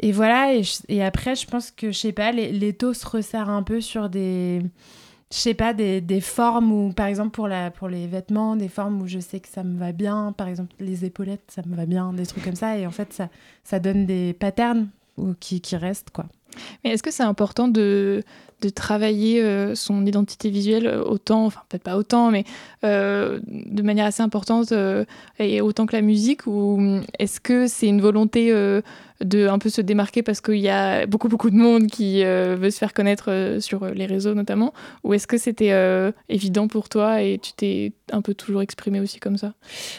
et 0.00 0.12
voilà. 0.12 0.52
Et, 0.88 1.02
après, 1.02 1.34
je 1.34 1.46
pense 1.46 1.70
que, 1.70 1.92
je 1.92 1.98
sais 1.98 2.12
pas, 2.12 2.32
les, 2.32 2.72
taux 2.74 2.92
se 2.92 3.06
resserrent 3.06 3.50
un 3.50 3.62
peu 3.62 3.80
sur 3.80 4.10
des. 4.10 4.60
Je 5.32 5.38
sais 5.38 5.54
pas, 5.54 5.72
des, 5.72 6.00
des, 6.00 6.20
formes 6.20 6.72
où, 6.72 6.92
par 6.92 7.06
exemple, 7.06 7.30
pour, 7.30 7.46
la, 7.46 7.70
pour 7.70 7.88
les 7.88 8.08
vêtements, 8.08 8.56
des 8.56 8.68
formes 8.68 9.00
où 9.00 9.06
je 9.06 9.20
sais 9.20 9.38
que 9.38 9.48
ça 9.48 9.62
me 9.62 9.78
va 9.78 9.92
bien. 9.92 10.34
Par 10.36 10.48
exemple, 10.48 10.74
les 10.80 11.04
épaulettes, 11.04 11.44
ça 11.48 11.62
me 11.64 11.76
va 11.76 11.86
bien, 11.86 12.12
des 12.12 12.26
trucs 12.26 12.44
comme 12.44 12.56
ça. 12.56 12.76
Et 12.76 12.86
en 12.86 12.90
fait, 12.90 13.12
ça, 13.12 13.28
ça 13.62 13.78
donne 13.78 14.06
des 14.06 14.34
patterns 14.34 14.88
qui, 15.38 15.60
qui 15.60 15.76
restent, 15.76 16.10
quoi. 16.10 16.26
Mais 16.84 16.90
est-ce 16.90 17.02
que 17.02 17.10
c'est 17.10 17.22
important 17.22 17.68
de, 17.68 18.22
de 18.60 18.68
travailler 18.68 19.42
euh, 19.42 19.74
son 19.74 20.04
identité 20.06 20.50
visuelle 20.50 20.86
autant, 20.88 21.46
enfin 21.46 21.62
peut-être 21.68 21.82
pas 21.82 21.96
autant, 21.96 22.30
mais 22.30 22.44
euh, 22.84 23.40
de 23.46 23.82
manière 23.82 24.06
assez 24.06 24.22
importante 24.22 24.72
euh, 24.72 25.04
et 25.38 25.60
autant 25.60 25.86
que 25.86 25.96
la 25.96 26.02
musique 26.02 26.46
Ou 26.46 27.00
est-ce 27.18 27.40
que 27.40 27.66
c'est 27.66 27.86
une 27.86 28.00
volonté 28.00 28.52
de 28.52 29.48
un 29.48 29.58
peu 29.58 29.68
se 29.68 29.80
démarquer 29.80 30.22
parce 30.22 30.40
qu'il 30.40 30.56
y 30.56 30.68
a 30.68 31.06
beaucoup 31.06 31.28
beaucoup 31.28 31.50
de 31.50 31.56
monde 31.56 31.86
qui 31.86 32.22
veut 32.24 32.70
se 32.70 32.78
faire 32.78 32.94
connaître 32.94 33.56
sur 33.60 33.86
les 33.86 34.06
réseaux 34.06 34.34
notamment? 34.34 34.72
Ou 35.04 35.14
est-ce 35.14 35.26
que 35.26 35.38
c'était 35.38 36.12
évident 36.28 36.68
pour 36.68 36.88
toi 36.88 37.22
et 37.22 37.38
tu 37.38 37.52
t'es 37.52 37.92
un 38.12 38.22
peu 38.22 38.34
toujours 38.34 38.62
exprimé 38.62 39.00
aussi 39.00 39.20
comme 39.20 39.36
ça? 39.36 39.52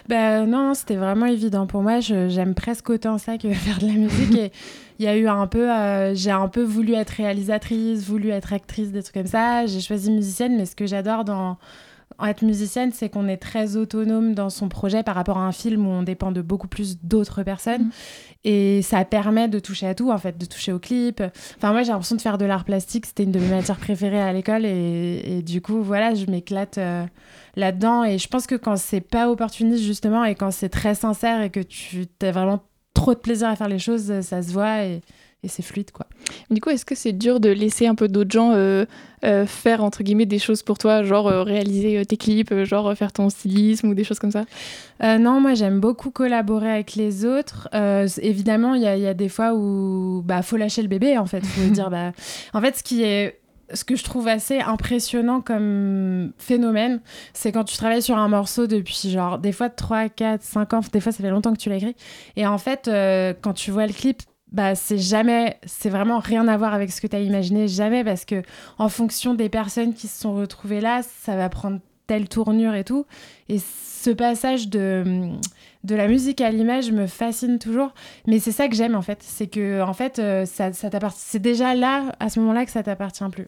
Ben 0.07 0.45
non, 0.45 0.73
c'était 0.73 0.95
vraiment 0.95 1.25
évident. 1.25 1.67
Pour 1.67 1.81
moi. 1.81 1.99
J'aime 1.99 2.53
presque 2.55 2.89
autant 2.89 3.17
ça 3.17 3.37
que 3.37 3.49
faire 3.53 3.79
de 3.79 3.87
la 3.87 3.93
musique. 3.93 4.51
Il 4.99 5.05
y 5.05 5.07
a 5.07 5.15
eu 5.15 5.27
un 5.27 5.47
peu, 5.47 5.67
j'ai 6.13 6.31
peu 6.47 6.63
voulu 6.63 6.93
être 6.93 7.11
réalisatrice, 7.11 8.03
voulu 8.03 8.29
être 8.29 8.53
actrice, 8.53 8.91
des 8.91 9.03
trucs 9.03 9.15
comme 9.15 9.27
ça. 9.27 9.65
J'ai 9.65 9.81
choisi 9.81 10.11
musicienne, 10.11 10.57
mais 10.57 10.65
ce 10.65 10.75
que 10.75 10.85
j'adore 10.85 11.23
dans, 11.23 11.57
être 12.29 12.43
musicienne, 12.43 12.91
c'est 12.93 13.09
qu'on 13.09 13.27
est 13.27 13.37
très 13.37 13.75
autonome 13.75 14.33
dans 14.33 14.49
son 14.49 14.69
projet 14.69 15.03
par 15.03 15.15
rapport 15.15 15.37
à 15.37 15.41
un 15.41 15.51
film 15.51 15.87
où 15.87 15.89
on 15.89 16.03
dépend 16.03 16.31
de 16.31 16.41
beaucoup 16.41 16.67
plus 16.67 16.99
d'autres 17.01 17.43
personnes. 17.43 17.85
Mm. 17.85 17.91
Et 18.43 18.81
ça 18.81 19.05
permet 19.05 19.47
de 19.47 19.59
toucher 19.59 19.87
à 19.87 19.95
tout, 19.95 20.11
en 20.11 20.17
fait, 20.17 20.37
de 20.37 20.45
toucher 20.45 20.71
au 20.71 20.79
clip. 20.79 21.21
Enfin, 21.57 21.71
moi, 21.71 21.83
j'ai 21.83 21.91
l'impression 21.91 22.15
de 22.15 22.21
faire 22.21 22.37
de 22.37 22.45
l'art 22.45 22.65
plastique. 22.65 23.05
C'était 23.05 23.23
une 23.23 23.31
de 23.31 23.39
mes 23.39 23.49
matières 23.49 23.77
préférées 23.77 24.21
à 24.21 24.33
l'école. 24.33 24.65
Et, 24.65 25.41
du 25.43 25.61
coup, 25.61 25.81
voilà, 25.81 26.15
je 26.15 26.25
m'éclate 26.25 26.77
euh, 26.77 27.05
là-dedans. 27.55 28.03
Et 28.03 28.17
je 28.17 28.27
pense 28.27 28.47
que 28.47 28.55
quand 28.55 28.77
c'est 28.77 29.01
pas 29.01 29.29
opportuniste, 29.29 29.83
justement, 29.83 30.25
et 30.25 30.35
quand 30.35 30.51
c'est 30.51 30.69
très 30.69 30.95
sincère 30.95 31.41
et 31.41 31.49
que 31.49 31.59
tu 31.59 32.07
as 32.21 32.31
vraiment 32.31 32.63
trop 32.93 33.13
de 33.13 33.19
plaisir 33.19 33.47
à 33.47 33.55
faire 33.55 33.69
les 33.69 33.79
choses, 33.79 34.21
ça 34.21 34.41
se 34.41 34.51
voit. 34.51 34.83
Et, 34.83 35.01
et 35.43 35.47
c'est 35.47 35.63
fluide 35.63 35.91
quoi. 35.91 36.05
Du 36.51 36.61
coup, 36.61 36.69
est-ce 36.69 36.85
que 36.85 36.93
c'est 36.93 37.13
dur 37.13 37.39
de 37.39 37.49
laisser 37.49 37.87
un 37.87 37.95
peu 37.95 38.07
d'autres 38.07 38.31
gens 38.31 38.51
euh, 38.53 38.85
euh, 39.25 39.47
faire 39.47 39.83
entre 39.83 40.03
guillemets 40.03 40.27
des 40.27 40.37
choses 40.37 40.61
pour 40.61 40.77
toi, 40.77 41.01
genre 41.01 41.27
euh, 41.27 41.41
réaliser 41.41 42.05
tes 42.05 42.17
clips, 42.17 42.53
genre 42.63 42.95
faire 42.95 43.11
ton 43.11 43.29
stylisme 43.29 43.89
ou 43.89 43.95
des 43.95 44.03
choses 44.03 44.19
comme 44.19 44.31
ça? 44.31 44.45
Non, 45.01 45.41
moi 45.41 45.55
j'aime 45.55 45.79
beaucoup 45.79 46.11
collaborer 46.11 46.69
avec 46.71 46.95
les 46.95 47.25
autres. 47.25 47.69
évidemment, 48.21 48.75
il 48.75 48.81
y, 48.81 49.01
y, 49.01 49.07
a 49.07 49.13
des 49.13 49.29
fois 49.29 49.53
où 49.55 50.21
bah 50.23 50.43
faut 50.43 50.57
lâcher 50.57 50.83
le 50.83 50.87
bébé 50.87 51.17
en 51.17 51.25
fait. 51.25 51.43
Faut 51.43 51.69
dire 51.71 51.89
bah 51.89 52.11
en 52.53 52.61
fait 52.61 52.77
ce 52.77 52.83
qui 52.83 53.03
est 53.03 53.39
ce 53.73 53.85
que 53.85 53.95
je 53.95 54.03
trouve 54.03 54.27
assez 54.27 54.59
impressionnant 54.59 55.39
comme 55.39 56.33
phénomène, 56.37 56.99
c'est 57.31 57.53
quand 57.53 57.63
tu 57.63 57.77
travailles 57.77 58.01
sur 58.01 58.17
un 58.17 58.27
morceau 58.27 58.67
depuis 58.67 59.09
genre 59.09 59.39
des 59.39 59.53
fois 59.53 59.69
3, 59.69 60.09
4, 60.09 60.43
5 60.43 60.73
ans, 60.73 60.81
des 60.91 60.99
fois 60.99 61.13
ça 61.13 61.23
fait 61.23 61.29
longtemps 61.29 61.53
que 61.53 61.57
tu 61.57 61.69
l'as 61.69 61.77
écrit. 61.77 61.95
Et 62.35 62.45
en 62.45 62.57
fait, 62.57 62.91
quand 63.41 63.53
tu 63.53 63.71
vois 63.71 63.87
le 63.87 63.93
clip, 63.93 64.21
bah 64.51 64.75
c'est 64.75 64.97
jamais 64.97 65.57
c'est 65.65 65.89
vraiment 65.89 66.19
rien 66.19 66.47
à 66.47 66.57
voir 66.57 66.73
avec 66.73 66.91
ce 66.91 66.99
que 66.99 67.07
tu 67.07 67.15
as 67.15 67.21
imaginé 67.21 67.67
jamais 67.67 68.03
parce 68.03 68.25
que 68.25 68.43
en 68.77 68.89
fonction 68.89 69.33
des 69.33 69.47
personnes 69.47 69.93
qui 69.93 70.07
se 70.07 70.19
sont 70.19 70.33
retrouvées 70.33 70.81
là 70.81 71.01
ça 71.03 71.35
va 71.35 71.47
prendre 71.47 71.79
telle 72.11 72.27
tournure 72.27 72.75
et 72.75 72.83
tout. 72.83 73.05
Et 73.47 73.57
ce 73.59 74.09
passage 74.09 74.67
de 74.67 75.29
de 75.85 75.95
la 75.95 76.09
musique 76.09 76.41
à 76.41 76.51
l'image 76.51 76.91
me 76.91 77.07
fascine 77.07 77.57
toujours. 77.57 77.93
Mais 78.27 78.39
c'est 78.39 78.51
ça 78.51 78.67
que 78.67 78.75
j'aime 78.75 78.95
en 78.95 79.01
fait. 79.01 79.19
C'est 79.23 79.47
que 79.47 79.81
en 79.81 79.93
fait 79.93 80.19
euh, 80.19 80.45
ça, 80.45 80.73
ça 80.73 80.89
c'est 81.15 81.41
déjà 81.41 81.73
là 81.73 82.13
à 82.19 82.29
ce 82.29 82.41
moment-là 82.41 82.65
que 82.65 82.71
ça 82.71 82.83
t'appartient 82.83 83.23
plus 83.31 83.47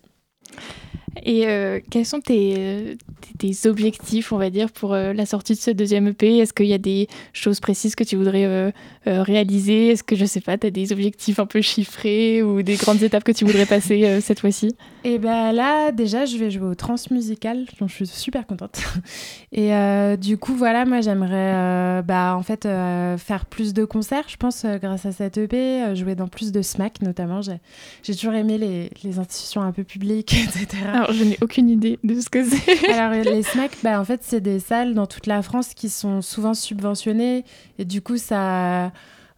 et 1.21 1.47
euh, 1.47 1.79
quels 1.91 2.05
sont 2.05 2.21
tes, 2.21 2.97
tes, 3.37 3.67
objectifs, 3.67 4.31
on 4.31 4.37
va 4.37 4.49
dire, 4.49 4.71
pour 4.71 4.93
euh, 4.93 5.13
la 5.13 5.25
sortie 5.25 5.53
de 5.53 5.59
ce 5.59 5.69
deuxième 5.69 6.07
EP 6.07 6.39
Est-ce 6.39 6.53
qu'il 6.53 6.65
y 6.65 6.73
a 6.73 6.79
des 6.79 7.07
choses 7.33 7.59
précises 7.59 7.95
que 7.95 8.03
tu 8.03 8.15
voudrais 8.15 8.45
euh, 8.45 8.71
réaliser? 9.05 9.89
Est-ce 9.89 10.03
que, 10.03 10.15
je 10.15 10.25
sais 10.25 10.41
pas, 10.41 10.57
tu 10.57 10.67
as 10.67 10.71
des 10.71 10.91
objectifs 10.91 11.39
un 11.39 11.45
peu 11.45 11.61
chiffrés 11.61 12.41
ou 12.41 12.63
des 12.63 12.75
grandes 12.75 13.03
étapes 13.03 13.23
que 13.23 13.31
tu 13.31 13.45
voudrais 13.45 13.67
passer 13.67 14.21
cette 14.21 14.39
fois-ci? 14.39 14.75
Et 15.03 15.19
ben 15.19 15.51
là, 15.51 15.91
déjà, 15.91 16.25
je 16.25 16.37
vais 16.37 16.49
jouer 16.49 16.67
au 16.67 16.75
transmusical, 16.75 17.65
dont 17.79 17.87
je 17.87 17.93
suis 17.93 18.07
super 18.07 18.47
contente. 18.47 18.81
Et 19.51 19.71
du 20.17 20.37
coup, 20.37 20.55
voilà, 20.55 20.85
moi, 20.85 21.01
j'aimerais, 21.01 22.01
bah, 22.03 22.35
en 22.35 22.41
fait, 22.41 22.63
faire 22.63 23.45
plus 23.49 23.73
de 23.73 23.85
concerts, 23.85 24.25
je 24.29 24.37
pense, 24.37 24.65
grâce 24.81 25.05
à 25.05 25.11
cette 25.11 25.37
EP, 25.37 25.95
jouer 25.95 26.15
dans 26.15 26.27
plus 26.27 26.51
de 26.51 26.61
SMAC, 26.61 27.01
notamment. 27.01 27.41
J'ai 27.41 28.15
toujours 28.15 28.33
aimé 28.33 28.57
les, 28.57 28.89
les 29.03 29.19
institutions 29.19 29.61
un 29.61 29.73
peu 29.73 29.83
publiques, 29.83 30.33
etc. 30.47 31.02
Alors, 31.03 31.15
je 31.15 31.23
n'ai 31.25 31.37
aucune 31.41 31.69
idée 31.69 31.99
de 32.03 32.19
ce 32.19 32.29
que 32.29 32.45
c'est. 32.45 32.89
Alors, 32.89 33.21
les 33.23 33.43
SMAC, 33.43 33.71
bah, 33.83 33.99
en 33.99 34.05
fait, 34.05 34.21
c'est 34.23 34.39
des 34.39 34.59
salles 34.59 34.93
dans 34.93 35.05
toute 35.05 35.27
la 35.27 35.41
France 35.41 35.73
qui 35.73 35.89
sont 35.89 36.21
souvent 36.21 36.53
subventionnées. 36.53 37.43
Et 37.77 37.85
du 37.85 38.01
coup, 38.01 38.17
ça. 38.17 38.91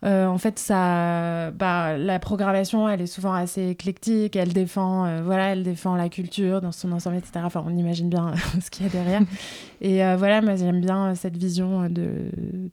Euh, 0.06 0.28
en 0.28 0.38
fait, 0.38 0.60
ça, 0.60 1.50
bah, 1.52 1.98
la 1.98 2.20
programmation, 2.20 2.88
elle 2.88 3.02
est 3.02 3.08
souvent 3.08 3.34
assez 3.34 3.70
éclectique. 3.70 4.36
Elle 4.36 4.54
défend, 4.54 5.06
euh, 5.06 5.22
voilà, 5.24 5.54
elle 5.54 5.64
défend 5.64 5.96
la 5.96 6.10
culture 6.10 6.62
dans 6.62 6.72
son 6.72 6.92
ensemble, 6.92 7.18
etc. 7.18 7.40
Enfin, 7.44 7.64
on 7.66 7.76
imagine 7.76 8.10
bien 8.10 8.34
ce 8.62 8.70
qu'il 8.70 8.86
y 8.86 8.90
a 8.90 8.92
derrière. 8.92 9.22
Et 9.82 10.06
euh, 10.06 10.16
voilà, 10.16 10.42
moi, 10.42 10.56
j'aime 10.56 10.80
bien 10.80 11.16
cette 11.16 11.38
vision 11.38 11.90
de, 11.90 12.30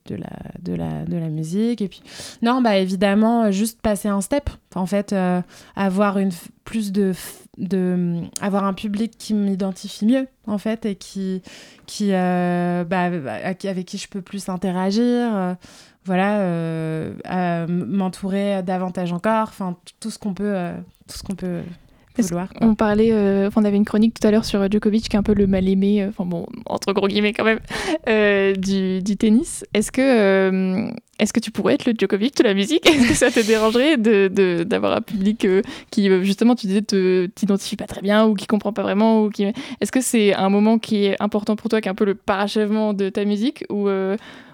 de, 0.07 0.15
la, 0.15 0.31
de, 0.61 0.75
la, 0.75 1.05
de 1.05 1.17
la 1.17 1.29
musique. 1.29 1.81
Et 1.81 1.89
puis, 1.89 2.03
non, 2.43 2.61
bah, 2.61 2.77
évidemment, 2.77 3.51
juste 3.51 3.81
passer 3.81 4.09
un 4.09 4.21
step. 4.21 4.51
En 4.75 4.87
fait, 4.87 5.15
avoir 5.77 6.19
une 6.19 6.31
plus 6.65 6.93
de 6.93 7.13
de 7.59 8.23
avoir 8.41 8.65
un 8.65 8.73
public 8.73 9.13
qui 9.19 9.35
m'identifie 9.35 10.07
mieux 10.07 10.27
en 10.47 10.57
fait 10.57 10.87
et 10.87 10.95
qui 10.95 11.43
qui 11.85 12.13
bah, 12.13 13.11
avec 13.45 13.85
qui 13.85 13.99
je 13.99 14.09
peux 14.09 14.23
plus 14.23 14.49
interagir 14.49 15.57
voilà, 16.05 16.41
euh, 16.41 17.67
m'entourer 17.69 18.63
davantage 18.63 19.13
encore, 19.13 19.49
enfin 19.49 19.77
tout 20.01 20.11
ce 20.11 20.19
qu'on 20.19 20.35
peut, 20.35 20.53
euh, 20.55 20.75
tout 21.07 21.17
ce 21.17 21.23
qu'on 21.23 21.37
peut 21.37 21.61
vouloir. 22.19 22.49
On 22.61 22.75
parlait, 22.75 23.13
euh, 23.13 23.51
on 23.55 23.65
avait 23.65 23.77
une 23.77 23.85
chronique 23.85 24.19
tout 24.21 24.27
à 24.27 24.33
l'heure 24.33 24.45
sur 24.45 24.69
Djokovic 24.71 25.09
qui 25.09 25.15
est 25.15 25.19
un 25.19 25.23
peu 25.23 25.33
le 25.33 25.47
mal 25.47 25.69
aimé, 25.69 26.05
enfin 26.09 26.27
bon 26.27 26.47
entre 26.67 26.93
gros 26.93 27.07
guillemets 27.07 27.33
quand 27.33 27.45
même, 27.45 27.61
du, 28.59 29.01
du, 29.01 29.17
tennis. 29.17 29.65
Est-ce 29.75 29.93
que 29.93 30.91
est-ce 31.21 31.33
que 31.33 31.39
tu 31.39 31.53
pourrais 31.53 31.75
être 31.75 31.87
le 31.87 31.93
Djokovic 31.97 32.37
de 32.37 32.43
la 32.43 32.55
musique? 32.55 32.85
Est-ce 32.91 33.07
que 33.07 33.15
ça 33.15 33.31
te 33.31 33.39
dérangerait 33.39 33.97
de, 33.97 34.65
d'avoir 34.65 34.97
un 34.97 35.03
public 35.03 35.47
qui, 35.93 36.25
justement, 36.25 36.57
tu 36.57 36.67
disais, 36.67 36.83
te, 36.83 37.27
t'identifie 37.27 37.77
pas 37.77 37.87
très 37.87 38.01
bien 38.01 38.27
ou 38.27 38.35
qui 38.35 38.49
comprend 38.49 38.73
pas 38.73 38.83
vraiment 38.83 39.23
ou 39.23 39.31
qui... 39.31 39.45
Est-ce 39.45 39.93
que 39.93 40.01
c'est 40.01 40.35
un 40.35 40.49
moment 40.49 40.81
qui 40.81 41.05
est 41.05 41.17
important 41.23 41.55
pour 41.55 41.69
toi, 41.69 41.81
qui 41.81 41.87
est 41.87 41.93
un 41.93 41.95
peu 41.95 42.07
le 42.07 42.17
parachèvement 42.17 42.93
de 42.93 43.09
ta 43.09 43.25
musique 43.25 43.65
ou 43.71 43.89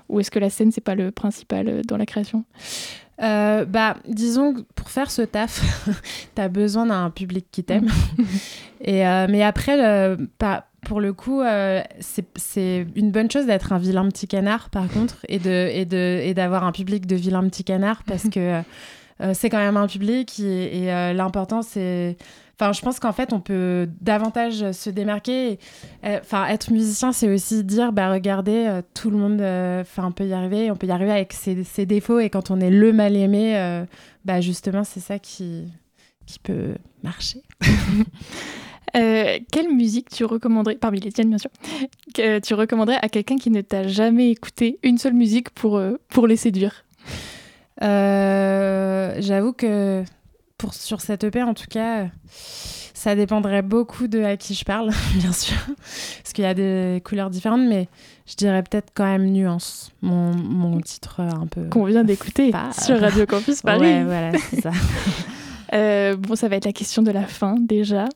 ou 0.09 0.21
est-ce 0.21 0.31
que 0.31 0.39
la 0.39 0.51
scène, 0.51 0.73
c'est 0.73 0.81
pas 0.83 0.95
le 0.95 1.11
principal 1.11 1.69
euh, 1.69 1.83
dans 1.83 1.97
la 1.97 2.07
création? 2.07 2.45
Euh, 3.21 3.65
bah, 3.65 3.97
disons 4.07 4.55
que 4.55 4.61
pour 4.75 4.91
faire 4.91 5.11
ce 5.11 5.23
taf, 5.23 5.63
tu 6.35 6.41
as 6.41 6.49
besoin 6.49 6.87
d'un 6.87 7.11
public 7.11 7.47
qui 7.51 7.65
t'aime. 7.65 7.89
et, 8.81 9.07
euh, 9.07 9.27
mais 9.29 9.43
après, 9.43 10.17
pas, 10.39 10.67
pour 10.83 11.01
le 11.01 11.13
coup, 11.13 11.43
c'est 12.37 12.87
une 12.95 13.11
bonne 13.11 13.31
chose 13.31 13.47
d'être 13.47 13.73
un 13.73 13.79
vilain 13.79 14.07
petit 14.09 14.29
canard, 14.29 14.71
par 14.71 14.89
contre, 14.89 15.19
et 15.29 15.39
d'avoir 15.39 15.65
de, 15.85 16.31
et 16.31 16.35
de, 16.35 16.43
et 16.43 16.67
un 16.67 16.73
public 16.73 17.07
de 17.07 17.17
vilain 17.17 17.43
petit 17.49 17.65
canard, 17.65 18.03
parce 18.05 18.29
que 18.33 18.63
c'est 19.33 19.51
quand 19.51 19.59
même 19.59 19.77
un 19.77 19.87
public, 19.87 20.41
et 20.41 20.87
l'important, 21.14 21.62
c'est 21.62 22.16
Enfin, 22.61 22.73
je 22.73 22.81
pense 22.81 22.99
qu'en 22.99 23.12
fait, 23.12 23.33
on 23.33 23.39
peut 23.39 23.89
davantage 24.01 24.73
se 24.73 24.91
démarquer. 24.91 25.61
Euh, 26.05 26.19
enfin, 26.21 26.49
être 26.49 26.73
musicien, 26.73 27.12
c'est 27.12 27.33
aussi 27.33 27.62
dire, 27.62 27.93
bah, 27.93 28.11
regardez, 28.11 28.66
euh, 28.66 28.83
tout 28.95 29.11
le 29.11 29.16
monde, 29.16 29.41
euh, 29.41 29.83
enfin, 29.83 30.07
on 30.07 30.12
peut 30.12 30.27
y 30.27 30.33
arriver. 30.33 30.69
On 30.69 30.75
peut 30.75 30.89
y 30.89 30.91
arriver 30.91 31.12
avec 31.12 31.33
ses, 31.33 31.87
défauts. 31.87 32.19
Et 32.19 32.31
quand 32.31 32.51
on 32.51 32.59
est 32.59 32.71
le 32.71 32.93
mal 32.93 33.14
aimé, 33.14 33.85
bah, 34.25 34.41
justement, 34.41 34.83
c'est 34.83 34.99
ça 34.99 35.21
qui, 35.21 35.69
qui 36.27 36.41
peut 36.41 36.75
marcher. 37.05 37.43
quelle 38.93 39.73
musique 39.73 40.11
tu 40.11 40.25
recommanderais, 40.25 40.75
parmi 40.75 40.99
les 40.99 41.12
tiennes 41.12 41.29
bien 41.29 41.39
sûr, 41.39 41.51
que 42.12 42.41
tu 42.41 42.55
recommanderais 42.55 42.99
à 43.01 43.09
quelqu'un 43.09 43.37
qui 43.37 43.51
ne 43.51 43.61
t'a 43.61 43.87
jamais 43.87 44.33
écouté 44.33 44.81
une 44.83 44.99
seule 44.99 45.14
musique 45.14 45.51
pour, 45.51 45.81
pour 46.09 46.27
les 46.27 46.37
séduire? 46.37 46.85
J'avoue 47.81 49.53
que 49.53 50.05
pour, 50.59 50.74
sur 50.74 51.01
cette 51.01 51.24
EP, 51.24 51.43
en 51.43 51.55
tout 51.55 51.66
cas, 51.70 52.07
ça 52.99 53.14
dépendrait 53.14 53.62
beaucoup 53.62 54.09
de 54.09 54.22
à 54.22 54.37
qui 54.37 54.55
je 54.55 54.64
parle, 54.64 54.91
bien 55.14 55.33
sûr, 55.33 55.57
parce 55.76 56.33
qu'il 56.35 56.45
y 56.45 56.49
a 56.49 56.55
des 56.55 57.01
couleurs 57.05 57.31
différentes, 57.31 57.66
mais 57.68 57.89
je 58.26 58.35
dirais 58.35 58.62
peut-être 58.62 58.91
quand 58.93 59.05
même 59.05 59.31
Nuance, 59.31 59.93
mon, 60.03 60.35
mon 60.35 60.81
titre 60.81 61.20
un 61.20 61.47
peu. 61.47 61.68
Qu'on 61.68 61.85
vient 61.85 62.05
d'écouter 62.05 62.53
sur 62.72 63.01
Radio 63.01 63.24
Campus 63.24 63.62
Paris. 63.62 63.81
Ouais, 63.81 64.05
voilà, 64.05 64.33
c'est 64.51 64.61
ça. 64.62 64.72
Euh, 65.75 66.16
bon, 66.16 66.35
ça 66.35 66.49
va 66.49 66.57
être 66.57 66.64
la 66.64 66.73
question 66.73 67.03
de 67.03 67.11
la 67.11 67.27
fin 67.27 67.57
déjà. 67.59 68.07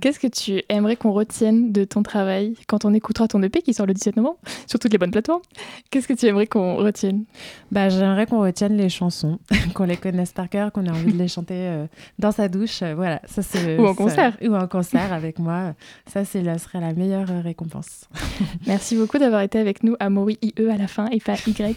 Qu'est-ce 0.00 0.18
que 0.18 0.26
tu 0.26 0.62
aimerais 0.68 0.96
qu'on 0.96 1.12
retienne 1.12 1.72
de 1.72 1.84
ton 1.84 2.02
travail 2.02 2.54
quand 2.66 2.84
on 2.84 2.92
écoutera 2.94 3.28
ton 3.28 3.42
EP 3.42 3.62
qui 3.62 3.74
sort 3.74 3.86
le 3.86 3.94
17 3.94 4.16
novembre 4.16 4.38
sur 4.66 4.78
toutes 4.78 4.92
les 4.92 4.98
bonnes 4.98 5.10
plateformes? 5.10 5.42
Qu'est-ce 5.90 6.08
que 6.08 6.14
tu 6.14 6.26
aimerais 6.26 6.46
qu'on 6.46 6.76
retienne? 6.76 7.24
Bah, 7.70 7.88
J'aimerais 7.88 8.26
qu'on 8.26 8.40
retienne 8.40 8.76
les 8.76 8.88
chansons, 8.88 9.38
qu'on 9.74 9.84
les 9.84 9.96
connaisse 9.96 10.32
par 10.32 10.48
cœur, 10.48 10.72
qu'on 10.72 10.84
ait 10.84 10.90
envie 10.90 11.12
de 11.12 11.18
les 11.18 11.28
chanter 11.28 11.54
euh, 11.54 11.86
dans 12.18 12.32
sa 12.32 12.48
douche. 12.48 12.82
Euh, 12.82 12.94
voilà, 12.94 13.20
ça 13.26 13.42
c'est 13.42 13.78
ou 13.78 13.86
en 13.86 13.94
concert. 13.94 14.36
ou 14.42 14.54
en 14.54 14.66
concert 14.66 15.12
avec 15.12 15.38
moi. 15.38 15.74
Ça, 16.06 16.24
c'est 16.24 16.42
serait 16.58 16.80
la 16.80 16.94
meilleure 16.94 17.28
récompense. 17.42 18.08
Merci 18.66 18.96
beaucoup 18.96 19.18
d'avoir 19.18 19.42
été 19.42 19.58
avec 19.58 19.82
nous 19.82 19.94
à 20.00 20.10
Mori 20.10 20.38
IE 20.42 20.70
à 20.70 20.76
la 20.76 20.86
fin 20.86 21.06
et 21.10 21.20
pas 21.20 21.34
Y. 21.46 21.76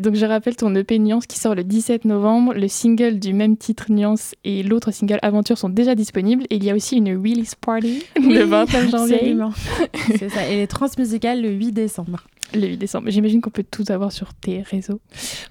donc 0.00 0.14
je 0.14 0.26
rappelle 0.26 0.56
ton 0.56 0.74
EP 0.74 0.98
Nuance 0.98 1.26
qui 1.26 1.38
sort 1.38 1.54
le 1.54 1.64
17 1.64 2.04
novembre, 2.04 2.54
le 2.54 2.66
single 2.66 3.18
du 3.18 3.32
même 3.32 3.56
titre 3.56 3.69
titre 3.70 3.92
Nuance 3.92 4.34
et 4.42 4.64
l'autre 4.64 4.90
single 4.90 5.20
Aventure 5.22 5.56
sont 5.56 5.68
déjà 5.68 5.94
disponibles. 5.94 6.44
Et 6.50 6.56
il 6.56 6.64
y 6.64 6.70
a 6.70 6.74
aussi 6.74 6.96
une 6.96 7.16
release 7.16 7.54
party 7.54 8.02
le 8.16 8.42
29 8.42 8.90
janvier. 8.90 9.36
C'est 10.18 10.28
ça. 10.28 10.48
Et 10.48 10.56
les 10.56 10.66
transmusicales 10.66 11.40
le 11.40 11.50
8 11.50 11.72
décembre. 11.72 12.26
Le 12.52 12.66
8 12.66 12.76
décembre. 12.78 13.10
J'imagine 13.10 13.40
qu'on 13.40 13.50
peut 13.50 13.64
tout 13.68 13.84
avoir 13.88 14.10
sur 14.10 14.34
tes 14.34 14.62
réseaux. 14.62 15.00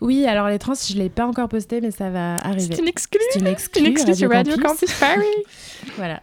Oui, 0.01 0.25
alors 0.25 0.49
les 0.49 0.59
trans, 0.59 0.73
je 0.73 0.93
ne 0.95 0.99
l'ai 0.99 1.09
pas 1.09 1.25
encore 1.25 1.47
posté, 1.47 1.79
mais 1.79 1.91
ça 1.91 2.09
va 2.09 2.35
arriver. 2.35 2.75
C'est 2.75 2.81
une 2.81 2.89
exclue. 2.89 3.21
C'est 3.31 3.39
une 3.39 3.47
exclue, 3.47 3.95
sur 4.13 4.29
Radio 4.29 4.57
Campus 4.57 4.91
Paris. 4.99 5.23
voilà. 5.95 6.21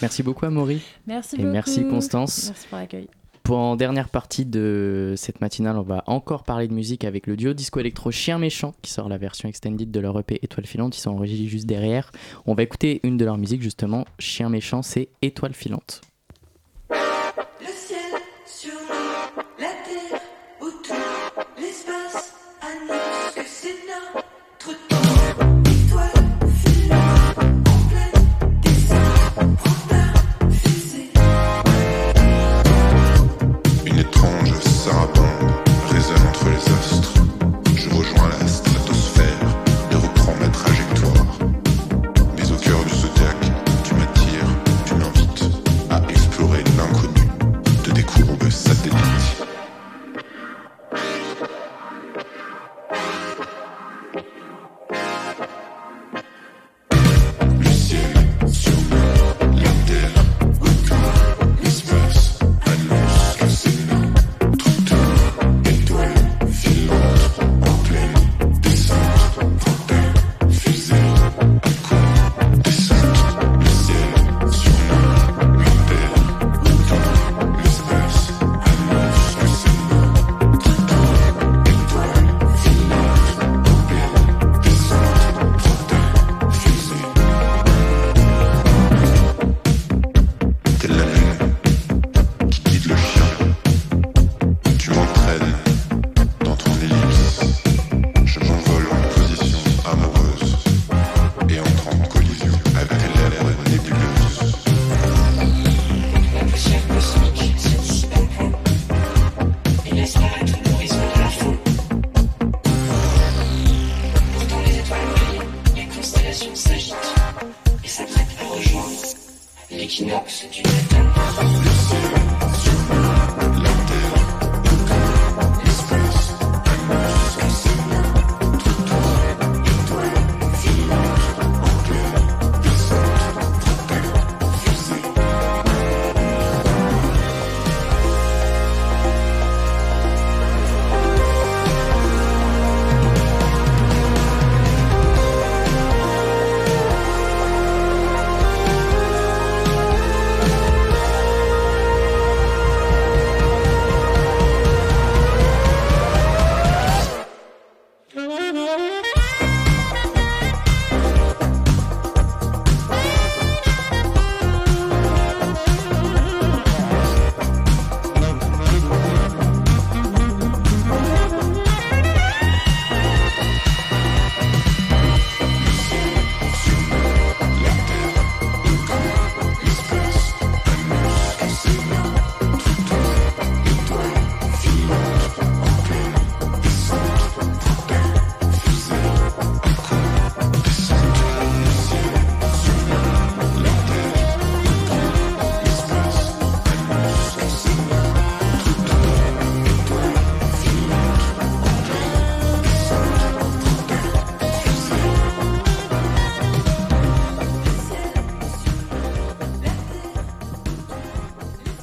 Merci 0.00 0.24
beaucoup, 0.24 0.44
Amaury. 0.44 0.82
Merci 1.06 1.36
et 1.36 1.44
merci, 1.44 1.86
Constance. 1.86 2.46
Merci 2.48 2.66
pour 2.68 2.78
l'accueil. 2.78 3.08
Pour 3.42 3.58
en 3.58 3.74
dernière 3.74 4.08
partie 4.08 4.46
de 4.46 5.14
cette 5.16 5.40
matinale, 5.40 5.76
on 5.76 5.82
va 5.82 6.04
encore 6.06 6.44
parler 6.44 6.68
de 6.68 6.72
musique 6.72 7.04
avec 7.04 7.26
le 7.26 7.36
duo 7.36 7.54
disco 7.54 7.80
électro 7.80 8.12
Chien 8.12 8.38
Méchant 8.38 8.72
qui 8.82 8.92
sort 8.92 9.08
la 9.08 9.18
version 9.18 9.48
extended 9.48 9.90
de 9.90 10.00
leur 10.00 10.18
EP 10.18 10.38
Étoile 10.42 10.66
Filante. 10.66 10.96
Ils 10.96 11.00
sont 11.00 11.10
en 11.10 11.24
juste 11.24 11.66
derrière. 11.66 12.12
On 12.46 12.54
va 12.54 12.62
écouter 12.62 13.00
une 13.02 13.16
de 13.16 13.24
leurs 13.24 13.38
musiques 13.38 13.62
justement. 13.62 14.04
Chien 14.20 14.48
Méchant, 14.48 14.82
c'est 14.82 15.08
Étoile 15.22 15.54
Filante. 15.54 16.02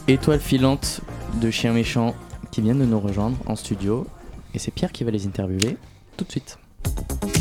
Étoile 0.09 0.39
filante 0.39 1.01
de 1.39 1.51
chiens 1.51 1.71
méchants 1.71 2.15
qui 2.49 2.61
viennent 2.61 2.79
de 2.79 2.85
nous 2.85 2.99
rejoindre 2.99 3.37
en 3.45 3.55
studio. 3.55 4.07
Et 4.55 4.57
c'est 4.57 4.71
Pierre 4.71 4.91
qui 4.91 5.03
va 5.03 5.11
les 5.11 5.27
interviewer 5.27 5.77
tout 6.17 6.25
de 6.25 6.31
suite. 6.31 6.57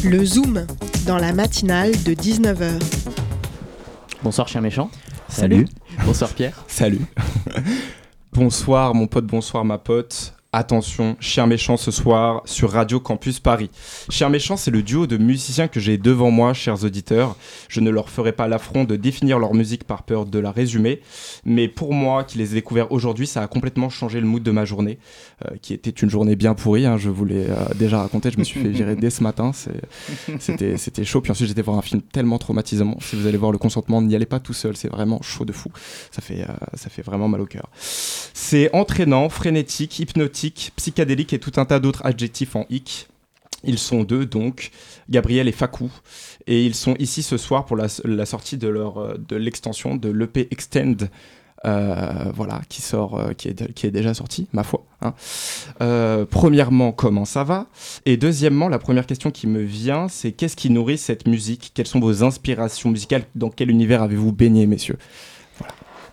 Le 0.05 0.23
Zoom, 0.23 0.67
dans 1.07 1.17
la 1.17 1.33
matinale 1.33 1.93
de 1.93 2.13
19h. 2.13 2.79
Bonsoir 4.23 4.49
chiens 4.49 4.61
méchants. 4.61 4.91
Salut. 5.31 5.67
Bonsoir 6.05 6.29
Pierre. 6.29 6.63
Salut. 6.69 7.01
bonsoir 8.35 8.95
mon 8.95 9.07
pote, 9.07 9.25
bonsoir 9.25 9.65
ma 9.65 9.79
pote. 9.79 10.35
Attention, 10.55 11.15
Chien 11.21 11.47
Méchant 11.47 11.77
ce 11.77 11.91
soir 11.91 12.41
sur 12.47 12.71
Radio 12.71 13.01
Campus 13.01 13.39
Paris. 13.39 13.69
Chien 14.09 14.31
Méchant, 14.31 14.57
c'est 14.57 14.71
le 14.71 14.83
duo 14.83 15.07
de 15.07 15.19
musiciens 15.19 15.69
que 15.69 15.79
j'ai 15.79 15.99
devant 15.99 16.31
moi, 16.31 16.55
chers 16.55 16.85
auditeurs. 16.85 17.37
Je 17.69 17.81
ne 17.81 17.91
leur 17.91 18.09
ferai 18.09 18.33
pas 18.33 18.49
l'affront 18.49 18.85
de 18.85 18.97
définir 18.97 19.39
leur 19.39 19.53
musique 19.53 19.85
par 19.85 20.05
peur 20.05 20.25
de 20.25 20.39
la 20.39 20.51
résumer, 20.51 21.03
mais 21.45 21.69
pour 21.69 21.93
moi, 21.93 22.25
qui 22.25 22.39
les 22.39 22.53
ai 22.53 22.55
découverts 22.55 22.91
aujourd'hui, 22.93 23.27
ça 23.27 23.43
a 23.43 23.47
complètement 23.47 23.91
changé 23.91 24.23
le 24.23 24.27
mood 24.27 24.43
de 24.43 24.51
ma 24.51 24.65
journée, 24.65 24.99
euh, 25.45 25.57
qui 25.61 25.75
était 25.75 25.91
une 25.91 26.09
journée 26.09 26.35
bien 26.35 26.55
pourrie. 26.55 26.87
Hein, 26.87 26.97
je 26.97 27.11
vous 27.11 27.27
l'ai 27.27 27.45
euh, 27.45 27.75
déjà 27.75 27.99
raconté, 27.99 28.31
je 28.31 28.39
me 28.39 28.45
suis 28.45 28.59
fait 28.59 28.71
virer 28.71 28.97
dès 28.97 29.11
ce 29.11 29.23
matin. 29.23 29.53
C'était, 30.39 30.79
c'était 30.79 31.05
chaud. 31.05 31.21
Puis 31.21 31.31
ensuite, 31.31 31.49
j'étais 31.49 31.61
voir 31.61 31.77
un 31.77 31.83
film 31.83 32.01
tellement 32.01 32.39
traumatisant. 32.39 32.97
Si 33.03 33.17
vous 33.17 33.27
allez 33.27 33.37
voir 33.37 33.53
le 33.53 33.59
consentement, 33.59 34.01
n'y 34.01 34.15
allez 34.15 34.25
pas 34.25 34.41
tout 34.41 34.55
seul. 34.55 34.79
C'est 34.79 34.89
vraiment 34.89 35.21
chaud 35.21 35.45
de 35.45 35.53
fou. 35.53 35.71
Ça 36.11 36.23
fait, 36.23 36.41
euh, 36.41 36.55
ça 36.73 36.89
fait 36.89 37.03
vraiment 37.03 37.29
mal 37.29 37.43
au 37.43 37.47
cœur. 37.47 37.69
C'est 37.83 38.75
entraînant, 38.75 39.29
frénétique, 39.29 39.99
hypnotique 39.99 40.38
psychédélique 40.77 41.33
et 41.33 41.39
tout 41.39 41.53
un 41.57 41.65
tas 41.65 41.81
d'autres 41.81 42.05
adjectifs 42.05 42.57
en 42.57 42.67
hic. 42.71 43.09
Ils 43.65 43.79
sont 43.79 44.05
deux, 44.05 44.25
donc, 44.25 44.71
Gabriel 45.11 45.49
et 45.49 45.53
Fakou. 45.53 45.91
Et 46.47 46.65
ils 46.65 46.75
sont 46.75 46.95
ici 46.99 47.23
ce 47.23 47.37
soir 47.37 47.65
pour 47.67 47.77
la, 47.77 47.89
sortie 48.27 48.57
de, 48.57 48.69
leur, 48.69 49.19
de 49.19 49.37
l'extension 49.37 49.97
de 49.97 50.09
l'EP 50.09 50.49
Extend. 50.51 51.09
Euh, 51.65 52.31
voilà, 52.35 52.61
qui 52.69 52.83
sort, 52.83 53.19
euh, 53.19 53.33
qui, 53.33 53.49
est, 53.49 53.73
qui 53.73 53.87
est 53.87 53.91
déjà 53.91 54.15
sorti, 54.15 54.47
ma 54.53 54.63
foi. 54.63 54.85
Hein. 55.03 55.15
Euh, 55.81 56.25
premièrement, 56.25 56.93
comment 56.93 57.25
ça 57.25 57.43
va? 57.43 57.67
Et 58.07 58.17
deuxièmement, 58.17 58.69
la 58.69 58.79
première 58.79 59.07
question 59.07 59.33
qui 59.33 59.49
me 59.49 59.63
vient, 59.63 60.07
c'est 60.09 60.31
qu'est-ce 60.31 60.55
qui 60.55 60.71
nourrit 60.71 60.99
cette 60.99 61.27
musique? 61.27 61.73
Quelles 61.75 61.89
sont 61.89 61.99
vos 61.99 62.23
inspirations 62.23 62.91
musicales? 62.91 63.25
Dans 63.35 63.51
quel 63.51 63.71
univers 63.71 64.03
avez-vous 64.03 64.33
baigné, 64.33 64.67
messieurs? 64.67 64.99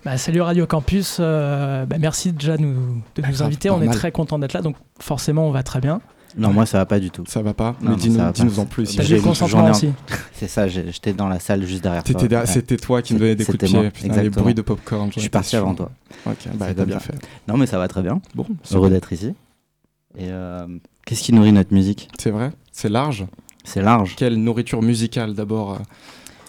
Bah, 0.05 0.19
salut 0.19 0.41
Radio 0.41 0.67
Campus, 0.67 1.17
euh, 1.19 1.87
bah, 1.87 1.95
merci 1.99 2.31
déjà 2.31 2.57
nous, 2.57 3.01
de 3.15 3.23
nous 3.27 3.41
inviter, 3.41 3.71
on 3.71 3.81
est 3.81 3.89
très 3.89 4.11
content 4.11 4.37
d'être 4.37 4.53
là, 4.53 4.61
donc 4.61 4.75
forcément 4.99 5.47
on 5.47 5.51
va 5.51 5.63
très 5.63 5.81
bien. 5.81 5.99
Non, 6.37 6.53
moi 6.53 6.67
ça 6.67 6.77
va 6.77 6.85
pas 6.85 6.99
du 6.99 7.09
tout. 7.09 7.23
Ça 7.27 7.41
va 7.41 7.55
pas 7.55 7.75
non, 7.81 7.91
Mais 7.91 7.95
dis-nous, 7.95 8.31
dis 8.31 8.59
en 8.59 8.65
plus. 8.65 9.01
J'ai 9.01 9.15
le 9.15 9.21
consentement 9.23 9.71
aussi. 9.71 9.89
C'est 10.33 10.47
ça, 10.47 10.67
j'étais 10.67 11.13
dans 11.13 11.27
la 11.27 11.39
salle 11.39 11.65
juste 11.65 11.81
derrière 11.81 12.03
toi. 12.03 12.21
Ouais. 12.21 12.45
C'était 12.45 12.77
toi 12.77 13.01
qui 13.01 13.15
me 13.15 13.19
donnais 13.19 13.33
des 13.33 13.45
coups 13.45 13.57
de 13.57 13.65
pied. 13.65 13.89
Putain, 13.89 14.21
les 14.21 14.29
bruits 14.29 14.53
de 14.53 14.61
popcorn. 14.61 15.09
Je 15.11 15.21
suis 15.21 15.29
parti 15.29 15.55
avant 15.55 15.73
toi. 15.73 15.89
Ok, 16.27 16.37
bah 16.53 16.67
t'as 16.75 16.85
bien 16.85 16.99
fait. 16.99 17.15
Non, 17.47 17.57
mais 17.57 17.65
ça 17.65 17.79
va 17.79 17.87
très 17.87 18.03
bien. 18.03 18.21
Bon, 18.35 18.45
heureux 18.73 18.91
d'être 18.91 19.11
ici. 19.11 19.33
Et 20.17 20.29
euh, 20.29 20.67
qu'est-ce 21.07 21.23
qui 21.23 21.33
nourrit 21.33 21.51
notre 21.51 21.73
musique? 21.73 22.09
C'est 22.19 22.31
vrai, 22.31 22.51
c'est 22.71 22.89
large. 22.89 23.25
C'est 23.63 23.81
large. 23.81 24.15
Quelle 24.15 24.35
nourriture 24.35 24.83
musicale 24.83 25.33
d'abord 25.33 25.79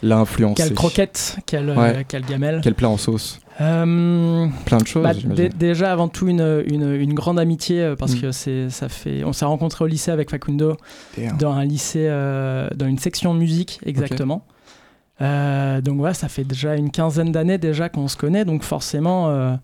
l'a 0.02 0.18
influencé 0.18 0.62
Quelle 0.62 0.74
croquette, 0.74 1.38
quelle, 1.46 1.70
ouais. 1.70 2.04
quelle 2.06 2.26
gamelle. 2.26 2.60
Quel 2.62 2.74
plat 2.74 2.90
en 2.90 2.98
sauce 2.98 3.40
euh, 3.60 4.46
Plein 4.64 4.78
de 4.78 4.86
choses. 4.86 5.02
Bah, 5.02 5.12
déjà 5.56 5.92
avant 5.92 6.08
tout 6.08 6.28
une, 6.28 6.62
une, 6.66 6.92
une 6.92 7.14
grande 7.14 7.38
amitié 7.38 7.94
parce 7.98 8.14
mm. 8.14 8.20
que 8.20 8.32
c'est 8.32 8.70
ça 8.70 8.88
fait. 8.88 9.24
On 9.24 9.32
s'est 9.32 9.44
rencontré 9.44 9.84
au 9.84 9.86
lycée 9.86 10.10
avec 10.10 10.30
Facundo 10.30 10.76
Damn. 11.16 11.36
dans 11.38 11.52
un 11.52 11.64
lycée 11.64 12.06
euh, 12.08 12.68
dans 12.76 12.86
une 12.86 12.98
section 12.98 13.34
musique 13.34 13.80
exactement. 13.84 14.36
Okay. 14.46 14.52
Euh, 15.22 15.80
donc 15.80 15.96
voilà, 15.96 16.12
ça 16.12 16.28
fait 16.28 16.44
déjà 16.44 16.76
une 16.76 16.90
quinzaine 16.90 17.32
d'années 17.32 17.56
déjà 17.56 17.88
qu'on 17.88 18.08
se 18.08 18.16
connaît, 18.18 18.44
donc 18.44 18.62
forcément. 18.62 19.28
euh, 19.30 19.54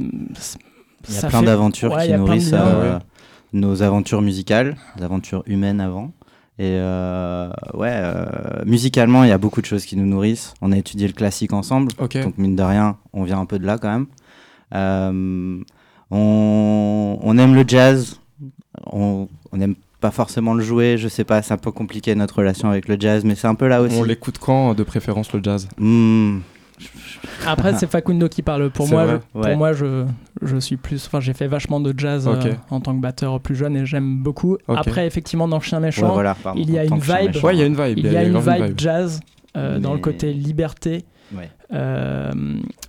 Il 0.00 1.14
y 1.14 1.18
a 1.18 1.28
plein 1.28 1.42
d'aventures 1.42 1.92
ouais, 1.92 2.08
qui 2.08 2.12
nourrissent 2.14 2.50
euh, 2.52 2.98
nos 3.52 3.82
aventures 3.82 4.22
musicales, 4.22 4.76
des 4.96 5.04
aventures 5.04 5.44
humaines 5.46 5.80
avant. 5.80 6.10
Et 6.58 6.78
euh, 6.80 7.50
ouais, 7.74 7.92
euh, 7.92 8.64
musicalement, 8.64 9.24
il 9.24 9.28
y 9.28 9.32
a 9.32 9.38
beaucoup 9.38 9.60
de 9.60 9.66
choses 9.66 9.84
qui 9.84 9.96
nous 9.96 10.06
nourrissent. 10.06 10.54
On 10.62 10.72
a 10.72 10.78
étudié 10.78 11.06
le 11.06 11.12
classique 11.12 11.52
ensemble, 11.52 11.92
okay. 11.98 12.22
donc 12.22 12.38
mine 12.38 12.56
de 12.56 12.62
rien, 12.62 12.96
on 13.12 13.24
vient 13.24 13.38
un 13.38 13.44
peu 13.44 13.58
de 13.58 13.66
là 13.66 13.76
quand 13.76 13.90
même. 13.90 14.06
Euh, 14.74 15.62
on, 16.10 17.18
on, 17.20 17.38
aime 17.38 17.54
le 17.54 17.64
jazz, 17.66 18.20
on 18.86 19.28
n'aime 19.52 19.74
pas 20.00 20.10
forcément 20.10 20.54
le 20.54 20.64
jouer, 20.64 20.96
je 20.96 21.08
sais 21.08 21.24
pas, 21.24 21.42
c'est 21.42 21.52
un 21.52 21.58
peu 21.58 21.72
compliqué 21.72 22.14
notre 22.14 22.38
relation 22.38 22.70
avec 22.70 22.88
le 22.88 22.96
jazz, 22.98 23.22
mais 23.24 23.34
c'est 23.34 23.48
un 23.48 23.54
peu 23.54 23.68
là 23.68 23.82
aussi. 23.82 23.96
On 23.98 24.04
l'écoute 24.04 24.38
quand 24.38 24.72
de 24.72 24.82
préférence 24.82 25.32
le 25.34 25.42
jazz? 25.42 25.68
Mmh. 25.76 26.38
Après, 27.46 27.74
c'est 27.74 27.86
Facundo 27.86 28.28
qui 28.28 28.42
parle. 28.42 28.70
Pour 28.70 28.88
moi, 28.88 29.06
je, 29.06 29.40
pour 29.40 29.56
moi, 29.56 29.72
je, 29.72 30.04
je 30.42 30.56
suis 30.56 30.76
plus. 30.76 31.06
Enfin, 31.06 31.20
j'ai 31.20 31.32
fait 31.32 31.46
vachement 31.46 31.80
de 31.80 31.94
jazz 31.96 32.26
okay. 32.26 32.50
euh, 32.50 32.54
en 32.70 32.80
tant 32.80 32.94
que 32.94 33.00
batteur 33.00 33.40
plus 33.40 33.54
jeune 33.54 33.76
et 33.76 33.86
j'aime 33.86 34.18
beaucoup. 34.18 34.54
Okay. 34.68 34.78
Après, 34.78 35.06
effectivement, 35.06 35.48
dans 35.48 35.60
Chien 35.60 35.80
Méchant, 35.80 36.08
ouais, 36.08 36.14
voilà, 36.14 36.34
pardon, 36.34 36.60
il 36.60 36.70
y 36.70 36.78
a 36.78 36.84
une 36.84 36.98
vibe. 36.98 37.42
Ouais, 37.42 37.54
il 37.54 37.60
y 37.60 37.62
a 37.62 37.66
une 37.66 37.74
vibe. 37.74 37.98
Il 37.98 38.12
y 38.12 38.16
a 38.16 38.24
une 38.24 38.38
vibe, 38.38 38.64
vibe 38.64 38.78
jazz 38.78 39.20
euh, 39.56 39.74
Mais... 39.74 39.80
dans 39.80 39.94
le 39.94 40.00
côté 40.00 40.32
liberté. 40.32 41.04
Ouais. 41.34 41.50
Euh, 41.72 42.30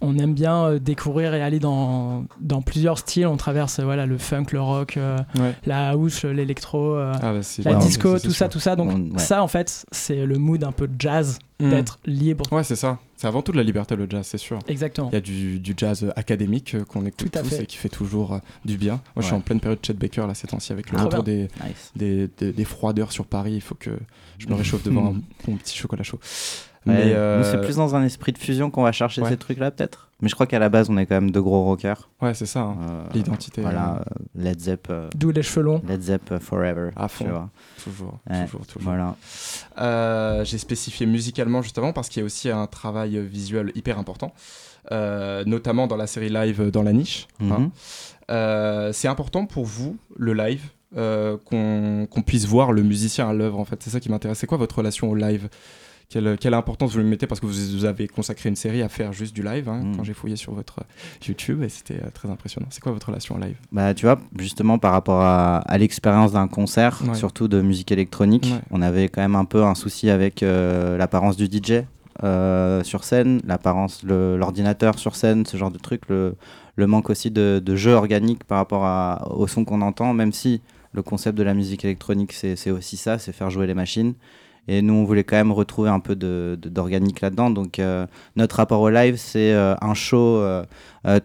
on 0.01 0.15
aime 0.19 0.35
bien 0.35 0.75
découvrir 0.75 1.33
et 1.33 1.41
aller 1.41 1.57
dans, 1.59 2.25
dans 2.39 2.61
plusieurs 2.61 2.99
styles. 2.99 3.25
On 3.25 3.35
traverse 3.35 3.79
voilà, 3.79 4.05
le 4.05 4.19
funk, 4.19 4.45
le 4.51 4.61
rock, 4.61 4.97
euh, 4.97 5.17
ouais. 5.39 5.55
la 5.65 5.89
house, 5.89 6.23
l'électro, 6.23 6.95
ah 6.97 7.13
bah 7.19 7.39
la 7.65 7.73
disco, 7.75 8.19
tout 8.19 8.31
ça, 8.31 8.47
tout 8.47 8.59
ça. 8.59 8.75
Donc 8.75 8.91
on, 8.91 9.17
ça, 9.17 9.41
en 9.41 9.47
fait, 9.47 9.85
c'est 9.91 10.25
le 10.27 10.38
mood 10.38 10.63
un 10.63 10.71
peu 10.71 10.88
de 10.88 10.93
jazz, 10.99 11.39
mmh. 11.59 11.69
d'être 11.71 11.99
libre. 12.05 12.45
Ouais, 12.51 12.63
c'est 12.63 12.75
ça. 12.75 12.99
C'est 13.18 13.28
avant 13.28 13.41
tout 13.41 13.51
de 13.51 13.57
la 13.57 13.63
liberté, 13.63 13.95
le 13.95 14.07
jazz, 14.07 14.26
c'est 14.26 14.38
sûr. 14.38 14.59
Exactement. 14.68 15.09
Il 15.09 15.13
y 15.13 15.18
a 15.18 15.22
du, 15.22 15.59
du 15.59 15.74
jazz 15.76 16.13
académique 16.15 16.76
qu'on 16.86 17.05
écoute 17.05 17.32
tout 17.32 17.39
à 17.39 17.41
tous 17.41 17.49
fait. 17.49 17.63
et 17.63 17.65
qui 17.65 17.78
fait 17.78 17.89
toujours 17.89 18.39
du 18.63 18.78
bien. 18.78 19.01
Moi, 19.15 19.22
je 19.22 19.26
suis 19.26 19.34
en 19.34 19.41
pleine 19.41 19.59
période 19.59 19.80
Chet 19.84 19.93
Baker 19.93 20.26
là 20.28 20.36
ces 20.36 20.47
temps-ci 20.47 20.72
avec 20.72 20.91
le 20.91 20.99
ah, 20.99 21.05
retour 21.05 21.24
des, 21.24 21.47
nice. 21.65 21.91
des, 21.95 22.30
des, 22.38 22.53
des, 22.53 22.63
froideurs 22.63 23.11
sur 23.11 23.26
Paris. 23.26 23.53
Il 23.53 23.61
faut 23.61 23.76
que 23.76 23.97
je 24.38 24.47
me 24.47 24.53
réchauffe 24.53 24.84
devant 24.84 25.07
un 25.15 25.22
bon 25.45 25.55
petit 25.57 25.76
chocolat 25.76 26.03
chaud. 26.03 26.20
mais 26.86 27.15
euh, 27.15 27.43
c'est 27.43 27.59
plus 27.59 27.78
dans 27.78 27.95
un 27.95 28.03
esprit 28.03 28.34
de 28.34 28.38
fusion 28.38 28.70
qu'on 28.70 28.84
va 28.84 28.91
chercher 28.91 29.24
ces 29.26 29.38
trucs-là, 29.38 29.72
peut-être? 29.72 30.07
Mais 30.22 30.30
je 30.30 30.34
crois 30.34 30.47
qu'à 30.47 30.59
la 30.59 30.70
base, 30.70 30.89
on 30.89 30.97
est 30.97 31.05
quand 31.05 31.15
même 31.15 31.32
de 31.32 31.39
gros 31.39 31.63
rockers. 31.63 32.09
Ouais, 32.22 32.34
c'est 32.34 32.45
ça, 32.45 32.61
hein. 32.61 32.78
euh, 32.89 33.03
l'identité. 33.13 33.61
Voilà, 33.61 34.03
Led 34.36 34.59
Zepp. 34.59 34.91
D'où 35.15 35.32
les 35.32 35.43
cheveux 35.43 35.63
longs. 35.63 35.82
Led 35.88 36.01
Zepp 36.01 36.39
Forever. 36.39 36.89
À 36.95 37.07
fond. 37.07 37.49
Toujours, 37.84 38.20
toujours, 38.28 38.65
toujours. 38.65 38.82
Voilà. 38.82 40.43
J'ai 40.43 40.57
spécifié 40.57 41.05
musicalement 41.05 41.61
justement 41.61 41.93
parce 41.93 42.09
qu'il 42.09 42.22
y 42.22 42.24
a 42.24 42.26
aussi 42.26 42.49
un 42.49 42.65
travail 42.68 43.20
visuel 43.20 43.72
hyper 43.76 43.99
important, 43.99 44.34
notamment 44.91 45.88
dans 45.88 45.97
la 45.97 46.07
série 46.07 46.30
live 46.30 46.72
dans 46.72 46.84
la 46.84 46.93
niche. 46.93 47.28
Hein. 47.41 47.70
Mhm. 48.30 48.91
c'est 48.93 49.07
important 49.07 49.45
pour 49.45 49.65
vous 49.65 49.97
le 50.15 50.34
live 50.34 50.63
euh, 50.95 51.36
qu'on 51.43 52.22
puisse 52.22 52.45
voir 52.45 52.72
le 52.72 52.82
musicien 52.82 53.28
à 53.30 53.34
l'œuvre 53.34 53.59
en 53.59 53.65
fait. 53.65 53.84
C'est 53.84 53.89
ça 53.89 53.99
qui 53.99 54.09
m'intéresse. 54.09 54.39
C'est 54.39 54.47
quoi 54.47 54.57
votre 54.57 54.78
relation 54.78 55.09
au 55.09 55.15
live? 55.15 55.49
Quelle, 56.10 56.38
quelle, 56.38 56.53
importance 56.53 56.93
vous 56.93 56.99
lui 56.99 57.05
mettez 57.05 57.28
parce 57.28 57.39
que 57.39 57.45
vous, 57.45 57.86
avez 57.86 58.08
consacré 58.08 58.49
une 58.49 58.55
série 58.55 58.82
à 58.82 58.89
faire 58.89 59.14
juste 59.14 59.36
du 59.36 59.43
live 59.43 59.68
hein, 59.68 59.82
mm. 59.84 59.97
quand 59.97 60.03
j'ai 60.03 60.14
fouillé 60.14 60.36
sur 60.36 60.53
votre 60.53 60.80
YouTube 61.28 61.64
et 61.64 61.70
c'était 61.70 62.01
euh, 62.01 62.10
très 62.14 62.30
impressionnant. 62.30 62.68
C'est 62.70 62.82
quoi 62.82 62.91
votre 62.91 63.08
relation 63.08 63.36
au 63.36 63.39
live? 63.39 63.58
Bah 63.72 63.93
tu 63.93 64.05
vois 64.05 64.20
justement 64.38 64.80
par 64.80 64.93
rapport 64.93 65.22
à, 65.22 65.78
l'expérience 65.78 66.32
d'un 66.32 66.47
concert, 66.47 67.01
surtout 67.14 67.47
de 67.47 67.62
musique 67.62 67.91
électronique, 67.91 68.53
on 68.72 68.82
avait 68.82 69.10
quand 69.10 69.22
même 69.22 69.36
un 69.36 69.45
peu 69.45 69.64
un 69.64 69.76
souci 69.76 70.10
avec 70.10 70.43
euh, 70.43 70.97
l'apparence 70.97 71.38
du 71.38 71.45
DJ 71.45 71.84
sur 72.84 73.03
scène, 73.03 73.41
l'apparence 73.45 74.03
l'ordinateur 74.03 74.97
sur 74.97 75.16
scène, 75.16 75.45
ce 75.45 75.58
genre 75.58 75.72
de 75.72 75.78
truc, 75.78 76.01
le, 76.10 76.36
le 76.78 76.88
manque 76.88 77.10
aussi 77.10 77.32
de, 77.32 77.62
de, 77.64 77.76
jeu 77.76 77.91
organique 77.91 78.43
par 78.43 78.60
rapport 78.60 78.86
à, 78.86 79.28
au 79.36 79.47
son 79.47 79.66
qu'on 79.66 79.82
entend, 79.82 80.14
même 80.14 80.32
si 80.32 80.62
le 80.93 81.03
concept 81.03 81.38
de 81.38 81.43
la 81.43 81.53
musique 81.53 81.84
électronique, 81.84 82.34
c'est 82.34 82.72
aussi 82.72 82.97
ça, 82.97 83.20
c'est 83.20 83.34
faire 83.34 83.49
jouer 83.49 83.68
les 83.68 83.74
machines. 83.74 84.14
Et 84.68 84.82
nous, 84.82 84.93
on 84.93 85.03
voulait 85.03 85.24
quand 85.24 85.38
même 85.38 85.51
retrouver 85.51 85.89
un 85.89 85.99
peu 85.99 86.15
d'organique 86.15 87.22
là-dedans. 87.22 87.49
Donc, 87.49 87.80
euh, 87.80 88.05
notre 88.36 88.57
rapport 88.57 88.82
au 88.82 88.89
live, 88.89 89.15
c'est 89.18 89.53
euh, 89.53 89.76
un 89.82 89.93
show 89.93 90.38
euh, 90.38 90.63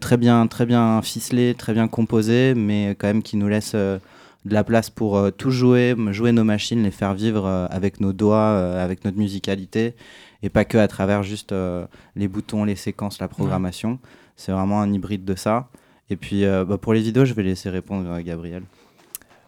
très, 0.00 0.16
bien, 0.16 0.46
très 0.46 0.66
bien 0.66 1.02
ficelé, 1.02 1.54
très 1.54 1.72
bien 1.72 1.88
composé, 1.88 2.54
mais 2.54 2.94
quand 2.98 3.08
même 3.08 3.22
qui 3.22 3.36
nous 3.36 3.48
laisse 3.48 3.74
de 3.74 4.00
la 4.46 4.64
place 4.64 4.90
pour 4.90 5.20
tout 5.36 5.50
jouer, 5.50 5.96
jouer 6.10 6.32
nos 6.32 6.44
machines, 6.44 6.82
les 6.82 6.90
faire 6.90 7.14
vivre 7.14 7.46
avec 7.70 8.00
nos 8.00 8.12
doigts, 8.12 8.58
avec 8.80 9.04
notre 9.04 9.18
musicalité, 9.18 9.94
et 10.42 10.48
pas 10.48 10.64
que 10.64 10.78
à 10.78 10.88
travers 10.88 11.22
juste 11.22 11.54
les 12.16 12.28
boutons, 12.28 12.64
les 12.64 12.76
séquences, 12.76 13.20
la 13.20 13.28
programmation. 13.28 13.98
C'est 14.36 14.52
vraiment 14.52 14.80
un 14.80 14.92
hybride 14.92 15.24
de 15.24 15.34
ça. 15.34 15.68
Et 16.10 16.16
puis, 16.16 16.44
bah, 16.44 16.78
pour 16.78 16.92
les 16.92 17.00
vidéos, 17.00 17.24
je 17.24 17.34
vais 17.34 17.42
laisser 17.42 17.70
répondre 17.70 18.10
à 18.10 18.22
Gabriel. 18.22 18.62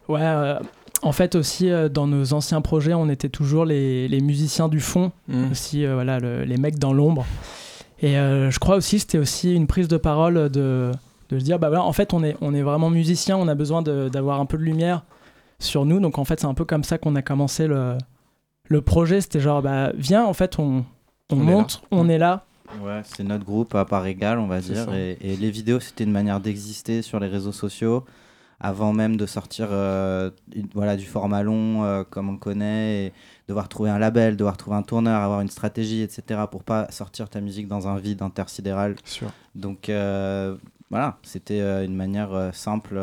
Ouais, 0.08 0.20
euh, 0.22 0.58
en 1.04 1.12
fait 1.12 1.34
aussi 1.34 1.70
euh, 1.70 1.88
dans 1.88 2.06
nos 2.06 2.32
anciens 2.32 2.60
projets, 2.60 2.94
on 2.94 3.08
était 3.08 3.28
toujours 3.28 3.64
les, 3.64 4.08
les 4.08 4.20
musiciens 4.20 4.68
du 4.68 4.80
fond, 4.80 5.12
mmh. 5.28 5.50
aussi 5.50 5.84
euh, 5.84 5.94
voilà 5.94 6.18
les 6.18 6.56
mecs 6.56 6.78
dans 6.78 6.92
l'ombre. 6.92 7.26
Et 8.02 8.14
je 8.14 8.58
crois 8.58 8.76
aussi 8.76 8.98
c'était 8.98 9.16
aussi 9.16 9.54
une 9.54 9.66
prise 9.66 9.88
de 9.88 9.96
parole 9.96 10.50
de, 10.50 10.90
de 11.30 11.38
se 11.38 11.44
dire 11.44 11.58
bah 11.58 11.68
voilà 11.68 11.84
en 11.84 11.92
fait 11.92 12.12
on 12.12 12.22
est 12.22 12.36
on 12.42 12.52
est 12.52 12.60
vraiment 12.60 12.90
musicien, 12.90 13.36
on 13.38 13.48
a 13.48 13.54
besoin 13.54 13.80
d'avoir 13.80 14.40
un 14.40 14.46
peu 14.46 14.58
de 14.58 14.62
lumière 14.62 15.04
sur 15.58 15.86
nous. 15.86 16.00
Donc 16.00 16.18
en 16.18 16.24
fait 16.24 16.40
c'est 16.40 16.46
un 16.46 16.52
peu 16.52 16.66
comme 16.66 16.84
ça 16.84 16.98
qu'on 16.98 17.14
a 17.14 17.22
commencé 17.22 17.66
le 17.66 17.96
le 18.68 18.80
projet. 18.82 19.22
C'était 19.22 19.40
genre 19.40 19.62
bah 19.62 19.92
viens 19.96 20.24
en 20.24 20.34
fait 20.34 20.58
on 20.58 20.84
on, 21.30 21.36
monte, 21.36 21.82
on 21.90 22.08
est 22.08 22.18
là. 22.18 22.44
Ouais, 22.82 23.00
c'est 23.04 23.24
notre 23.24 23.44
groupe 23.44 23.74
à 23.74 23.84
part 23.84 24.06
égale, 24.06 24.38
on 24.38 24.46
va 24.46 24.60
dire. 24.60 24.92
Et, 24.94 25.16
et, 25.20 25.36
les 25.36 25.50
vidéos, 25.50 25.80
c'était 25.80 26.04
une 26.04 26.12
manière 26.12 26.40
d'exister 26.40 27.02
sur 27.02 27.20
les 27.20 27.28
réseaux 27.28 27.52
sociaux 27.52 28.04
avant 28.60 28.92
même 28.92 29.16
de 29.16 29.26
sortir 29.26 29.68
euh, 29.70 30.30
voilà, 30.74 30.96
du 30.96 31.06
format 31.06 31.42
long 31.42 31.84
euh, 31.84 32.04
comme 32.08 32.28
on 32.28 32.36
connaît, 32.36 33.06
et 33.06 33.12
devoir 33.48 33.68
trouver 33.68 33.90
un 33.90 33.98
label, 33.98 34.36
devoir 34.36 34.56
trouver 34.56 34.76
un 34.76 34.82
tourneur, 34.82 35.20
avoir 35.20 35.40
une 35.40 35.48
stratégie, 35.48 36.02
etc. 36.02 36.42
pour 36.50 36.62
pas 36.62 36.90
sortir 36.90 37.28
ta 37.28 37.40
musique 37.40 37.68
dans 37.68 37.88
un 37.88 37.98
vide 37.98 38.22
intersidéral. 38.22 38.96
Donc 39.54 39.88
euh, 39.88 40.56
voilà, 40.90 41.18
c'était 41.22 41.84
une 41.84 41.94
manière 41.94 42.50
simple 42.52 43.00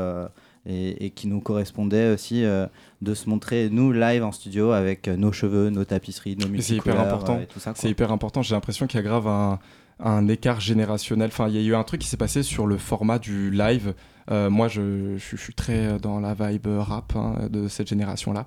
et, 0.66 1.10
qui 1.12 1.28
nous 1.28 1.41
correspondait 1.41 2.14
aussi 2.14 2.43
de 2.43 3.14
se 3.14 3.30
montrer 3.30 3.70
nous 3.70 3.91
live 3.91 4.24
en 4.24 4.32
studio 4.32 4.72
avec 4.72 5.08
nos 5.08 5.32
cheveux, 5.32 5.70
nos 5.70 5.84
tapisseries, 5.84 6.38
nos 6.38 6.47
musiques. 6.47 6.82
C'est 6.84 6.89
hyper 6.89 6.99
important. 6.99 7.39
C'est 7.76 7.89
hyper 7.89 8.12
important. 8.12 8.41
J'ai 8.41 8.56
l'impression 8.56 8.88
qu'il 8.88 8.97
y 8.97 9.04
a 9.04 9.04
grave 9.04 9.28
un, 9.28 9.60
un 10.04 10.28
écart 10.28 10.60
générationnel. 10.60 11.30
Enfin, 11.32 11.47
il 11.47 11.56
y 11.56 11.60
a 11.60 11.62
eu 11.62 11.76
un 11.76 11.84
truc 11.84 12.02
qui 12.02 12.08
s'est 12.08 12.18
passé 12.18 12.43
sur 12.43 12.68
le 12.68 12.78
format 12.78 13.20
du 13.20 13.52
live 13.52 13.93
euh, 14.30 14.50
moi, 14.50 14.68
je, 14.68 15.18
suis 15.18 15.54
très 15.54 15.98
dans 16.00 16.20
la 16.20 16.34
vibe 16.34 16.68
rap 16.68 17.14
hein, 17.16 17.48
de 17.50 17.68
cette 17.68 17.88
génération-là. 17.88 18.46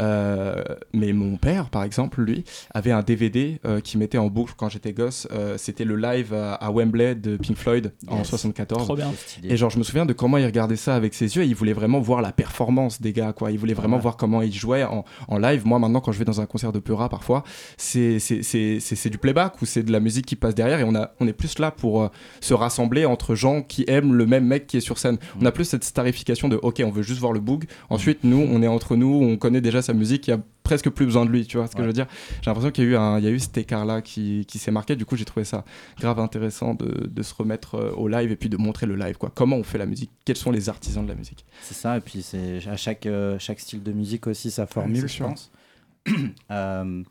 Euh, 0.00 0.62
mais 0.92 1.12
mon 1.12 1.36
père, 1.36 1.70
par 1.70 1.84
exemple, 1.84 2.22
lui, 2.22 2.44
avait 2.74 2.90
un 2.90 3.02
DVD 3.02 3.60
euh, 3.64 3.80
qui 3.80 3.98
mettait 3.98 4.18
en 4.18 4.28
boucle 4.28 4.54
quand 4.56 4.68
j'étais 4.68 4.92
gosse. 4.92 5.28
C'était 5.56 5.84
le 5.84 5.96
live 5.96 6.34
à, 6.34 6.70
Wembley 6.70 7.14
de 7.14 7.36
Pink 7.36 7.56
Floyd 7.56 7.92
en 8.08 8.24
74. 8.24 8.84
Trop 8.84 8.96
bien. 8.96 9.12
Et 9.44 9.56
genre, 9.56 9.70
je 9.70 9.78
me 9.78 9.82
souviens 9.82 10.06
de 10.06 10.12
comment 10.12 10.38
il 10.38 10.46
regardait 10.46 10.76
ça 10.76 10.94
avec 10.94 11.14
ses 11.14 11.36
yeux. 11.36 11.42
Et 11.42 11.46
il 11.46 11.54
voulait 11.54 11.72
vraiment 11.72 12.00
voir 12.00 12.22
la 12.22 12.32
performance 12.32 13.00
des 13.00 13.12
gars, 13.12 13.32
quoi. 13.32 13.50
Il 13.50 13.58
voulait 13.58 13.74
vraiment 13.74 13.98
voir 13.98 14.16
comment 14.16 14.42
ils 14.42 14.54
jouaient 14.54 14.84
en, 14.84 15.04
en, 15.28 15.38
live. 15.38 15.66
Moi, 15.66 15.78
maintenant, 15.78 16.00
quand 16.00 16.12
je 16.12 16.18
vais 16.18 16.24
dans 16.24 16.40
un 16.40 16.46
concert 16.46 16.72
de 16.72 16.78
Pura, 16.78 17.08
parfois, 17.08 17.44
c'est 17.76 18.18
du 19.10 19.18
playback 19.18 19.60
ou 19.60 19.66
c'est 19.66 19.82
de 19.82 19.92
la 19.92 20.00
musique 20.00 20.26
qui 20.26 20.36
passe 20.36 20.54
derrière. 20.54 20.80
Et 20.80 20.84
on, 20.84 20.94
a, 20.94 21.12
on 21.20 21.26
est 21.26 21.32
plus 21.32 21.58
là 21.58 21.70
pour 21.70 22.10
se 22.40 22.54
rassembler 22.54 23.04
entre 23.04 23.34
gens 23.34 23.62
qui 23.62 23.84
aiment 23.88 24.14
le 24.14 24.26
même 24.26 24.46
mec 24.46 24.66
qui 24.66 24.76
est 24.78 24.80
sur 24.80 24.98
scène. 24.98 25.11
On 25.40 25.44
a 25.46 25.52
plus 25.52 25.64
cette 25.64 25.84
starification 25.84 26.48
de 26.48 26.56
ok, 26.56 26.82
on 26.84 26.90
veut 26.90 27.02
juste 27.02 27.20
voir 27.20 27.32
le 27.32 27.40
boog. 27.40 27.64
Ensuite, 27.90 28.24
nous, 28.24 28.46
on 28.50 28.62
est 28.62 28.68
entre 28.68 28.96
nous, 28.96 29.20
on 29.22 29.36
connaît 29.36 29.60
déjà 29.60 29.82
sa 29.82 29.92
musique, 29.92 30.26
il 30.28 30.30
y 30.30 30.34
a 30.34 30.40
presque 30.62 30.90
plus 30.90 31.04
besoin 31.04 31.24
de 31.26 31.30
lui, 31.30 31.46
tu 31.46 31.56
vois 31.56 31.66
ce 31.66 31.74
que 31.74 31.82
je 31.82 31.86
veux 31.86 31.92
dire 31.92 32.06
J'ai 32.40 32.50
l'impression 32.50 32.70
qu'il 32.70 32.84
y 32.84 32.86
a 32.86 32.90
eu, 32.90 32.96
un, 32.96 33.18
il 33.18 33.24
y 33.24 33.26
a 33.26 33.30
eu 33.30 33.38
cet 33.38 33.58
écart-là 33.58 34.00
qui, 34.02 34.46
qui 34.46 34.58
s'est 34.58 34.70
marqué. 34.70 34.96
Du 34.96 35.04
coup, 35.04 35.16
j'ai 35.16 35.24
trouvé 35.24 35.44
ça 35.44 35.64
grave 35.98 36.20
intéressant 36.20 36.74
de, 36.74 37.08
de, 37.08 37.22
se 37.22 37.34
remettre 37.34 37.74
euh, 37.74 37.92
au 37.92 38.08
live 38.08 38.30
et 38.30 38.36
puis 38.36 38.48
de 38.48 38.56
montrer 38.56 38.86
le 38.86 38.96
live, 38.96 39.16
quoi. 39.16 39.30
Comment 39.34 39.56
on 39.56 39.64
fait 39.64 39.78
la 39.78 39.86
musique? 39.86 40.10
Quels 40.24 40.36
sont 40.36 40.50
les 40.50 40.68
artisans 40.68 41.04
de 41.04 41.08
la 41.08 41.14
musique? 41.14 41.44
C'est 41.62 41.74
ça, 41.74 41.96
et 41.96 42.00
puis 42.00 42.22
c'est 42.22 42.60
à 42.68 42.76
chaque, 42.76 43.06
euh, 43.06 43.38
chaque 43.38 43.60
style 43.60 43.82
de 43.82 43.92
musique 43.92 44.26
aussi 44.26 44.50
sa 44.50 44.66
formule, 44.66 45.08
je 45.08 45.22
pense. 45.22 45.50
euh, 46.50 47.02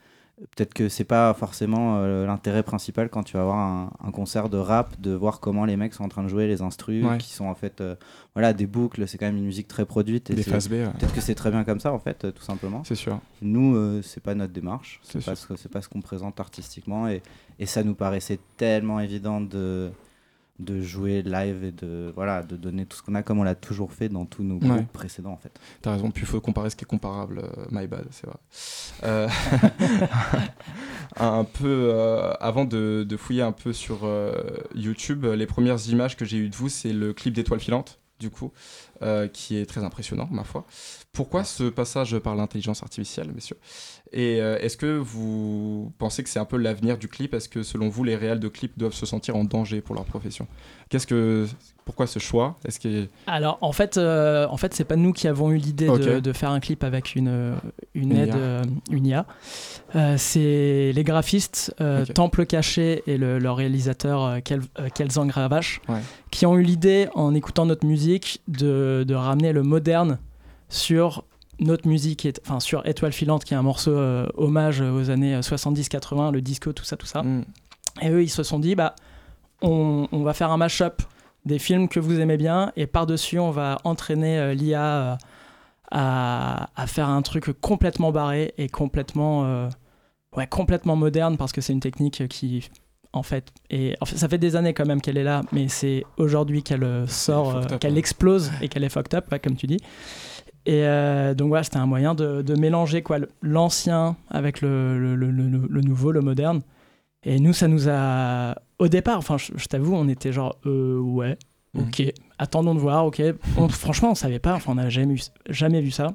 peut-être 0.56 0.74
que 0.74 0.90
c'est 0.90 1.04
pas 1.04 1.34
forcément 1.34 1.98
euh, 1.98 2.26
l'intérêt 2.26 2.64
principal 2.64 3.10
quand 3.10 3.24
tu 3.24 3.38
vas 3.38 3.44
voir 3.44 3.58
un, 4.04 4.12
concert 4.12 4.50
de 4.50 4.58
rap 4.58 5.00
de 5.00 5.12
voir 5.12 5.40
comment 5.40 5.66
les 5.66 5.78
mecs 5.78 5.94
sont 5.94 6.04
en 6.04 6.10
train 6.10 6.24
de 6.24 6.28
jouer 6.28 6.48
les 6.48 6.62
instrus 6.62 7.06
qui 7.20 7.32
sont 7.32 7.46
en 7.46 7.56
fait 7.56 7.80
euh, 7.80 7.96
voilà 8.34 8.54
des 8.54 8.66
boucles 8.66 9.08
c'est 9.08 9.18
quand 9.18 9.28
même 9.28 9.38
une 9.38 9.46
musique 9.46 9.68
très 9.68 9.86
produite 9.86 10.30
et 10.30 10.36
peut-être 10.36 11.14
que 11.14 11.22
c'est 11.22 11.36
très 11.36 11.52
bien 11.52 11.64
comme 11.64 11.80
ça 11.80 11.94
en 11.94 12.00
fait 12.00 12.26
euh, 12.26 12.32
tout 12.32 12.44
simplement. 12.44 12.84
C'est 12.84 12.96
sûr. 12.96 13.20
Nous 13.42 14.02
c'est 14.02 14.22
pas 14.22 14.36
notre 14.36 14.54
démarche 14.54 15.00
c'est 15.04 15.24
pas, 15.24 15.36
ce, 15.36 15.68
pas 15.68 15.82
ce 15.82 15.90
qu'on 15.90 16.02
présente 16.02 16.40
artistiquement 16.40 17.08
et, 17.08 17.22
et 17.60 17.66
ça 17.66 17.84
nous 17.84 17.96
paraissait 17.96 18.40
tellement 18.58 19.00
évident 19.00 19.42
de 19.42 19.92
de 20.62 20.82
jouer 20.82 21.22
live 21.22 21.64
et 21.64 21.72
de 21.72 22.12
voilà 22.16 22.44
de 22.44 22.56
donner 22.56 22.86
tout 22.86 22.98
ce 22.98 23.02
qu'on 23.02 23.16
a 23.16 23.24
comme 23.24 23.40
on 23.40 23.44
l'a 23.44 23.56
toujours 23.56 23.92
fait 23.92 24.10
dans 24.10 24.26
tous 24.26 24.44
nos 24.44 24.58
groupes 24.58 24.92
précédents 24.94 25.32
en 25.32 25.38
fait. 25.38 25.52
T'as 25.82 25.94
raison, 25.94 26.12
puis 26.12 26.24
il 26.24 26.28
faut 26.28 26.40
comparer 26.42 26.70
ce 26.70 26.76
qui 26.76 26.84
est 26.84 26.88
comparable, 26.88 27.40
euh, 27.40 27.66
my 27.72 27.88
bad, 27.88 28.06
c'est 28.12 28.28
vrai. 28.28 28.38
Euh, 29.04 29.28
un 31.18 31.44
peu 31.44 31.90
euh, 31.94 32.34
avant 32.40 32.66
de, 32.66 33.06
de, 33.08 33.18
fouiller 33.18 33.42
un 33.42 33.52
peu 33.52 33.74
sur 33.74 34.08
YouTube, 34.76 35.26
les 35.26 35.46
premières 35.46 35.88
images 35.88 36.16
que 36.16 36.26
j'ai 36.26 36.38
eues 36.38 36.50
de 36.50 36.56
vous, 36.56 36.70
c'est 36.70 36.94
le 36.94 37.14
clip 37.14 37.34
d'étoiles 37.34 37.60
filantes 37.60 38.00
du 38.20 38.30
coup, 38.30 38.52
qui 39.34 39.58
est 39.58 39.66
très 39.66 39.84
impressionnant, 39.84 40.28
ma 40.30 40.44
foi. 40.44 40.68
Pourquoi 41.12 41.44
ce 41.44 41.64
passage 41.64 42.20
par 42.20 42.36
l'intelligence 42.36 42.84
artificielle, 42.84 43.32
messieurs? 43.34 43.58
Et 44.14 44.42
euh, 44.42 44.58
est-ce 44.60 44.76
que 44.76 44.98
vous 44.98 45.94
pensez 45.98 46.22
que 46.22 46.30
c'est 46.30 46.40
un 46.40 46.46
peu 46.46 46.58
l'avenir 46.58 46.98
du 46.98 47.08
clip? 47.08 47.34
Est-ce 47.34 47.48
que 47.48 47.64
selon 47.64 47.88
vous, 47.88 48.04
les 48.04 48.18
réels 48.18 48.42
de 48.42 48.50
clips 48.50 48.78
doivent 48.78 48.94
se 48.94 49.06
sentir 49.06 49.38
en 49.38 49.46
danger 49.46 49.80
pour 49.80 49.96
leur 49.96 50.04
profession? 50.04 50.48
Qu'est-ce 50.90 51.08
que 51.08 51.48
pourquoi 51.86 52.08
ce 52.08 52.20
choix? 52.20 52.58
Est-ce 52.66 52.80
que 52.80 53.08
alors 53.26 53.58
en 53.62 53.72
fait, 53.72 53.96
euh, 53.96 54.48
en 54.50 54.58
fait, 54.58 54.74
c'est 54.74 54.84
pas 54.84 54.98
nous 54.98 55.14
qui 55.14 55.30
avons 55.30 55.52
eu 55.52 55.58
l'idée 55.58 55.88
de, 55.88 56.34
faire 56.34 56.52
un 56.52 56.60
clip 56.60 56.84
avec 56.84 57.16
une 57.16 57.56
une, 57.94 58.12
aide, 58.12 58.36
euh, 58.36 58.64
une 58.90 59.06
IA. 59.06 59.26
c'est 60.18 60.92
les 60.94 61.04
graphistes 61.04 61.74
Temple 62.14 62.46
Caché 62.46 63.04
et 63.08 63.18
le, 63.18 63.40
leur 63.40 63.56
réalisateur 63.56 64.40
Kelzang 64.94 65.32
Ravache 65.32 65.82
qui 66.32 66.46
ont 66.46 66.58
eu 66.58 66.64
l'idée 66.64 67.08
en 67.14 67.34
écoutant 67.34 67.66
notre 67.66 67.86
musique 67.86 68.42
de, 68.50 69.06
de 69.08 69.16
ramener 69.16 69.54
le 69.54 69.64
moderne 69.64 70.20
sur 70.70 71.26
notre 71.62 71.88
musique, 71.88 72.28
enfin 72.46 72.60
sur 72.60 72.86
Étoile 72.88 73.14
filante, 73.14 73.46
qui 73.46 73.54
est 73.54 73.58
un 73.58 73.62
morceau 73.62 73.92
euh, 73.92 74.28
hommage 74.36 74.82
aux 74.82 75.10
années 75.10 75.40
70-80, 75.40 76.28
euh, 76.28 76.32
le 76.32 76.42
disco, 76.42 76.74
tout 76.74 76.84
ça, 76.84 76.98
tout 76.98 77.06
ça. 77.06 77.24
Mm. 77.24 77.46
Et 78.02 78.10
eux, 78.10 78.24
ils 78.24 78.30
se 78.30 78.44
sont 78.44 78.60
dit, 78.60 78.76
bah, 78.76 78.96
on, 79.62 80.08
va 80.12 80.34
faire 80.34 80.52
un 80.52 80.58
mash-up 80.58 81.04
des 81.46 81.60
films 81.60 81.88
que 81.88 82.00
vous 82.00 82.20
aimez 82.20 82.38
bien, 82.38 82.72
et 82.76 82.88
par-dessus, 82.88 83.40
on 83.40 83.52
va 83.52 83.78
entraîner 83.84 84.40
euh, 84.40 84.54
l'IA 84.54 85.18
à, 85.92 86.68
faire 86.88 87.10
un 87.10 87.22
truc 87.22 87.52
complètement 87.62 88.12
barré 88.12 88.54
et 88.58 88.70
complètement, 88.70 89.68
ouais, 90.38 90.48
complètement 90.48 90.96
moderne, 90.96 91.36
parce 91.36 91.52
que 91.52 91.60
c'est 91.60 91.74
une 91.74 91.82
technique 91.82 92.28
qui 92.30 92.70
en 93.12 93.24
fait. 93.24 93.52
Et 93.70 93.98
en 94.00 94.06
fait, 94.06 94.16
ça 94.16 94.30
fait 94.30 94.38
des 94.38 94.56
années 94.56 94.74
quand 94.74 94.86
même 94.86 95.02
qu'elle 95.02 95.18
est 95.18 95.24
là, 95.26 95.42
mais 95.52 95.68
c'est 95.68 96.06
aujourd'hui 96.16 96.64
qu'elle 96.64 97.04
sort, 97.10 97.68
qu'elle 97.82 97.98
explose 97.98 98.54
et 98.62 98.70
qu'elle 98.70 98.86
est 98.86 98.90
fucked 98.90 99.14
up, 99.14 99.26
comme 99.44 99.58
tu 99.58 99.68
dis. 99.68 99.80
Et 100.66 100.86
euh, 100.86 101.34
donc 101.34 101.50
voilà, 101.50 101.64
c'était 101.64 101.78
un 101.78 101.88
moyen 101.88 102.14
de, 102.14 102.56
mélanger 102.56 103.02
quoi 103.02 103.18
l'ancien 103.42 104.16
avec 104.30 104.62
le, 104.62 105.16
le, 105.16 105.32
le, 105.32 105.82
nouveau, 105.82 106.12
le 106.12 106.22
moderne. 106.22 106.62
Et 107.24 107.40
nous, 107.40 107.54
ça 107.54 107.68
nous 107.68 107.90
a. 107.90 108.56
Au 108.80 108.88
départ, 108.88 109.18
enfin, 109.18 109.38
je, 109.38 109.66
t'avoue, 109.66 109.96
on 109.96 110.08
était 110.08 110.32
genre, 110.32 110.58
euh, 110.66 111.00
ouais, 111.00 111.38
mhm. 111.74 111.84
ok, 111.84 112.14
attendons 112.38 112.76
de 112.76 112.80
voir, 112.80 113.06
ok. 113.06 113.22
franchement, 113.70 114.12
on 114.12 114.16
savait 114.16 114.40
pas, 114.40 114.54
enfin, 114.54 114.72
on 114.72 114.76
n'a 114.76 114.90
jamais, 114.90 115.16
jamais 115.50 115.82
vu 115.82 115.92
ça. 115.92 116.08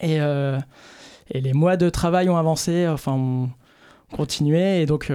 Et, 0.00 0.20
euh, 0.20 0.58
et 1.30 1.40
les 1.40 1.52
mois 1.52 1.76
de 1.76 1.88
travail 1.90 2.28
ont 2.28 2.36
avancé, 2.36 2.86
enfin, 2.88 3.12
on 3.12 3.50
continuait, 4.14 4.82
et 4.82 4.86
donc. 4.86 5.12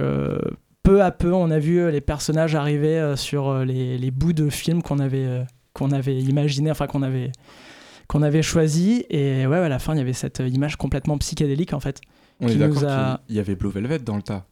Peu 0.82 1.02
à 1.02 1.10
peu, 1.10 1.32
on 1.32 1.50
a 1.50 1.58
vu 1.58 1.90
les 1.90 2.02
personnages 2.02 2.54
arriver 2.54 3.14
sur 3.16 3.60
les, 3.60 3.96
les 3.96 4.10
bouts 4.10 4.34
de 4.34 4.50
films 4.50 4.82
qu'on 4.82 4.98
avait, 4.98 5.42
qu'on 5.72 5.90
avait 5.92 6.14
imaginé, 6.18 6.70
enfin 6.70 6.86
qu'on 6.86 7.00
avait, 7.00 7.32
qu'on 8.08 8.22
avait 8.22 8.42
choisi. 8.42 9.04
Et 9.10 9.46
ouais, 9.46 9.58
à 9.58 9.68
la 9.68 9.78
fin, 9.78 9.94
il 9.94 9.98
y 9.98 10.00
avait 10.00 10.12
cette 10.12 10.40
image 10.40 10.76
complètement 10.76 11.18
psychédélique 11.18 11.72
en 11.72 11.80
fait. 11.80 12.00
On 12.40 12.48
est 12.48 12.56
d'accord 12.56 12.84
a... 12.84 13.20
qu'il 13.26 13.36
y 13.36 13.38
avait 13.38 13.54
Blue 13.54 13.70
Velvet 13.70 14.00
dans 14.00 14.16
le 14.16 14.22
tas. 14.22 14.46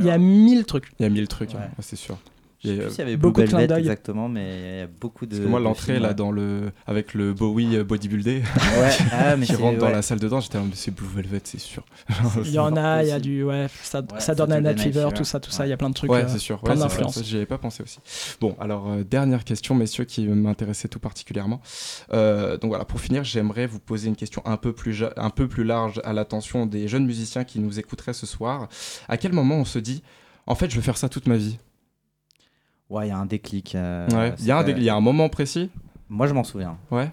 Il 0.00 0.06
y 0.06 0.10
a 0.10 0.18
mille 0.18 0.64
trucs. 0.64 0.90
Il 0.98 1.02
y 1.02 1.06
a 1.06 1.08
mille 1.08 1.28
trucs, 1.28 1.54
hein, 1.54 1.70
c'est 1.80 1.96
sûr. 1.96 2.18
Je 2.64 2.68
sais 2.70 2.76
plus 2.76 2.90
s'il 2.90 2.98
y 2.98 3.02
avait 3.02 3.16
beaucoup 3.16 3.40
de 3.40 3.46
Velvet 3.46 3.78
exactement, 3.78 4.28
mais 4.28 4.58
il 4.58 4.78
y 4.80 4.82
a 4.82 4.86
beaucoup 4.88 5.26
de. 5.26 5.30
Parce 5.30 5.44
que 5.44 5.48
moi, 5.48 5.60
l'entrée 5.60 6.00
là, 6.00 6.12
dans 6.12 6.32
le 6.32 6.72
avec 6.88 7.14
le 7.14 7.32
Bowie 7.32 7.76
euh, 7.76 7.84
bodybuildé, 7.84 8.38
ouais. 8.80 8.90
ah, 9.12 9.36
mais 9.36 9.46
qui 9.46 9.54
rentre 9.54 9.78
dans 9.78 9.90
la 9.90 10.02
salle 10.02 10.18
dedans, 10.18 10.40
j'étais 10.40 10.58
là, 10.58 10.64
c'est 10.74 10.92
Blue 10.92 11.06
Velvet, 11.06 11.40
c'est 11.44 11.60
sûr. 11.60 11.84
il 12.44 12.50
y 12.50 12.58
en 12.58 12.76
a, 12.76 13.02
il 13.04 13.08
y 13.08 13.12
a 13.12 13.20
du 13.20 13.44
ouais, 13.44 13.68
ça, 13.82 14.00
ouais, 14.00 14.18
ça 14.18 14.34
donne 14.34 14.52
un 14.52 14.60
Night 14.60 14.80
Fever, 14.80 15.10
tout 15.14 15.22
ça, 15.22 15.38
tout 15.38 15.52
ça, 15.52 15.66
il 15.66 15.70
y 15.70 15.72
a 15.72 15.76
plein 15.76 15.88
de 15.88 15.94
trucs. 15.94 16.10
Ouais, 16.10 16.24
euh, 16.24 16.28
c'est 16.28 16.38
sûr. 16.38 16.60
Plein 16.60 16.74
d'influences. 16.74 17.22
J'y 17.22 17.36
avais 17.36 17.46
pas 17.46 17.58
pensé 17.58 17.84
aussi. 17.84 18.00
Bon, 18.40 18.56
alors 18.58 18.88
euh, 18.88 19.04
dernière 19.04 19.44
question, 19.44 19.76
messieurs, 19.76 20.04
qui 20.04 20.26
m'intéressait 20.26 20.88
tout 20.88 21.00
particulièrement. 21.00 21.60
donc 22.10 22.64
voilà, 22.64 22.84
pour 22.84 23.00
finir, 23.00 23.22
j'aimerais 23.22 23.68
vous 23.68 23.78
poser 23.78 24.08
une 24.08 24.16
question 24.16 24.42
un 24.44 24.56
peu 24.56 24.72
plus 24.72 25.04
un 25.16 25.30
peu 25.30 25.46
plus 25.46 25.62
large 25.62 26.00
à 26.02 26.12
l'attention 26.12 26.66
des 26.66 26.88
jeunes 26.88 27.06
musiciens 27.06 27.44
qui 27.44 27.60
nous 27.60 27.78
écouteraient 27.78 28.12
ce 28.12 28.26
soir. 28.26 28.68
À 29.08 29.16
quel 29.16 29.32
moment 29.32 29.56
on 29.56 29.64
se 29.64 29.78
dit, 29.78 30.02
en 30.46 30.56
fait, 30.56 30.70
je 30.70 30.76
veux 30.76 30.82
faire 30.82 30.96
ça 30.96 31.08
toute 31.08 31.28
ma 31.28 31.36
vie 31.36 31.58
Ouais, 32.90 33.06
il 33.06 33.08
y 33.10 33.12
a 33.12 33.18
un 33.18 33.26
déclic. 33.26 33.74
Euh, 33.74 34.06
il 34.38 34.46
y, 34.46 34.50
a 34.50 34.58
un 34.58 34.66
y 34.66 34.88
a 34.88 34.94
un 34.94 35.00
moment 35.00 35.28
précis 35.28 35.70
Moi, 36.08 36.26
je 36.26 36.34
m'en 36.34 36.44
souviens. 36.44 36.78
Ouais. 36.90 37.10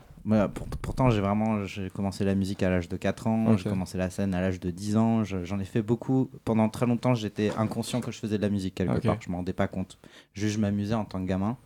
pourtant, 0.82 1.10
j'ai 1.10 1.22
vraiment 1.22 1.66
j'ai 1.66 1.90
commencé 1.90 2.24
la 2.24 2.34
musique 2.34 2.64
à 2.64 2.70
l'âge 2.70 2.88
de 2.88 2.98
4 2.98 3.28
ans, 3.28 3.58
j'ai 3.58 3.70
commencé 3.70 3.98
la 3.98 4.10
scène 4.10 4.34
à 4.34 4.42
l'âge 4.42 4.60
de 4.60 4.72
10 4.72 4.98
ans, 4.98 5.24
j'en 5.24 5.60
ai 5.60 5.66
fait 5.66 5.82
beaucoup. 5.82 6.30
Pendant 6.46 6.70
très 6.70 6.86
longtemps, 6.86 7.14
j'étais 7.14 7.52
inconscient 7.58 8.02
que 8.02 8.12
je 8.12 8.20
faisais 8.20 8.38
de 8.38 8.42
la 8.42 8.50
musique 8.50 8.76
quelque 8.76 9.00
part, 9.00 9.18
je 9.20 9.30
m'en 9.30 9.38
rendais 9.38 9.54
pas 9.54 9.68
compte. 9.68 9.98
Juste, 10.34 10.56
je 10.56 10.60
m'amusais 10.60 10.96
en 10.96 11.06
tant 11.06 11.20
que 11.20 11.28
gamin. 11.28 11.58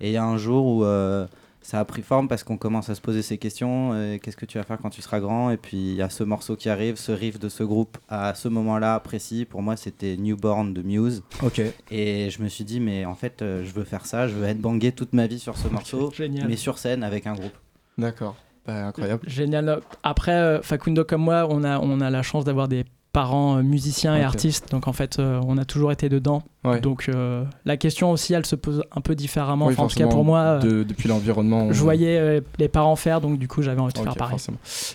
Et 0.00 0.10
il 0.10 0.12
y 0.12 0.16
a 0.16 0.24
un 0.24 0.36
jour 0.36 0.64
où 0.64 0.84
euh, 0.84 1.26
ça 1.68 1.80
a 1.80 1.84
pris 1.84 2.00
forme 2.00 2.28
parce 2.28 2.44
qu'on 2.44 2.56
commence 2.56 2.88
à 2.88 2.94
se 2.94 3.02
poser 3.02 3.20
ces 3.20 3.36
questions. 3.36 3.90
Euh, 3.92 4.16
qu'est-ce 4.16 4.38
que 4.38 4.46
tu 4.46 4.56
vas 4.56 4.64
faire 4.64 4.78
quand 4.80 4.88
tu 4.88 5.02
seras 5.02 5.20
grand? 5.20 5.50
Et 5.50 5.58
puis 5.58 5.76
il 5.76 5.96
y 5.96 6.00
a 6.00 6.08
ce 6.08 6.24
morceau 6.24 6.56
qui 6.56 6.70
arrive, 6.70 6.96
ce 6.96 7.12
riff 7.12 7.38
de 7.38 7.50
ce 7.50 7.62
groupe 7.62 7.98
à 8.08 8.34
ce 8.34 8.48
moment-là 8.48 8.98
précis. 9.00 9.44
Pour 9.44 9.60
moi, 9.60 9.76
c'était 9.76 10.16
Newborn 10.16 10.72
de 10.72 10.80
Muse. 10.80 11.22
Ok. 11.42 11.60
Et 11.90 12.30
je 12.30 12.42
me 12.42 12.48
suis 12.48 12.64
dit, 12.64 12.80
mais 12.80 13.04
en 13.04 13.14
fait, 13.14 13.42
euh, 13.42 13.64
je 13.64 13.74
veux 13.74 13.84
faire 13.84 14.06
ça. 14.06 14.28
Je 14.28 14.34
veux 14.34 14.46
être 14.46 14.62
bangé 14.62 14.92
toute 14.92 15.12
ma 15.12 15.26
vie 15.26 15.38
sur 15.38 15.58
ce 15.58 15.68
morceau, 15.68 16.10
mais 16.18 16.56
sur 16.56 16.78
scène 16.78 17.04
avec 17.04 17.26
un 17.26 17.34
groupe. 17.34 17.52
D'accord. 17.98 18.34
Bah, 18.66 18.86
incroyable. 18.86 19.28
Génial. 19.28 19.82
Après, 20.02 20.32
euh, 20.32 20.62
Facundo 20.62 21.04
comme 21.04 21.20
moi, 21.20 21.46
on 21.50 21.64
a, 21.64 21.78
on 21.80 22.00
a 22.00 22.08
la 22.08 22.22
chance 22.22 22.46
d'avoir 22.46 22.68
des 22.68 22.86
parents 23.12 23.58
euh, 23.58 23.62
musiciens 23.62 24.16
et 24.16 24.22
artistes. 24.22 24.70
Donc 24.70 24.88
en 24.88 24.92
fait, 24.92 25.18
euh, 25.18 25.40
on 25.46 25.58
a 25.58 25.64
toujours 25.64 25.92
été 25.92 26.08
dedans. 26.08 26.42
Donc 26.82 27.08
euh, 27.08 27.44
la 27.64 27.78
question 27.78 28.10
aussi, 28.10 28.34
elle 28.34 28.44
se 28.44 28.54
pose 28.54 28.84
un 28.92 29.00
peu 29.00 29.14
différemment. 29.14 29.66
en 29.66 29.88
tout 29.88 29.96
cas 29.96 30.06
pour 30.06 30.24
moi, 30.24 30.58
depuis 30.58 31.08
l'environnement, 31.08 31.72
je 31.72 31.80
voyais 31.80 32.42
les 32.58 32.68
parents 32.68 32.96
faire, 32.96 33.20
donc 33.22 33.38
du 33.38 33.48
coup 33.48 33.62
j'avais 33.62 33.80
envie 33.80 33.94
de 33.94 33.98
faire 33.98 34.14
pareil. 34.14 34.38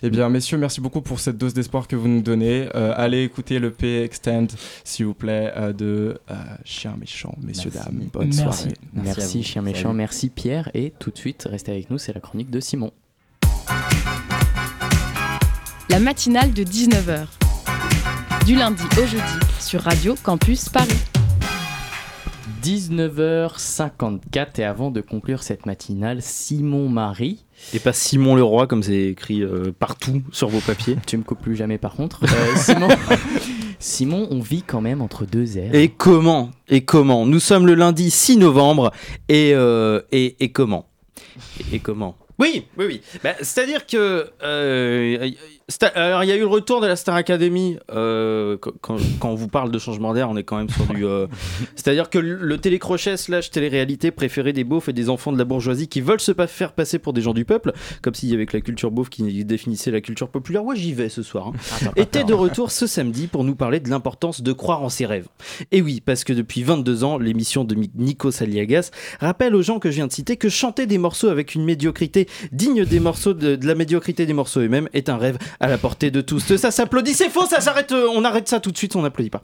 Eh 0.03 0.09
bien, 0.09 0.29
messieurs, 0.29 0.57
merci 0.57 0.81
beaucoup 0.81 1.01
pour 1.01 1.19
cette 1.19 1.37
dose 1.37 1.53
d'espoir 1.53 1.87
que 1.87 1.95
vous 1.95 2.07
nous 2.07 2.21
donnez. 2.21 2.67
allez 2.73 3.23
écouter 3.23 3.59
le 3.59 3.71
P 3.71 4.03
Extend, 4.03 4.47
s'il 4.83 5.05
vous 5.05 5.15
plaît, 5.15 5.51
de 5.75 6.19
Chien 6.63 6.95
Méchant, 6.99 7.35
messieurs 7.41 7.71
dames. 7.71 8.03
Bonne 8.11 8.31
soirée. 8.31 8.73
Merci, 8.93 9.43
Chien 9.43 9.63
Méchant. 9.63 9.93
Merci 9.93 10.29
Pierre. 10.29 10.69
Et 10.75 10.93
tout 10.99 11.09
de 11.09 11.17
suite, 11.17 11.47
restez 11.49 11.71
avec 11.71 11.89
nous, 11.89 11.97
c'est 11.97 12.13
la 12.13 12.21
chronique 12.21 12.51
de 12.51 12.59
Simon. 12.59 12.91
La 15.89 15.99
matinale 15.99 16.53
de 16.53 16.63
19h 16.63 17.42
du 18.45 18.55
lundi 18.55 18.83
au 19.01 19.05
jeudi 19.05 19.21
sur 19.59 19.81
Radio 19.81 20.15
Campus 20.21 20.67
Paris. 20.67 20.89
19h54 22.61 24.59
et 24.59 24.63
avant 24.63 24.91
de 24.91 24.99
conclure 25.01 25.43
cette 25.43 25.65
matinale, 25.65 26.21
Simon 26.21 26.89
Marie. 26.89 27.45
Et 27.73 27.79
pas 27.79 27.93
Simon 27.93 28.35
Leroy 28.35 28.67
comme 28.67 28.83
c'est 28.83 29.09
écrit 29.09 29.43
euh, 29.43 29.71
partout 29.77 30.23
sur 30.31 30.49
vos 30.49 30.59
papiers. 30.59 30.97
tu 31.07 31.17
me 31.17 31.23
coupes 31.23 31.41
plus 31.41 31.55
jamais 31.55 31.77
par 31.77 31.93
contre. 31.93 32.23
Euh, 32.25 32.55
Simon, 32.57 32.89
Simon, 33.79 34.27
on 34.31 34.39
vit 34.41 34.63
quand 34.63 34.81
même 34.81 35.01
entre 35.01 35.25
deux 35.25 35.57
airs. 35.57 35.73
Et 35.73 35.89
comment 35.89 36.51
Et 36.67 36.83
comment? 36.83 37.25
Nous 37.25 37.39
sommes 37.39 37.65
le 37.65 37.75
lundi 37.75 38.11
6 38.11 38.37
novembre 38.37 38.91
et, 39.29 39.51
euh, 39.53 40.01
et, 40.11 40.35
et 40.43 40.51
comment? 40.51 40.89
Et, 41.71 41.79
comment? 41.79 42.17
Oui, 42.39 42.65
oui, 42.77 42.85
oui. 42.87 43.01
Bah, 43.23 43.35
c'est-à-dire 43.41 43.85
que 43.85 44.27
alors, 45.95 46.23
il 46.23 46.27
y 46.27 46.31
a 46.31 46.35
eu 46.35 46.39
le 46.39 46.47
retour 46.47 46.81
de 46.81 46.87
la 46.87 46.95
Star 46.95 47.15
Academy. 47.15 47.77
Euh, 47.91 48.57
quand, 48.57 48.97
on 49.23 49.35
vous 49.35 49.47
parle 49.47 49.71
de 49.71 49.79
changement 49.79 50.13
d'air, 50.13 50.29
on 50.29 50.35
est 50.35 50.43
quand 50.43 50.57
même 50.57 50.69
sur 50.69 50.85
du. 50.87 51.05
Euh, 51.05 51.27
c'est-à-dire 51.75 52.09
que 52.09 52.19
le 52.19 52.57
télécrochet 52.57 53.15
slash 53.15 53.49
télé-réalité 53.49 54.11
préféré 54.11 54.51
des 54.51 54.63
beaufs 54.63 54.89
et 54.89 54.93
des 54.93 55.09
enfants 55.09 55.31
de 55.31 55.37
la 55.37 55.45
bourgeoisie 55.45 55.87
qui 55.87 56.01
veulent 56.01 56.19
se 56.19 56.33
faire 56.47 56.73
passer 56.73 56.99
pour 56.99 57.13
des 57.13 57.21
gens 57.21 57.33
du 57.33 57.45
peuple, 57.45 57.71
comme 58.01 58.13
s'il 58.13 58.29
y 58.29 58.33
avait 58.33 58.45
que 58.45 58.57
la 58.57 58.61
culture 58.61 58.91
beauf 58.91 59.09
qui 59.09 59.45
définissait 59.45 59.91
la 59.91 60.01
culture 60.01 60.27
populaire. 60.27 60.65
Ouais, 60.65 60.75
j'y 60.75 60.93
vais 60.93 61.09
ce 61.09 61.23
soir. 61.23 61.47
Hein. 61.47 61.53
Ah, 61.85 61.91
était 61.95 62.23
de 62.23 62.33
retour 62.33 62.71
ce 62.71 62.85
samedi 62.85 63.27
pour 63.27 63.43
nous 63.43 63.55
parler 63.55 63.79
de 63.79 63.89
l'importance 63.89 64.41
de 64.41 64.51
croire 64.51 64.83
en 64.83 64.89
ses 64.89 65.05
rêves. 65.05 65.27
Et 65.71 65.81
oui, 65.81 66.01
parce 66.01 66.23
que 66.23 66.33
depuis 66.33 66.63
22 66.63 67.03
ans, 67.03 67.17
l'émission 67.17 67.63
de 67.63 67.75
Nico 67.95 68.31
Saliagas 68.31 68.91
rappelle 69.21 69.55
aux 69.55 69.61
gens 69.61 69.79
que 69.79 69.89
je 69.89 69.95
viens 69.95 70.07
de 70.07 70.11
citer 70.11 70.35
que 70.35 70.49
chanter 70.49 70.87
des 70.87 70.97
morceaux 70.97 71.29
avec 71.29 71.55
une 71.55 71.63
médiocrité 71.63 72.27
digne 72.51 72.83
des 72.85 72.99
morceaux 72.99 73.33
de, 73.33 73.55
de 73.55 73.67
la 73.67 73.75
médiocrité 73.75 74.25
des 74.25 74.33
morceaux 74.33 74.59
eux-mêmes 74.59 74.89
est 74.93 75.07
un 75.07 75.17
rêve 75.17 75.37
à 75.59 75.67
la 75.67 75.77
portée 75.77 76.11
de 76.11 76.21
tous. 76.21 76.55
Ça 76.55 76.71
s'applaudit, 76.71 77.13
c'est 77.13 77.29
faux, 77.29 77.45
ça 77.45 77.61
s'arrête, 77.61 77.91
euh, 77.91 78.07
on 78.13 78.23
arrête 78.23 78.47
ça 78.47 78.59
tout 78.59 78.71
de 78.71 78.77
suite, 78.77 78.95
on 78.95 79.01
n'applaudit 79.01 79.29
pas. 79.29 79.41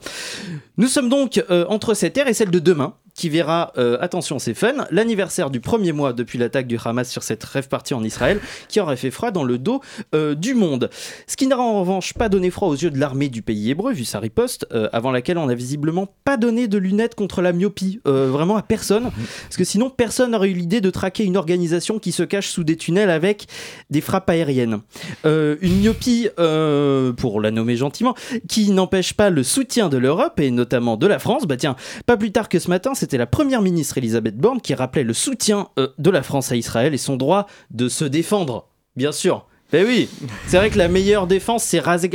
Nous 0.76 0.88
sommes 0.88 1.08
donc 1.08 1.42
euh, 1.50 1.64
entre 1.68 1.94
cette 1.94 2.16
ère 2.18 2.28
et 2.28 2.34
celle 2.34 2.50
de 2.50 2.58
demain, 2.58 2.94
qui 3.20 3.28
verra, 3.28 3.74
euh, 3.76 3.98
attention 4.00 4.38
c'est 4.38 4.54
fun, 4.54 4.86
l'anniversaire 4.90 5.50
du 5.50 5.60
premier 5.60 5.92
mois 5.92 6.14
depuis 6.14 6.38
l'attaque 6.38 6.66
du 6.66 6.78
Hamas 6.82 7.06
sur 7.06 7.22
cette 7.22 7.44
rêve 7.44 7.68
partie 7.68 7.92
en 7.92 8.02
Israël, 8.02 8.40
qui 8.66 8.80
aurait 8.80 8.96
fait 8.96 9.10
froid 9.10 9.30
dans 9.30 9.44
le 9.44 9.58
dos 9.58 9.82
euh, 10.14 10.34
du 10.34 10.54
monde. 10.54 10.88
Ce 11.26 11.36
qui 11.36 11.46
n'aura 11.46 11.62
en 11.62 11.80
revanche 11.80 12.14
pas 12.14 12.30
donné 12.30 12.48
froid 12.50 12.68
aux 12.68 12.74
yeux 12.74 12.90
de 12.90 12.98
l'armée 12.98 13.28
du 13.28 13.42
pays 13.42 13.68
hébreu, 13.68 13.92
vu 13.92 14.06
sa 14.06 14.20
riposte, 14.20 14.66
euh, 14.72 14.88
avant 14.94 15.10
laquelle 15.12 15.36
on 15.36 15.44
n'a 15.44 15.54
visiblement 15.54 16.08
pas 16.24 16.38
donné 16.38 16.66
de 16.66 16.78
lunettes 16.78 17.14
contre 17.14 17.42
la 17.42 17.52
myopie, 17.52 18.00
vraiment 18.06 18.56
à 18.56 18.62
personne, 18.62 19.10
parce 19.42 19.56
que 19.58 19.64
sinon 19.64 19.90
personne 19.90 20.30
n'aurait 20.30 20.48
eu 20.48 20.54
l'idée 20.54 20.80
de 20.80 20.88
traquer 20.88 21.24
une 21.24 21.36
organisation 21.36 21.98
qui 21.98 22.12
se 22.12 22.22
cache 22.22 22.48
sous 22.48 22.64
des 22.64 22.76
tunnels 22.76 23.10
avec 23.10 23.48
des 23.90 24.00
frappes 24.00 24.30
aériennes. 24.30 24.80
une 25.24 25.80
myopie, 25.80 26.28
pour 26.36 27.40
la 27.42 27.50
nommer 27.50 27.76
gentiment, 27.76 28.14
qui 28.48 28.70
n'empêche 28.70 29.12
pas 29.12 29.28
le 29.28 29.42
soutien 29.42 29.90
de 29.90 29.98
l'Europe 29.98 30.40
et 30.40 30.50
notamment 30.50 30.96
de 30.96 31.06
la 31.06 31.18
France, 31.18 31.46
bah 31.46 31.58
tiens, 31.58 31.76
pas 32.06 32.16
plus 32.16 32.32
tard 32.32 32.48
que 32.48 32.58
ce 32.58 32.70
matin, 32.70 32.92
c'est 32.94 33.09
c'était 33.10 33.18
la 33.18 33.26
première 33.26 33.60
ministre 33.60 33.98
Elisabeth 33.98 34.36
Borne 34.36 34.60
qui 34.60 34.72
rappelait 34.72 35.02
le 35.02 35.14
soutien 35.14 35.66
euh, 35.80 35.88
de 35.98 36.10
la 36.10 36.22
France 36.22 36.52
à 36.52 36.56
Israël 36.56 36.94
et 36.94 36.96
son 36.96 37.16
droit 37.16 37.48
de 37.72 37.88
se 37.88 38.04
défendre. 38.04 38.68
Bien 38.94 39.10
sûr. 39.10 39.46
Ben 39.72 39.84
oui, 39.84 40.08
c'est 40.46 40.58
vrai 40.58 40.70
que 40.70 40.78
la 40.78 40.86
meilleure 40.86 41.26
défense, 41.26 41.64
c'est 41.64 41.80
raser. 41.80 42.12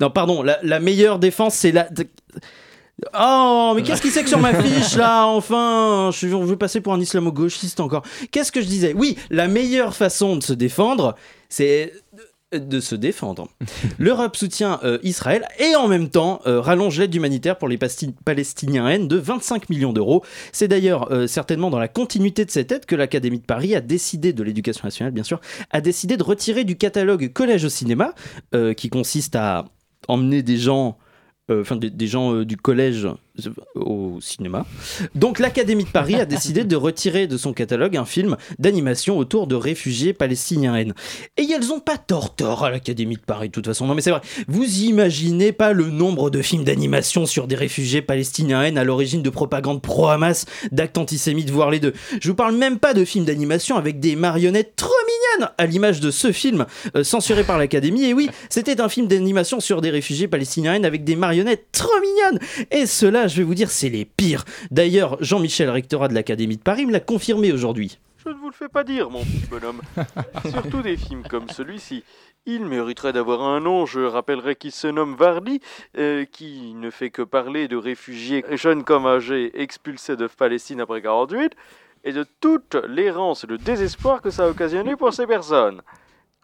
Non, 0.00 0.10
pardon, 0.10 0.42
la, 0.42 0.80
meilleure 0.80 1.18
défense, 1.18 1.54
c'est 1.54 1.72
la. 1.72 1.88
Oh, 3.18 3.72
mais 3.74 3.82
qu'est-ce 3.82 4.02
qu'il 4.02 4.10
sait 4.10 4.22
que 4.22 4.28
sur 4.28 4.38
ma 4.38 4.52
fiche 4.62 4.96
là 4.96 5.24
Enfin, 5.28 6.10
je 6.12 6.26
veux 6.26 6.56
passer 6.58 6.82
pour 6.82 6.92
un 6.92 7.00
islamo-gauchiste 7.00 7.80
encore. 7.80 8.02
Qu'est-ce 8.30 8.52
que 8.52 8.60
je 8.60 8.66
disais? 8.66 8.92
Oui, 8.94 9.16
la 9.30 9.48
meilleure 9.48 9.96
façon 9.96 10.36
de 10.36 10.42
se 10.42 10.52
défendre, 10.52 11.14
c'est 11.48 11.94
de 12.52 12.80
se 12.80 12.94
défendre. 12.94 13.48
L'Europe 13.98 14.36
soutient 14.36 14.80
euh, 14.82 14.98
Israël 15.02 15.46
et 15.58 15.76
en 15.76 15.86
même 15.86 16.08
temps 16.08 16.40
euh, 16.46 16.60
rallonge 16.60 16.98
l'aide 16.98 17.14
humanitaire 17.14 17.58
pour 17.58 17.68
les 17.68 17.78
Palestiniens 17.78 18.88
N 18.88 19.06
de 19.06 19.16
25 19.16 19.68
millions 19.68 19.92
d'euros. 19.92 20.24
C'est 20.52 20.68
d'ailleurs 20.68 21.12
euh, 21.12 21.26
certainement 21.26 21.70
dans 21.70 21.78
la 21.78 21.88
continuité 21.88 22.44
de 22.44 22.50
cette 22.50 22.72
aide 22.72 22.86
que 22.86 22.96
l'Académie 22.96 23.40
de 23.40 23.44
Paris 23.44 23.74
a 23.74 23.80
décidé, 23.80 24.32
de 24.32 24.42
l'éducation 24.42 24.84
nationale 24.84 25.12
bien 25.12 25.24
sûr, 25.24 25.40
a 25.70 25.80
décidé 25.80 26.16
de 26.16 26.22
retirer 26.22 26.64
du 26.64 26.76
catalogue 26.76 27.32
Collège 27.32 27.64
au 27.64 27.68
cinéma, 27.68 28.14
qui 28.76 28.88
consiste 28.88 29.36
à 29.36 29.66
emmener 30.08 30.42
des 30.42 30.56
gens 30.56 30.98
enfin 31.50 31.76
des, 31.76 32.06
gens 32.06 32.34
euh, 32.34 32.44
du 32.44 32.56
collège 32.56 33.06
euh, 33.06 33.50
au 33.74 34.20
cinéma. 34.20 34.66
Donc 35.14 35.38
l'Académie 35.38 35.84
de 35.84 35.90
Paris 35.90 36.16
a 36.16 36.24
décidé 36.26 36.64
de 36.64 36.76
retirer 36.76 37.26
de 37.26 37.36
son 37.36 37.52
catalogue 37.52 37.96
un 37.96 38.04
film 38.04 38.36
d'animation 38.58 39.18
autour 39.18 39.46
de 39.46 39.54
réfugiés 39.54 40.12
palestiniens 40.12 40.76
Et 40.76 41.50
elles 41.50 41.72
ont 41.72 41.80
pas 41.80 41.98
tort 41.98 42.34
tort 42.34 42.64
à 42.64 42.70
l'Académie 42.70 43.16
de 43.16 43.22
Paris 43.22 43.48
de 43.48 43.52
toute 43.52 43.66
façon. 43.66 43.86
Non 43.86 43.94
mais 43.94 44.02
c'est 44.02 44.10
vrai. 44.10 44.20
Vous 44.46 44.82
imaginez 44.82 45.52
pas 45.52 45.72
le 45.72 45.90
nombre 45.90 46.30
de 46.30 46.42
films 46.42 46.64
d'animation 46.64 47.26
sur 47.26 47.46
des 47.46 47.56
réfugiés 47.56 48.02
palestiniens 48.02 48.76
à 48.76 48.84
l'origine 48.84 49.22
de 49.22 49.30
propagande 49.30 49.82
pro-Hamas, 49.82 50.46
d'actes 50.72 50.98
antisémites, 50.98 51.50
voire 51.50 51.70
les 51.70 51.80
deux. 51.80 51.92
Je 52.20 52.28
vous 52.28 52.34
parle 52.34 52.56
même 52.56 52.78
pas 52.78 52.94
de 52.94 53.04
films 53.04 53.24
d'animation 53.24 53.76
avec 53.76 54.00
des 54.00 54.16
marionnettes 54.16 54.74
trop 54.76 54.92
mignonnes 55.06 55.17
à 55.56 55.66
l'image 55.66 56.00
de 56.00 56.10
ce 56.10 56.32
film 56.32 56.66
euh, 56.96 57.04
censuré 57.04 57.44
par 57.44 57.58
l'Académie. 57.58 58.04
Et 58.04 58.14
oui, 58.14 58.30
c'était 58.50 58.80
un 58.80 58.88
film 58.88 59.06
d'animation 59.06 59.60
sur 59.60 59.80
des 59.80 59.90
réfugiés 59.90 60.28
palestiniens 60.28 60.82
avec 60.84 61.04
des 61.04 61.16
marionnettes 61.16 61.66
trop 61.72 62.00
mignonnes. 62.00 62.38
Et 62.70 62.86
cela, 62.86 63.26
je 63.26 63.38
vais 63.38 63.42
vous 63.42 63.54
dire, 63.54 63.70
c'est 63.70 63.88
les 63.88 64.04
pires. 64.04 64.44
D'ailleurs, 64.70 65.16
Jean-Michel, 65.20 65.70
rectorat 65.70 66.08
de 66.08 66.14
l'Académie 66.14 66.56
de 66.56 66.62
Paris, 66.62 66.86
me 66.86 66.92
l'a 66.92 67.00
confirmé 67.00 67.52
aujourd'hui. 67.52 67.98
Je 68.24 68.30
ne 68.30 68.34
vous 68.34 68.48
le 68.48 68.54
fais 68.54 68.68
pas 68.68 68.84
dire, 68.84 69.10
mon 69.10 69.22
petit 69.24 69.46
bonhomme. 69.48 69.80
Surtout 70.50 70.82
des 70.82 70.96
films 70.96 71.22
comme 71.22 71.48
celui-ci. 71.48 72.04
Il 72.46 72.64
mériterait 72.64 73.12
d'avoir 73.12 73.42
un 73.42 73.60
nom, 73.60 73.86
je 73.86 74.00
rappellerai 74.00 74.56
qu'il 74.56 74.72
se 74.72 74.86
nomme 74.86 75.14
Vardy, 75.16 75.60
euh, 75.98 76.24
qui 76.24 76.74
ne 76.74 76.90
fait 76.90 77.10
que 77.10 77.22
parler 77.22 77.68
de 77.68 77.76
réfugiés 77.76 78.44
jeunes 78.52 78.84
comme 78.84 79.06
âgés 79.06 79.50
expulsés 79.60 80.16
de 80.16 80.26
Palestine 80.26 80.80
après 80.80 81.02
48, 81.02 81.52
et 82.08 82.12
de 82.12 82.24
toute 82.40 82.74
l'errance 82.88 83.44
et 83.44 83.46
le 83.46 83.58
désespoir 83.58 84.22
que 84.22 84.30
ça 84.30 84.44
a 84.44 84.48
occasionné 84.48 84.96
pour 84.96 85.12
ces 85.12 85.26
personnes. 85.26 85.82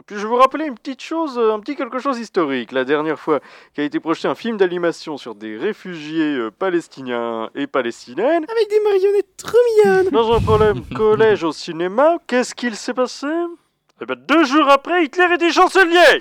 Puis 0.07 0.17
je 0.17 0.21
vais 0.21 0.29
vous 0.29 0.37
rappeler 0.37 0.67
une 0.67 0.75
petite 0.75 1.01
chose, 1.01 1.39
un 1.39 1.59
petit 1.59 1.75
quelque 1.75 1.99
chose 1.99 2.19
historique. 2.19 2.71
La 2.73 2.85
dernière 2.85 3.19
fois 3.19 3.41
qu'a 3.73 3.83
été 3.83 3.99
projeté 3.99 4.29
un 4.29 4.35
film 4.35 4.59
d'animation 4.59 5.17
sur 5.17 5.35
des 5.35 5.57
réfugiés 5.57 6.37
euh, 6.37 6.51
palestiniens 6.51 7.49
et 7.55 7.67
palestiniennes. 7.67 8.45
Avec 8.47 8.69
des 8.69 8.81
marionnettes 8.81 9.37
trop 9.39 9.57
mignonnes 9.79 10.11
Dans 10.11 10.35
un 10.35 10.41
problème 10.41 10.85
collège 10.95 11.43
au 11.45 11.53
cinéma, 11.53 12.19
qu'est-ce 12.27 12.55
qu'il 12.55 12.77
s'est 12.77 12.93
passé? 12.93 13.27
Eh 14.03 14.07
ben, 14.07 14.17
deux 14.29 14.45
jours 14.45 14.69
après, 14.69 15.05
Hitler 15.05 15.27
était 15.35 15.53
chancelier 15.53 16.19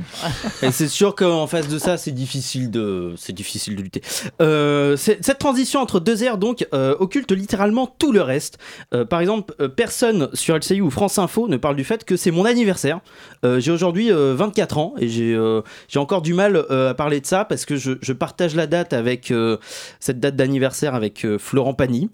Et 0.62 0.70
c'est 0.70 0.88
sûr 0.88 1.16
qu'en 1.16 1.48
face 1.48 1.68
de 1.68 1.80
ça, 1.80 1.98
c'est 1.98 2.12
difficile 2.12 2.70
de, 2.70 3.16
c'est 3.18 3.34
difficile 3.34 3.76
de 3.76 3.82
lutter. 3.82 4.02
Euh, 4.44 4.96
cette 4.96 5.40
transition 5.40 5.80
entre 5.80 6.00
deux 6.00 6.24
ères, 6.24 6.38
donc, 6.38 6.68
euh, 6.74 6.96
occulte 7.00 7.32
littéralement 7.32 7.88
tout 7.88 8.12
le 8.12 8.22
reste. 8.22 8.60
Euh, 8.94 9.06
par 9.06 9.22
exemple, 9.22 9.56
euh, 9.60 9.68
personne 9.68 10.30
sur 10.34 10.56
LCI 10.56 10.82
ou 10.82 10.92
France 10.92 11.18
Info 11.18 11.48
ne 11.48 11.58
parle 11.58 11.76
du 11.76 11.84
fait 11.84 12.06
que 12.06 12.16
c'est 12.16 12.30
mon 12.30 12.46
anniversaire. 12.46 13.00
Euh, 13.44 13.60
j'ai 13.60 13.72
aujourd'hui 13.72 14.12
euh, 14.12 14.36
24 14.36 14.78
ans 14.78 14.94
et 15.00 15.08
j'ai 15.08 15.34
euh, 15.34 15.62
j'ai 15.88 15.98
encore 15.98 16.22
du 16.22 16.36
mal 16.36 16.56
euh, 16.56 16.92
à 16.92 16.94
parler 16.94 17.22
de 17.22 17.26
ça 17.26 17.44
parce 17.44 17.66
que 17.66 17.76
je, 17.76 17.94
je 18.02 18.14
partage 18.14 18.54
la 18.56 18.68
date 18.68 18.94
avec 18.94 19.32
euh, 19.32 19.58
cette 20.00 20.20
date 20.20 20.36
d'anniversaire 20.36 20.94
avec 20.94 21.26
euh, 21.26 21.40
Florent 21.40 21.74
Pagny. 21.74 22.12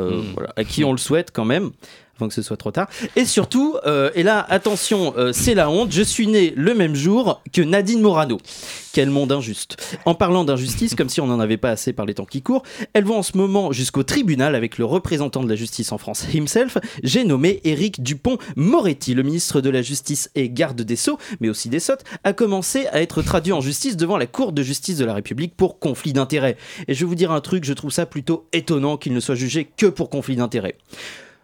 Euh, 0.00 0.22
voilà, 0.32 0.48
à 0.56 0.64
qui 0.64 0.84
on 0.84 0.92
le 0.92 0.98
souhaite 0.98 1.32
quand 1.32 1.44
même 1.44 1.70
que 2.28 2.34
ce 2.34 2.42
soit 2.42 2.56
trop 2.56 2.70
tard. 2.70 2.88
Et 3.16 3.24
surtout, 3.24 3.76
euh, 3.86 4.10
et 4.14 4.22
là, 4.22 4.46
attention, 4.48 5.14
euh, 5.16 5.32
c'est 5.32 5.54
la 5.54 5.70
honte, 5.70 5.92
je 5.92 6.02
suis 6.02 6.26
né 6.26 6.52
le 6.56 6.74
même 6.74 6.94
jour 6.94 7.42
que 7.52 7.62
Nadine 7.62 8.00
Morano. 8.00 8.38
Quel 8.92 9.08
monde 9.08 9.32
injuste. 9.32 9.76
En 10.04 10.14
parlant 10.14 10.44
d'injustice, 10.44 10.94
comme 10.94 11.08
si 11.08 11.20
on 11.22 11.26
n'en 11.26 11.40
avait 11.40 11.56
pas 11.56 11.70
assez 11.70 11.94
par 11.94 12.04
les 12.04 12.12
temps 12.12 12.26
qui 12.26 12.42
courent, 12.42 12.62
elle 12.92 13.04
va 13.04 13.14
en 13.14 13.22
ce 13.22 13.38
moment 13.38 13.72
jusqu'au 13.72 14.02
tribunal 14.02 14.54
avec 14.54 14.76
le 14.76 14.84
représentant 14.84 15.42
de 15.42 15.48
la 15.48 15.56
justice 15.56 15.92
en 15.92 15.98
France 15.98 16.26
himself. 16.34 16.76
J'ai 17.02 17.24
nommé 17.24 17.60
Éric 17.64 18.02
Dupont-Moretti, 18.02 19.14
le 19.14 19.22
ministre 19.22 19.62
de 19.62 19.70
la 19.70 19.80
Justice 19.80 20.30
et 20.34 20.50
garde 20.50 20.82
des 20.82 20.96
Sceaux, 20.96 21.18
mais 21.40 21.48
aussi 21.48 21.70
des 21.70 21.80
Sottes, 21.80 22.04
a 22.24 22.34
commencé 22.34 22.86
à 22.88 23.00
être 23.00 23.22
traduit 23.22 23.52
en 23.52 23.62
justice 23.62 23.96
devant 23.96 24.18
la 24.18 24.26
Cour 24.26 24.52
de 24.52 24.62
justice 24.62 24.98
de 24.98 25.04
la 25.06 25.14
République 25.14 25.56
pour 25.56 25.78
conflit 25.78 26.12
d'intérêts. 26.12 26.56
Et 26.86 26.94
je 26.94 27.00
vais 27.00 27.06
vous 27.06 27.14
dire 27.14 27.32
un 27.32 27.40
truc, 27.40 27.64
je 27.64 27.72
trouve 27.72 27.90
ça 27.90 28.04
plutôt 28.04 28.46
étonnant 28.52 28.96
qu'il 28.96 29.14
ne 29.14 29.20
soit 29.20 29.34
jugé 29.34 29.68
que 29.76 29.86
pour 29.86 30.10
conflit 30.10 30.36
d'intérêts. 30.36 30.76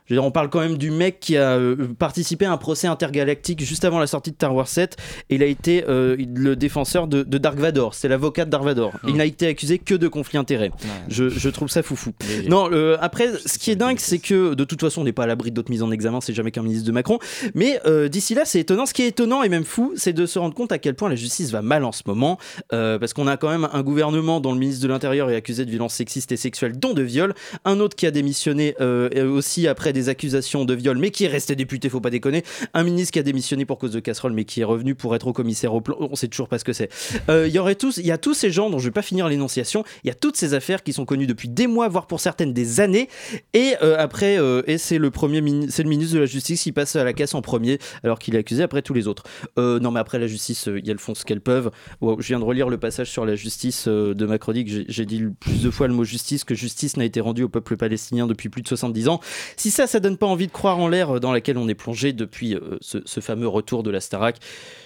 Je 0.09 0.15
veux 0.15 0.21
dire, 0.21 0.27
on 0.27 0.31
parle 0.31 0.49
quand 0.49 0.61
même 0.61 0.79
du 0.79 0.91
mec 0.91 1.21
qui 1.21 1.37
a 1.37 1.59
euh, 1.59 1.77
participé 1.99 2.47
à 2.47 2.53
un 2.53 2.57
procès 2.57 2.87
intergalactique 2.87 3.63
juste 3.63 3.85
avant 3.85 3.99
la 3.99 4.07
sortie 4.07 4.31
de 4.31 4.37
Star 4.37 4.55
Wars 4.55 4.67
7 4.67 4.97
et 5.29 5.35
il 5.35 5.43
a 5.43 5.47
été 5.47 5.85
euh, 5.87 6.17
le 6.35 6.57
défenseur 6.57 7.09
de, 7.09 7.23
de 7.23 7.37
Dark 7.37 7.59
Vador. 7.59 7.93
C'est 7.93 8.09
l'avocat 8.09 8.47
de 8.47 8.51
Dark 8.51 8.65
Vador. 8.65 8.93
Il 9.07 9.17
n'a 9.17 9.27
été 9.27 9.47
accusé 9.47 9.79
que 9.79 9.95
de 9.95 10.09
conflit 10.09 10.39
d'intérêts. 10.39 10.71
Je, 11.09 11.29
je 11.29 11.49
trouve 11.51 11.69
ça 11.69 11.83
foufou. 11.83 12.13
Non, 12.49 12.71
euh, 12.73 12.97
après, 13.03 13.29
ce 13.45 13.59
qui 13.59 13.71
est 13.71 13.77
dingue, 13.77 13.99
c'est 13.99 14.19
que 14.19 14.55
de 14.55 14.65
toute 14.65 14.81
façon, 14.81 15.03
on 15.03 15.05
n'est 15.05 15.13
pas 15.13 15.25
à 15.25 15.27
l'abri 15.27 15.51
d'autres 15.51 15.71
mises 15.71 15.83
en 15.83 15.91
examen, 15.91 16.23
c'est 16.23 16.33
jamais 16.33 16.53
qu'un 16.53 16.63
ministre 16.63 16.87
de 16.87 16.93
Macron. 16.93 17.19
Mais 17.55 17.79
d'ici 18.09 18.35
là, 18.35 18.47
c'est 18.47 18.61
étonnant. 18.61 18.87
Ce 18.87 18.95
qui 18.95 19.03
est 19.03 19.09
étonnant 19.09 19.43
et 19.43 19.51
même 19.51 19.65
fou, 19.65 19.93
c'est 19.95 20.15
de 20.15 20.25
se 20.25 20.39
rendre 20.39 20.55
compte 20.55 20.73
à 20.73 20.79
quel 20.79 20.95
point 20.95 21.11
la 21.11 21.17
justice 21.17 21.51
va 21.51 21.61
mal 21.61 21.85
en 21.85 21.93
ce 21.93 22.03
moment. 22.07 22.39
parce 22.71 23.13
qu'on 23.13 23.27
a 23.27 23.37
quand 23.37 23.51
même 23.51 23.69
un 23.75 23.83
gouvernement 23.83 24.41
dont 24.41 24.53
le 24.53 24.59
ministre 24.59 24.83
de 24.83 24.89
l'Intérieur 24.89 25.29
est 25.31 25.37
accusé 25.37 25.67
de 25.67 25.71
violences 25.71 25.95
sexistes 25.95 26.33
et 26.33 26.39
sexuelles, 26.39 26.79
dont 26.79 26.95
de 26.95 27.03
viol. 27.03 27.35
Un 27.67 27.81
autre 27.81 27.95
qui 27.95 28.07
a 28.07 28.11
démissionné 28.11 28.75
aussi 28.81 29.69
après 29.69 29.93
des 29.93 29.98
accusations 30.09 30.65
de 30.65 30.75
viol, 30.75 30.97
mais 30.99 31.11
qui 31.11 31.25
est 31.25 31.29
resté 31.29 31.57
député, 31.57 31.89
faut 31.89 32.01
pas 32.01 32.11
déconner. 32.11 32.45
Un 32.75 32.85
ministre 32.85 33.13
qui 33.13 33.19
a 33.19 33.23
démissionné 33.23 33.65
pour 33.65 33.79
cause 33.79 33.91
de 33.93 34.01
casserole, 34.01 34.33
mais 34.33 34.45
qui 34.45 34.61
est 34.61 34.65
revenu 34.65 34.95
pour 34.95 35.15
être 35.17 35.27
au 35.27 35.33
commissaire 35.33 35.75
au 35.75 35.81
plan. 35.81 35.97
On 35.99 36.15
sait 36.15 36.29
toujours 36.29 36.49
pas 36.49 36.59
ce 36.59 36.65
que 36.65 36.73
c'est. 36.73 36.89
Euh, 37.29 37.47
Il 37.49 37.53
y 37.55 37.59
aurait 37.59 37.75
tous, 37.75 37.97
il 37.97 38.07
y 38.07 38.13
a 38.13 38.19
tous 38.19 38.35
ces 38.35 38.51
gens 38.51 38.71
dont 38.71 38.79
je 38.79 38.85
vais 38.85 38.93
pas 38.93 39.03
finir 39.03 39.29
l'énonciation. 39.29 39.83
Il 40.05 40.09
y 40.09 40.11
a 40.11 40.15
toutes 40.15 40.37
ces 40.37 40.55
affaires 40.55 40.83
qui 40.83 40.93
sont 40.93 41.05
connues 41.05 41.27
depuis 41.27 41.49
des 41.49 41.67
mois, 41.67 41.89
voire 41.89 42.07
pour 42.07 42.21
certaines 42.21 42.53
des 42.53 42.81
années. 42.81 43.09
Et 43.55 43.75
euh, 43.83 43.97
après, 43.99 44.39
euh, 44.39 44.63
et 44.67 44.79
c'est 44.79 44.99
le 44.99 45.11
premier, 45.11 45.43
c'est 45.71 45.83
le 45.83 45.89
ministre 45.89 46.15
de 46.15 46.21
la 46.21 46.27
Justice 46.27 46.63
qui 46.63 46.73
passe 46.73 46.95
à 46.97 47.03
la 47.05 47.13
casse 47.13 47.35
en 47.35 47.43
premier, 47.43 47.79
alors 48.05 48.19
qu'il 48.19 48.35
est 48.37 48.39
accusé 48.39 48.63
après 48.63 48.83
tous 48.83 48.95
les 48.95 49.09
autres. 49.09 49.25
Non, 49.57 49.91
mais 49.91 50.01
après 50.01 50.19
la 50.19 50.27
justice, 50.27 50.69
euh, 50.69 50.81
elles 50.87 50.99
font 50.99 51.15
ce 51.15 51.25
qu'elles 51.25 51.41
peuvent. 51.41 51.71
Wow, 52.01 52.21
je 52.21 52.29
viens 52.29 52.39
de 52.39 52.45
relire 52.45 52.69
le 52.69 52.79
passage 52.79 53.11
sur 53.11 53.25
la 53.25 53.35
justice 53.35 53.89
de 53.89 54.27
ma 54.27 54.39
chronique. 54.39 54.69
J'ai- 54.89 55.07
dit 55.09 55.25
plus 55.41 55.63
de 55.63 55.71
fois 55.71 55.89
le 55.89 55.95
mot 55.95 56.05
justice 56.05 56.45
que 56.45 56.55
justice 56.55 56.99
n'a 56.99 57.05
été 57.07 57.21
rendue 57.21 57.43
au 57.45 57.49
peuple 57.49 57.79
palestinien 57.79 58.27
depuis 58.27 58.51
plus 58.51 58.61
de 58.61 58.69
70 58.69 59.09
ans. 59.09 59.21
Si 59.57 59.71
ça, 59.71 59.87
ça 59.89 60.01
donne 60.01 60.17
pas 60.17 60.27
envie 60.27 60.47
de 60.47 60.53
croire 60.53 60.79
en 60.79 60.89
l'ère 60.89 61.21
dans 61.21 61.33
laquelle 61.33 61.59
on 61.59 61.69
est 61.69 61.75
plongé 61.75 62.13
depuis 62.13 62.55
euh, 62.55 62.79
ce, 62.81 62.99
ce 63.05 63.21
fameux 63.21 63.49
retour 63.49 63.83
de 63.83 63.91
la 63.91 64.01
Starac, 64.01 64.37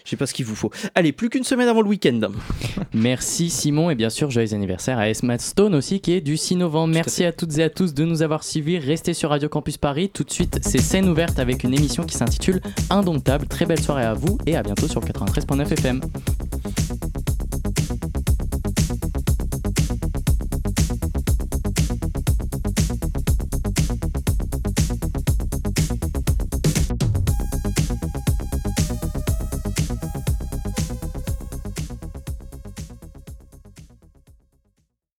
je 0.05 0.11
sais 0.11 0.16
pas 0.16 0.26
ce 0.26 0.34
qu'il 0.34 0.46
vous 0.46 0.55
faut. 0.55 0.70
Allez, 0.94 1.12
plus 1.12 1.28
qu'une 1.28 1.44
semaine 1.44 1.68
avant 1.68 1.82
le 1.82 1.88
week-end. 1.88 2.20
Merci 2.94 3.50
Simon 3.50 3.90
et 3.90 3.94
bien 3.94 4.11
sûr 4.11 4.30
joyeux 4.30 4.55
anniversaire 4.55 4.98
à 4.98 5.09
Esma 5.09 5.38
Stone 5.38 5.74
aussi 5.74 6.00
qui 6.00 6.12
est 6.12 6.20
du 6.20 6.36
6 6.36 6.57
novembre. 6.57 6.94
Merci 6.94 7.24
à 7.24 7.32
toutes 7.32 7.59
et 7.59 7.62
à 7.62 7.70
tous 7.70 7.94
de 7.94 8.05
nous 8.05 8.22
avoir 8.22 8.44
suivis. 8.44 8.78
Restez 8.78 9.14
sur 9.14 9.30
Radio 9.30 9.48
Campus 9.48 9.76
Paris. 9.76 10.11
Tout 10.11 10.24
de 10.24 10.30
suite, 10.30 10.59
c'est 10.62 10.80
scène 10.80 11.09
ouverte 11.09 11.38
avec 11.38 11.64
une 11.64 11.74
émission 11.74 12.05
qui 12.05 12.16
s'intitule 12.16 12.61
Indomptable. 12.90 13.46
Très 13.46 13.66
belle 13.66 13.80
soirée 13.80 14.05
à 14.05 14.14
vous 14.14 14.38
et 14.46 14.57
à 14.57 14.62
bientôt 14.62 14.88
sur 14.88 15.03
93.9 15.03 15.72
FM. 15.72 16.00